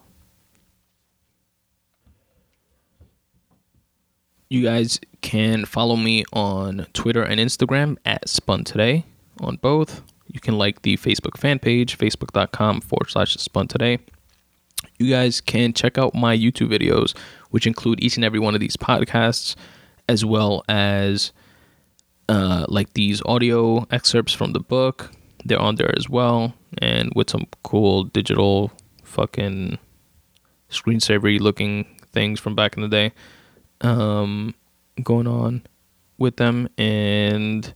You 4.50 4.64
guys 4.64 5.00
can 5.22 5.66
follow 5.66 5.96
me 5.96 6.26
on 6.34 6.88
Twitter 6.94 7.24
and 7.24 7.40
Instagram 7.40 7.98
at 8.06 8.28
Spun 8.28 8.64
Today 8.64 9.06
on 9.40 9.56
both. 9.58 10.02
You 10.28 10.40
can 10.40 10.58
like 10.58 10.82
the 10.82 10.98
Facebook 10.98 11.38
fan 11.38 11.60
page, 11.60 11.98
facebook.com 11.98 12.82
forward 12.82 13.10
slash 13.10 13.36
Spun 13.36 13.68
Today. 13.68 14.00
You 14.98 15.10
guys 15.10 15.42
can 15.42 15.74
check 15.74 15.98
out 15.98 16.14
my 16.14 16.36
YouTube 16.36 16.70
videos, 16.70 17.18
which 17.50 17.68
include 17.68 18.04
each 18.04 18.16
and 18.16 18.26
every 18.26 18.40
one 18.40 18.54
of 18.54 18.60
these 18.60 18.78
podcasts, 18.78 19.56
as 20.10 20.26
well 20.26 20.64
as 20.68 21.32
uh, 22.30 22.66
like 22.68 22.94
these 22.94 23.22
audio 23.26 23.88
excerpts 23.92 24.34
from 24.34 24.54
the 24.54 24.60
book. 24.60 25.12
They're 25.46 25.60
on 25.60 25.76
there 25.76 25.94
as 25.98 26.10
well, 26.10 26.54
and 26.78 27.12
with 27.16 27.30
some 27.30 27.48
cool 27.64 28.04
digital 28.04 28.72
fucking 29.04 29.78
screensavery 30.70 31.40
looking 31.40 31.86
things 32.14 32.40
from 32.40 32.56
back 32.56 32.76
in 32.76 32.82
the 32.82 32.88
day 32.88 33.12
um, 33.82 34.54
going 35.04 35.28
on 35.28 35.64
with 36.18 36.38
them, 36.38 36.70
and 36.78 37.74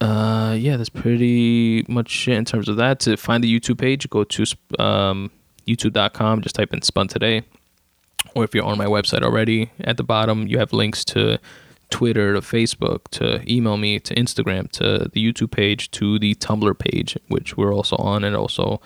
uh, 0.00 0.56
yeah, 0.58 0.76
that's 0.76 0.88
pretty 0.88 1.84
much 1.88 2.28
it 2.28 2.34
in 2.34 2.44
terms 2.44 2.68
of 2.68 2.76
that. 2.76 3.00
To 3.00 3.16
find 3.16 3.42
the 3.42 3.60
YouTube 3.60 3.78
page, 3.78 4.08
go 4.08 4.24
to 4.24 4.44
um, 4.78 5.30
youtube.com, 5.66 6.42
just 6.42 6.54
type 6.54 6.72
in 6.72 6.82
Spun 6.82 7.08
Today. 7.08 7.42
Or 8.34 8.44
if 8.44 8.54
you're 8.54 8.64
on 8.64 8.78
my 8.78 8.86
website 8.86 9.22
already, 9.22 9.70
at 9.80 9.96
the 9.96 10.04
bottom, 10.04 10.46
you 10.46 10.58
have 10.58 10.72
links 10.72 11.04
to 11.06 11.38
Twitter, 11.90 12.34
to 12.34 12.40
Facebook, 12.40 13.08
to 13.12 13.42
email 13.50 13.76
me, 13.76 13.98
to 14.00 14.14
Instagram, 14.14 14.70
to 14.72 15.10
the 15.12 15.32
YouTube 15.32 15.50
page, 15.50 15.90
to 15.92 16.18
the 16.18 16.34
Tumblr 16.36 16.78
page, 16.78 17.16
which 17.28 17.56
we're 17.56 17.74
also 17.74 17.96
on, 17.96 18.24
and 18.24 18.36
also 18.36 18.80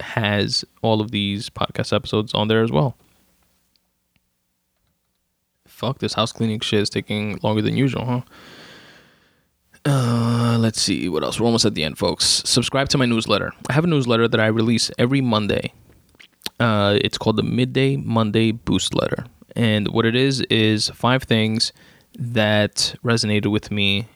has 0.00 0.64
all 0.82 1.00
of 1.00 1.10
these 1.10 1.50
podcast 1.50 1.94
episodes 1.94 2.34
on 2.34 2.48
there 2.48 2.62
as 2.62 2.72
well 2.72 2.96
fuck, 5.82 5.98
this 5.98 6.14
house 6.14 6.30
cleaning 6.30 6.60
shit 6.60 6.80
is 6.80 6.90
taking 6.90 7.40
longer 7.42 7.60
than 7.60 7.76
usual, 7.76 8.04
huh? 8.04 8.20
Uh, 9.84 10.56
let's 10.60 10.80
see 10.80 11.08
what 11.08 11.24
else. 11.24 11.40
We're 11.40 11.46
almost 11.46 11.64
at 11.64 11.74
the 11.74 11.82
end, 11.82 11.98
folks. 11.98 12.24
Subscribe 12.24 12.88
to 12.90 12.98
my 12.98 13.04
newsletter. 13.04 13.52
I 13.68 13.72
have 13.72 13.82
a 13.82 13.88
newsletter 13.88 14.28
that 14.28 14.38
I 14.38 14.46
release 14.46 14.92
every 14.96 15.20
Monday. 15.20 15.72
Uh, 16.60 16.98
it's 17.00 17.18
called 17.18 17.36
the 17.36 17.42
Midday 17.42 17.96
Monday 17.96 18.52
Boost 18.52 18.94
Letter, 18.94 19.26
and 19.56 19.88
what 19.88 20.06
it 20.06 20.14
is 20.14 20.40
is 20.42 20.88
five 20.90 21.24
things 21.24 21.72
that 22.18 22.94
resonated 23.04 23.50
with 23.50 23.70
me 23.70 24.08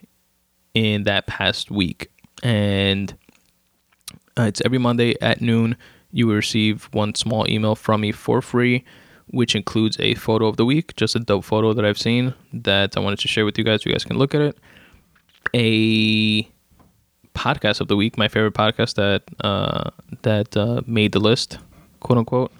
in 0.74 1.04
that 1.04 1.26
past 1.26 1.70
week, 1.70 2.10
and 2.42 3.14
uh, 4.38 4.42
it's 4.42 4.60
every 4.64 4.78
Monday 4.78 5.14
at 5.20 5.40
noon. 5.40 5.76
You 6.12 6.28
will 6.28 6.36
receive 6.36 6.88
one 6.92 7.14
small 7.14 7.48
email 7.48 7.74
from 7.74 8.00
me 8.02 8.12
for 8.12 8.40
free 8.40 8.84
which 9.28 9.54
includes 9.54 9.98
a 10.00 10.14
photo 10.14 10.46
of 10.46 10.56
the 10.56 10.64
week, 10.64 10.94
just 10.96 11.16
a 11.16 11.18
dope 11.18 11.44
photo 11.44 11.72
that 11.72 11.84
I've 11.84 11.98
seen 11.98 12.34
that 12.52 12.96
I 12.96 13.00
wanted 13.00 13.18
to 13.20 13.28
share 13.28 13.44
with 13.44 13.58
you 13.58 13.64
guys. 13.64 13.82
So 13.82 13.90
You 13.90 13.94
guys 13.94 14.04
can 14.04 14.18
look 14.18 14.34
at 14.34 14.40
it. 14.40 14.58
A 15.54 16.42
podcast 17.34 17.80
of 17.80 17.88
the 17.88 17.96
week, 17.96 18.16
my 18.16 18.28
favorite 18.28 18.54
podcast 18.54 18.94
that 18.94 19.22
uh, 19.44 19.90
that 20.22 20.56
uh, 20.56 20.82
made 20.86 21.12
the 21.12 21.20
list, 21.20 21.58
quote 22.00 22.18
unquote. 22.18 22.52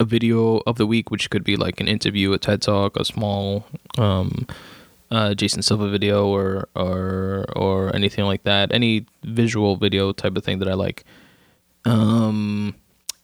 A 0.00 0.04
video 0.04 0.62
of 0.66 0.76
the 0.76 0.86
week, 0.86 1.10
which 1.10 1.28
could 1.28 1.44
be 1.44 1.56
like 1.56 1.78
an 1.78 1.86
interview, 1.86 2.32
a 2.32 2.38
TED 2.38 2.62
talk, 2.62 2.96
a 2.96 3.04
small 3.04 3.66
um, 3.98 4.46
uh, 5.10 5.34
Jason 5.34 5.60
Silva 5.60 5.90
video, 5.90 6.26
or 6.26 6.70
or 6.74 7.44
or 7.54 7.94
anything 7.94 8.24
like 8.24 8.42
that. 8.44 8.72
Any 8.72 9.04
visual 9.24 9.76
video 9.76 10.12
type 10.12 10.38
of 10.38 10.42
thing 10.42 10.58
that 10.60 10.68
I 10.68 10.72
like. 10.72 11.04
Um, 11.84 12.74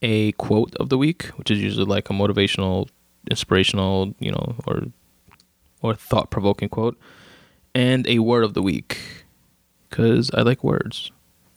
a 0.03 0.33
quote 0.33 0.74
of 0.77 0.91
the 0.91 0.99
week, 0.99 1.29
which 1.37 1.51
is 1.51 1.62
usually 1.62 1.87
like 1.87 2.11
a 2.11 2.12
motivational, 2.12 2.91
inspirational, 3.31 4.14
you 4.18 4.33
know, 4.33 4.57
or 4.66 4.83
or 5.81 5.95
thought 5.95 6.31
provoking 6.31 6.68
quote, 6.68 6.99
and 7.74 8.07
a 8.07 8.18
word 8.18 8.45
of 8.45 8.53
the 8.53 8.62
week, 8.62 8.99
because 9.89 10.31
I 10.35 10.43
like 10.43 10.62
words, 10.62 11.11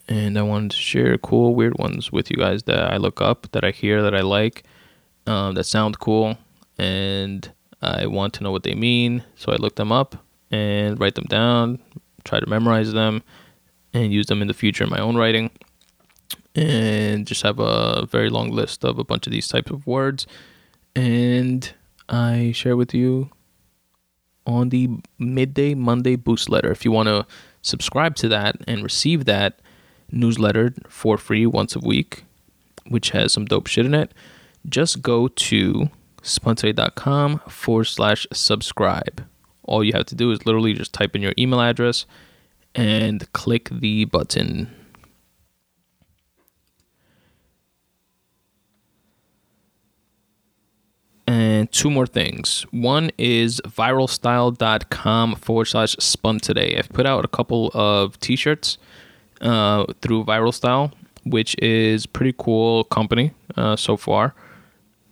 and 0.08 0.40
I 0.40 0.44
wanted 0.44 0.72
to 0.72 0.78
share 0.78 1.18
cool, 1.18 1.56
weird 1.56 1.78
ones 1.78 2.10
with 2.10 2.32
you 2.32 2.38
guys 2.38 2.64
that 2.64 2.94
I 2.94 2.96
look 2.96 3.20
up, 3.22 3.48
that 3.52 3.66
I 3.66 3.72
hear, 3.72 4.02
that 4.02 4.16
I 4.16 4.22
like, 4.22 4.64
um, 5.30 5.54
that 5.54 5.66
sound 5.66 6.00
cool, 6.00 6.38
and 6.78 7.52
I 7.82 8.08
want 8.08 8.34
to 8.36 8.44
know 8.44 8.52
what 8.52 8.64
they 8.64 8.76
mean, 8.76 9.24
so 9.36 9.52
I 9.52 9.56
look 9.56 9.76
them 9.76 9.92
up 9.92 10.16
and 10.52 11.00
write 11.00 11.16
them 11.16 11.26
down, 11.26 11.80
try 12.24 12.40
to 12.40 12.48
memorize 12.48 12.94
them, 12.94 13.22
and 13.94 14.12
use 14.12 14.26
them 14.26 14.42
in 14.42 14.48
the 14.48 14.54
future 14.54 14.84
in 14.84 14.90
my 14.90 15.00
own 15.00 15.16
writing 15.16 15.52
and 16.56 17.28
just 17.28 17.44
have 17.44 17.60
a 17.60 18.06
very 18.08 18.30
long 18.30 18.50
list 18.50 18.84
of 18.84 18.98
a 19.00 19.04
bunch 19.04 19.28
of 19.28 19.32
these 19.32 19.48
types 19.48 19.72
of 19.72 19.86
words. 19.86 20.26
And 20.96 21.72
I 22.08 22.52
share 22.54 22.76
with 22.76 22.94
you 22.94 23.30
on 24.46 24.70
the 24.70 24.90
midday 25.18 25.76
Monday 25.76 26.16
boost 26.16 26.50
letter. 26.50 26.72
If 26.72 26.84
you 26.84 26.92
want 26.92 27.08
to 27.08 27.26
subscribe 27.62 28.16
to 28.16 28.28
that 28.30 28.58
and 28.68 28.84
receive 28.84 29.26
that 29.26 29.60
newsletter 30.12 30.74
for 30.88 31.18
free 31.18 31.46
once 31.46 31.76
a 31.76 31.80
week, 31.80 32.24
which 32.88 33.12
has 33.12 33.32
some 33.32 33.46
dope 33.46 33.68
shit 33.68 33.86
in 33.86 33.94
it, 33.94 34.12
just 34.68 35.02
go 35.02 35.28
to 35.28 35.90
spuntoday.com 36.22 37.40
forward 37.48 37.86
slash 37.86 38.28
subscribe. 38.34 39.26
All 39.64 39.84
you 39.84 39.94
have 39.94 40.06
to 40.08 40.16
do 40.16 40.32
is 40.32 40.46
literally 40.46 40.74
just 40.74 40.94
type 40.94 41.16
in 41.16 41.22
your 41.22 41.34
email 41.38 41.62
address 41.62 42.06
and 42.76 43.32
click 43.34 43.70
the 43.72 44.06
button 44.06 44.74
And 51.30 51.72
two 51.72 51.92
more 51.92 52.08
things. 52.08 52.66
One 52.72 53.12
is 53.20 53.62
viralstyle.com 53.64 55.36
forward 55.36 55.66
slash 55.66 55.96
spun 56.00 56.40
today. 56.40 56.76
I've 56.76 56.90
put 56.90 57.06
out 57.06 57.24
a 57.24 57.28
couple 57.28 57.70
of 57.76 58.20
t 58.20 58.36
shirts 58.36 58.80
uh, 59.40 59.86
through 60.02 60.24
Viral 60.26 60.52
Style, 60.52 60.92
which 61.26 61.56
is 61.60 62.08
pretty 62.08 62.34
cool 62.36 62.86
company 62.86 63.34
uh, 63.56 63.76
so 63.76 63.96
far. 63.96 64.34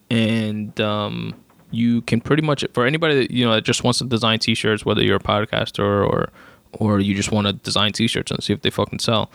And 0.09 0.79
um, 0.79 1.33
you 1.71 2.01
can 2.01 2.21
pretty 2.21 2.41
much, 2.41 2.65
for 2.73 2.85
anybody 2.85 3.15
that, 3.15 3.31
you 3.31 3.45
know, 3.45 3.53
that 3.53 3.63
just 3.63 3.83
wants 3.83 3.99
to 3.99 4.05
design 4.05 4.39
t 4.39 4.55
shirts, 4.55 4.85
whether 4.85 5.03
you're 5.03 5.17
a 5.17 5.19
podcaster 5.19 6.07
or, 6.07 6.29
or 6.73 6.99
you 6.99 7.13
just 7.13 7.31
want 7.31 7.47
to 7.47 7.53
design 7.53 7.91
t 7.91 8.07
shirts 8.07 8.31
and 8.31 8.41
see 8.43 8.53
if 8.53 8.61
they 8.61 8.69
fucking 8.69 8.99
sell, 8.99 9.31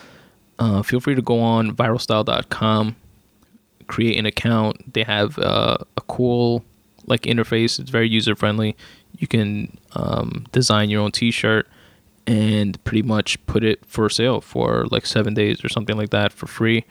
uh, 0.58 0.82
feel 0.82 1.00
free 1.00 1.14
to 1.14 1.22
go 1.22 1.40
on 1.40 1.74
viralstyle.com 1.74 2.96
create 3.92 4.18
an 4.18 4.26
account. 4.26 4.94
They 4.94 5.02
have 5.02 5.38
uh, 5.38 5.76
a 5.96 6.00
cool 6.02 6.64
like 7.06 7.22
interface. 7.22 7.78
It's 7.78 7.90
very 7.90 8.08
user 8.08 8.34
friendly. 8.34 8.76
You 9.18 9.26
can 9.26 9.76
um, 9.92 10.46
design 10.52 10.88
your 10.88 11.02
own 11.02 11.12
T-shirt 11.12 11.68
and 12.26 12.82
pretty 12.84 13.02
much 13.02 13.44
put 13.46 13.62
it 13.62 13.84
for 13.84 14.08
sale 14.08 14.40
for 14.40 14.86
like 14.90 15.04
seven 15.04 15.34
days 15.34 15.62
or 15.64 15.68
something 15.68 15.96
like 15.96 16.10
that 16.10 16.32
for 16.32 16.46
free. 16.46 16.84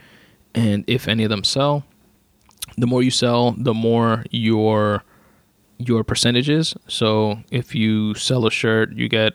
And 0.54 0.84
if 0.88 1.08
any 1.08 1.24
of 1.24 1.30
them 1.30 1.44
sell, 1.44 1.86
the 2.78 2.88
more 2.88 3.04
you 3.04 3.12
sell, 3.12 3.52
the 3.52 3.74
more 3.74 4.26
your 4.32 5.04
your 5.78 6.04
percentages. 6.04 6.76
So 6.88 7.40
if 7.50 7.74
you 7.74 8.14
sell 8.14 8.46
a 8.46 8.52
shirt, 8.52 8.94
you 8.94 9.10
get, 9.10 9.34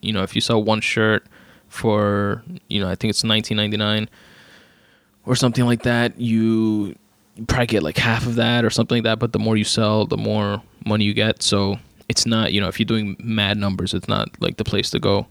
you 0.00 0.12
know, 0.12 0.22
if 0.22 0.34
you 0.34 0.40
sell 0.40 0.62
one 0.62 0.80
shirt 0.80 1.26
for, 1.68 2.42
you 2.68 2.80
know, 2.80 2.88
I 2.88 2.94
think 2.94 3.10
it's 3.10 3.22
19.99 3.22 4.08
or 5.26 5.36
something 5.36 5.66
like 5.66 5.82
that, 5.82 6.18
you 6.18 6.96
probably 7.48 7.66
get 7.66 7.82
like 7.82 7.98
half 7.98 8.26
of 8.26 8.36
that 8.36 8.64
or 8.64 8.70
something 8.70 8.96
like 8.96 9.04
that. 9.04 9.18
But 9.18 9.32
the 9.32 9.38
more 9.38 9.56
you 9.56 9.64
sell, 9.64 10.06
the 10.06 10.16
more 10.16 10.62
money 10.86 11.04
you 11.04 11.12
get. 11.12 11.42
So 11.42 11.78
it's 12.08 12.24
not, 12.24 12.52
you 12.52 12.60
know, 12.60 12.68
if 12.68 12.78
you're 12.78 12.86
doing 12.86 13.16
mad 13.18 13.58
numbers, 13.58 13.92
it's 13.92 14.08
not 14.08 14.30
like 14.40 14.56
the 14.56 14.64
place 14.64 14.90
to 14.90 14.98
go 14.98 15.26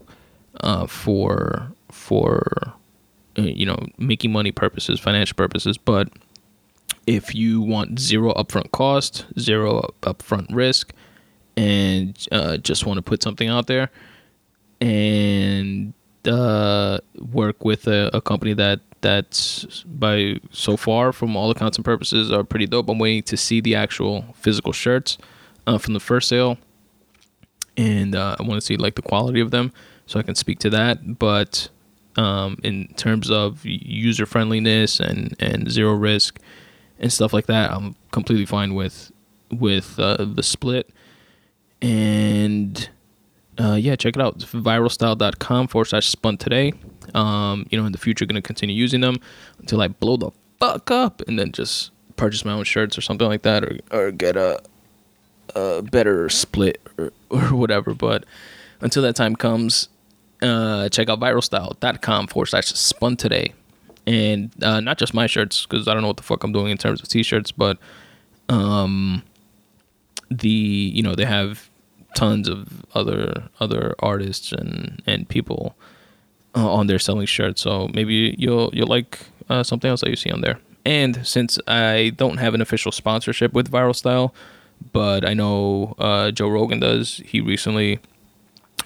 uh, 0.62 0.86
for 0.86 1.72
for 1.92 2.74
uh, 3.38 3.42
you 3.42 3.66
know 3.66 3.78
making 3.98 4.32
money 4.32 4.52
purposes, 4.52 5.00
financial 5.00 5.36
purposes. 5.36 5.78
But 5.78 6.10
if 7.08 7.36
you 7.36 7.62
want 7.62 8.00
zero 8.00 8.34
upfront 8.34 8.72
cost, 8.72 9.26
zero 9.40 9.94
upfront 10.02 10.48
risk, 10.54 10.94
and 11.58 12.26
uh, 12.32 12.58
just 12.58 12.86
want 12.86 12.98
to 12.98 13.02
put 13.02 13.22
something 13.22 13.48
out 13.48 13.68
there 13.68 13.90
and 14.82 15.94
uh, 16.26 17.00
work 17.32 17.64
with 17.64 17.88
a, 17.88 18.10
a 18.14 18.22
company 18.22 18.54
that 18.54 18.80
that's 19.02 19.84
by 19.84 20.40
so 20.52 20.78
far 20.78 21.12
from 21.12 21.36
all 21.36 21.52
accounts 21.52 21.78
and 21.78 21.84
purposes 21.84 22.32
are 22.32 22.44
pretty 22.44 22.66
dope. 22.66 22.90
I'm 22.90 23.00
waiting 23.00 23.24
to 23.24 23.38
see 23.38 23.60
the 23.60 23.76
actual 23.76 24.26
physical 24.34 24.72
shirts 24.72 25.18
uh, 25.68 25.78
from 25.78 25.94
the 25.94 26.00
first 26.00 26.30
sale, 26.30 26.58
and 27.76 28.16
uh, 28.16 28.38
I 28.40 28.44
want 28.44 28.56
to 28.56 28.66
see 28.66 28.78
like 28.78 28.96
the 28.96 29.02
quality 29.02 29.42
of 29.42 29.52
them 29.52 29.74
so 30.06 30.20
I 30.20 30.24
can 30.24 30.36
speak 30.36 30.60
to 30.60 30.70
that. 30.72 31.20
But 31.20 31.70
um, 32.16 32.58
in 32.64 32.94
terms 32.96 33.30
of 33.30 33.66
user 33.66 34.26
friendliness 34.26 35.00
and 35.00 35.36
and 35.40 35.70
zero 35.70 35.94
risk 35.94 36.40
and 37.00 37.12
stuff 37.12 37.34
like 37.34 37.48
that, 37.48 37.72
I'm 37.72 37.96
completely 38.12 38.46
fine 38.46 38.76
with 38.76 39.12
with 39.52 40.00
uh, 40.00 40.26
the 40.26 40.44
split 40.44 40.90
and 41.82 42.90
uh, 43.58 43.76
yeah, 43.76 43.96
check 43.96 44.16
it 44.16 44.22
out. 44.22 44.40
Viralstyle.com 44.40 45.68
forward 45.68 45.86
slash 45.86 46.08
spun 46.08 46.38
today. 46.38 46.74
Um, 47.14 47.68
you 47.70 47.80
know, 47.80 47.86
in 47.86 47.92
the 47.92 47.98
future, 47.98 48.26
going 48.26 48.36
to 48.36 48.42
continue 48.42 48.76
using 48.76 49.02
them 49.02 49.18
until 49.60 49.82
I 49.82 49.90
blow 49.90 50.18
the 50.18 50.32
fuck 50.60 50.90
up 50.90 51.22
and 51.28 51.38
then 51.38 51.52
just 51.52 51.92
purchase 52.16 52.46
my 52.46 52.54
own 52.54 52.64
shirts 52.64 52.98
or 52.98 53.02
something 53.02 53.28
like 53.28 53.42
that 53.44 53.64
or, 53.64 53.80
or 53.92 54.12
get 54.12 54.38
a, 54.38 54.62
a 55.56 55.82
better 55.82 56.30
split 56.30 56.82
or, 56.98 57.12
or 57.30 57.56
whatever. 57.56 57.94
But 57.94 58.24
until 58.82 59.04
that 59.04 59.16
time 59.16 59.36
comes, 59.36 59.90
uh, 60.42 60.90
check 60.90 61.10
out 61.10 61.20
viralstyle.com 61.20 62.28
forward 62.28 62.48
slash 62.48 62.68
spun 62.68 63.18
today. 63.18 63.54
And 64.06 64.52
uh, 64.62 64.80
not 64.82 64.98
just 64.98 65.14
my 65.14 65.28
shirts, 65.28 65.66
because 65.66 65.88
I 65.88 65.94
don't 65.94 66.02
know 66.02 66.10
what 66.10 66.18
the 66.18 66.24
fuck 66.24 66.44
I'm 66.44 66.52
doing 66.52 66.72
in 66.72 66.78
terms 66.78 67.02
of 67.02 67.08
t 67.08 67.24
shirts, 67.24 67.52
but 67.52 67.78
um, 68.50 69.24
the, 70.30 70.50
you 70.50 71.02
know, 71.02 71.16
they 71.16 71.26
have 71.26 71.70
tons 72.16 72.48
of 72.48 72.86
other 72.94 73.50
other 73.60 73.96
artists 74.00 74.52
and 74.52 75.02
and 75.08 75.28
people 75.28 75.76
uh, 76.56 76.72
on 76.72 76.88
there 76.88 77.00
selling 77.00 77.26
shirts. 77.26 77.62
So 77.62 77.90
maybe 77.94 78.36
you'll 78.38 78.70
you'll 78.74 78.88
like 78.88 79.20
uh, 79.50 79.64
something 79.64 79.90
else 79.90 80.02
that 80.02 80.10
you 80.10 80.16
see 80.16 80.32
on 80.32 80.42
there. 80.42 80.60
And 80.86 81.26
since 81.26 81.58
I 81.68 82.12
don't 82.18 82.38
have 82.38 82.54
an 82.54 82.62
official 82.62 82.92
sponsorship 82.92 83.54
with 83.54 83.72
Viral 83.72 83.96
Style, 83.96 84.34
but 84.92 85.26
I 85.26 85.34
know 85.34 85.96
uh, 85.98 86.32
Joe 86.32 86.50
Rogan 86.50 86.82
does. 86.82 87.22
He 87.26 87.40
recently 87.40 88.00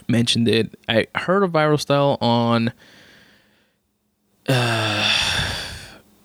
mentioned 0.08 0.48
it. 0.48 0.78
I 0.88 1.08
heard 1.16 1.44
of 1.44 1.52
Viral 1.52 1.80
Style 1.80 2.18
on. 2.22 2.72
Uh, 4.48 5.10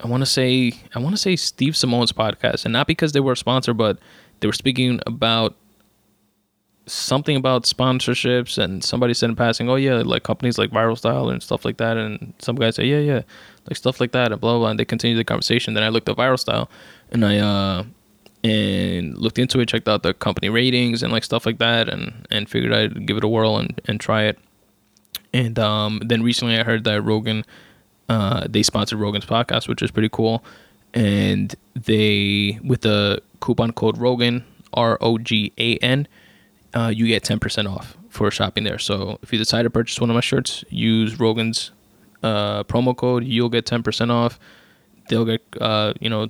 I 0.00 0.06
want 0.06 0.22
to 0.22 0.26
say 0.26 0.72
I 0.94 0.98
want 0.98 1.14
to 1.14 1.20
say 1.20 1.36
Steve 1.36 1.74
Simeone's 1.74 2.12
podcast, 2.12 2.64
and 2.64 2.72
not 2.72 2.86
because 2.86 3.12
they 3.12 3.20
were 3.20 3.32
a 3.32 3.36
sponsor, 3.36 3.74
but 3.74 3.98
they 4.40 4.46
were 4.46 4.52
speaking 4.52 5.00
about 5.06 5.56
something 6.86 7.36
about 7.36 7.64
sponsorships 7.64 8.58
and 8.58 8.82
somebody 8.82 9.14
said 9.14 9.30
in 9.30 9.36
passing, 9.36 9.68
oh 9.68 9.76
yeah, 9.76 10.02
like 10.04 10.22
companies 10.22 10.58
like 10.58 10.70
Viral 10.70 10.98
Style 10.98 11.28
and 11.28 11.42
stuff 11.42 11.64
like 11.64 11.76
that. 11.76 11.96
And 11.96 12.34
some 12.38 12.56
guy 12.56 12.70
said, 12.70 12.86
yeah, 12.86 12.98
yeah, 12.98 13.22
like 13.68 13.76
stuff 13.76 14.00
like 14.00 14.12
that 14.12 14.32
and 14.32 14.40
blah, 14.40 14.58
blah. 14.58 14.68
And 14.68 14.78
they 14.78 14.84
continued 14.84 15.18
the 15.18 15.24
conversation. 15.24 15.74
Then 15.74 15.84
I 15.84 15.88
looked 15.90 16.08
at 16.08 16.16
Viral 16.16 16.38
Style 16.38 16.68
and 17.10 17.24
I, 17.24 17.38
uh, 17.38 17.84
and 18.44 19.16
looked 19.16 19.38
into 19.38 19.60
it, 19.60 19.66
checked 19.68 19.88
out 19.88 20.02
the 20.02 20.14
company 20.14 20.48
ratings 20.48 21.02
and 21.02 21.12
like 21.12 21.22
stuff 21.22 21.46
like 21.46 21.58
that 21.58 21.88
and, 21.88 22.26
and 22.30 22.50
figured 22.50 22.72
I'd 22.72 23.06
give 23.06 23.16
it 23.16 23.24
a 23.24 23.28
whirl 23.28 23.58
and, 23.58 23.80
and 23.84 24.00
try 24.00 24.24
it. 24.24 24.38
And, 25.32 25.58
um, 25.58 26.02
then 26.04 26.22
recently 26.22 26.58
I 26.58 26.64
heard 26.64 26.82
that 26.84 27.00
Rogan, 27.02 27.44
uh, 28.12 28.46
they 28.46 28.62
sponsored 28.62 28.98
Rogan's 28.98 29.24
podcast, 29.24 29.68
which 29.68 29.80
is 29.80 29.90
pretty 29.90 30.10
cool. 30.10 30.44
And 30.92 31.54
they, 31.74 32.58
with 32.62 32.82
the 32.82 33.22
coupon 33.40 33.72
code 33.72 33.96
Rogan, 33.96 34.44
R 34.74 34.98
O 35.00 35.16
G 35.16 35.50
A 35.56 35.78
N, 35.78 36.06
uh, 36.74 36.92
you 36.94 37.06
get 37.06 37.24
10% 37.24 37.70
off 37.70 37.96
for 38.10 38.30
shopping 38.30 38.64
there. 38.64 38.78
So 38.78 39.18
if 39.22 39.32
you 39.32 39.38
decide 39.38 39.62
to 39.62 39.70
purchase 39.70 39.98
one 39.98 40.10
of 40.10 40.14
my 40.14 40.20
shirts, 40.20 40.62
use 40.68 41.18
Rogan's 41.18 41.70
uh, 42.22 42.64
promo 42.64 42.94
code. 42.94 43.24
You'll 43.24 43.48
get 43.48 43.64
10% 43.64 44.10
off. 44.10 44.38
They'll 45.08 45.24
get, 45.24 45.42
uh, 45.58 45.94
you 45.98 46.10
know, 46.10 46.28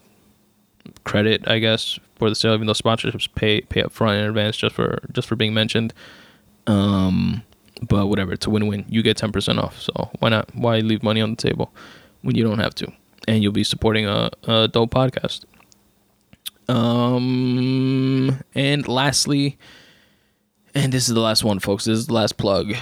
credit, 1.02 1.48
I 1.48 1.58
guess, 1.58 1.98
for 2.14 2.28
the 2.28 2.36
sale, 2.36 2.54
even 2.54 2.68
though 2.68 2.74
sponsorships 2.74 3.28
pay 3.34 3.62
pay 3.62 3.82
up 3.82 3.90
front 3.90 4.18
in 4.18 4.24
advance 4.26 4.56
just 4.56 4.76
for 4.76 5.00
just 5.10 5.26
for 5.26 5.34
being 5.34 5.52
mentioned. 5.52 5.92
Um, 6.68 7.42
but 7.88 8.06
whatever, 8.06 8.32
it's 8.32 8.46
a 8.46 8.50
win-win. 8.50 8.84
You 8.88 9.02
get 9.02 9.16
ten 9.16 9.32
percent 9.32 9.58
off, 9.58 9.80
so 9.80 10.10
why 10.20 10.28
not? 10.28 10.54
Why 10.54 10.78
leave 10.78 11.02
money 11.02 11.20
on 11.20 11.30
the 11.30 11.36
table 11.36 11.72
when 12.22 12.36
you 12.36 12.44
don't 12.44 12.58
have 12.58 12.74
to? 12.76 12.92
And 13.28 13.42
you'll 13.42 13.52
be 13.52 13.64
supporting 13.64 14.06
a, 14.06 14.30
a 14.44 14.68
dope 14.68 14.92
podcast. 14.92 15.44
Um, 16.68 18.42
and 18.54 18.88
lastly, 18.88 19.58
and 20.74 20.92
this 20.92 21.08
is 21.08 21.14
the 21.14 21.20
last 21.20 21.44
one, 21.44 21.58
folks. 21.58 21.84
This 21.84 21.98
is 21.98 22.06
the 22.06 22.14
last 22.14 22.36
plug. 22.36 22.74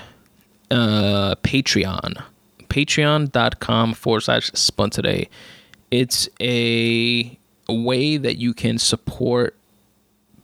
Uh, 0.71 1.35
Patreon, 1.43 2.23
patreon.com 2.69 3.95
forward 3.95 4.21
slash 4.21 4.51
spun 4.55 4.91
today. 4.91 5.29
It's 5.91 6.29
a 6.41 7.37
way 7.69 8.17
that 8.17 8.37
you 8.37 8.55
can 8.55 8.79
support 8.79 9.57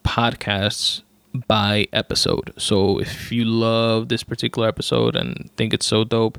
podcasts 0.05 1.03
by 1.47 1.89
episode. 1.93 2.53
So 2.57 3.01
if 3.01 3.31
you 3.33 3.45
love 3.45 4.09
this 4.09 4.23
particular 4.23 4.69
episode 4.69 5.17
and 5.17 5.51
think 5.57 5.75
it's 5.75 5.87
so 5.87 6.05
dope 6.05 6.39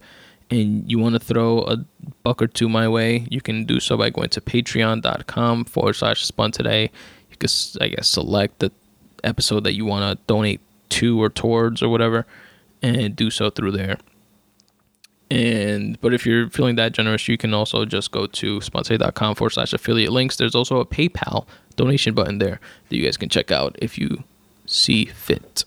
and 0.50 0.90
you 0.90 1.00
want 1.00 1.14
to 1.14 1.20
throw 1.20 1.60
a 1.64 1.86
buck 2.24 2.42
or 2.42 2.48
two 2.48 2.70
my 2.70 2.88
way, 2.88 3.28
you 3.30 3.42
can 3.42 3.66
do 3.66 3.80
so 3.80 3.98
by 3.98 4.10
going 4.10 4.30
to 4.30 4.42
patreon.com 4.42 5.66
forward 5.66 5.94
slash 5.94 6.26
spun 6.26 6.52
today. 6.52 6.92
You 7.30 7.38
can, 7.38 7.50
I 7.82 7.90
guess, 7.90 8.08
select 8.08 8.60
the 8.60 8.72
episode 9.24 9.64
that 9.64 9.74
you 9.74 9.86
want 9.86 10.18
to 10.18 10.24
donate 10.28 10.62
to 10.90 11.22
or 11.22 11.30
towards 11.30 11.82
or 11.82 11.90
whatever 11.90 12.26
and 12.82 13.16
do 13.16 13.30
so 13.30 13.50
through 13.50 13.72
there. 13.72 13.98
And 15.30 16.00
but 16.00 16.14
if 16.14 16.26
you're 16.26 16.50
feeling 16.50 16.76
that 16.78 16.94
generous, 16.94 17.28
you 17.28 17.38
can 17.38 17.54
also 17.54 17.84
just 17.84 18.12
go 18.12 18.28
to 18.28 18.60
spuntoday.com 18.60 19.36
forward 19.36 19.52
slash 19.52 19.74
affiliate 19.74 20.12
links. 20.12 20.38
There's 20.38 20.56
also 20.56 20.80
a 20.80 20.86
PayPal 20.86 21.46
donation 21.76 22.14
button 22.14 22.38
there 22.38 22.62
that 22.88 22.96
you 22.96 23.04
guys 23.04 23.18
can 23.18 23.28
check 23.28 23.52
out 23.52 23.76
if 23.82 23.98
you 23.98 24.24
see 24.68 25.06
fit. 25.06 25.66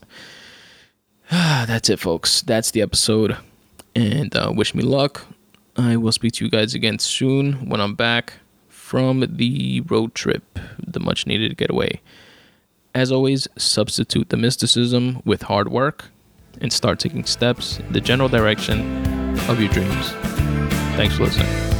That's 1.30 1.90
it, 1.90 1.98
folks. 1.98 2.42
That's 2.42 2.70
the 2.70 2.82
episode. 2.82 3.36
And 3.94 4.34
uh, 4.36 4.52
wish 4.54 4.74
me 4.74 4.82
luck. 4.82 5.26
I 5.76 5.96
will 5.96 6.12
speak 6.12 6.34
to 6.34 6.44
you 6.44 6.50
guys 6.50 6.74
again 6.74 6.98
soon 6.98 7.68
when 7.68 7.80
I'm 7.80 7.94
back 7.94 8.34
from 8.68 9.24
the 9.36 9.80
road 9.82 10.14
trip, 10.14 10.58
the 10.84 11.00
much 11.00 11.26
needed 11.26 11.56
getaway. 11.56 12.00
As 12.94 13.12
always, 13.12 13.46
substitute 13.56 14.30
the 14.30 14.36
mysticism 14.36 15.22
with 15.24 15.42
hard 15.42 15.68
work 15.68 16.06
and 16.60 16.72
start 16.72 16.98
taking 16.98 17.24
steps 17.24 17.78
in 17.78 17.92
the 17.92 18.00
general 18.00 18.28
direction 18.28 18.80
of 19.48 19.60
your 19.60 19.70
dreams. 19.70 20.10
Thanks 20.96 21.16
for 21.16 21.24
listening. 21.24 21.79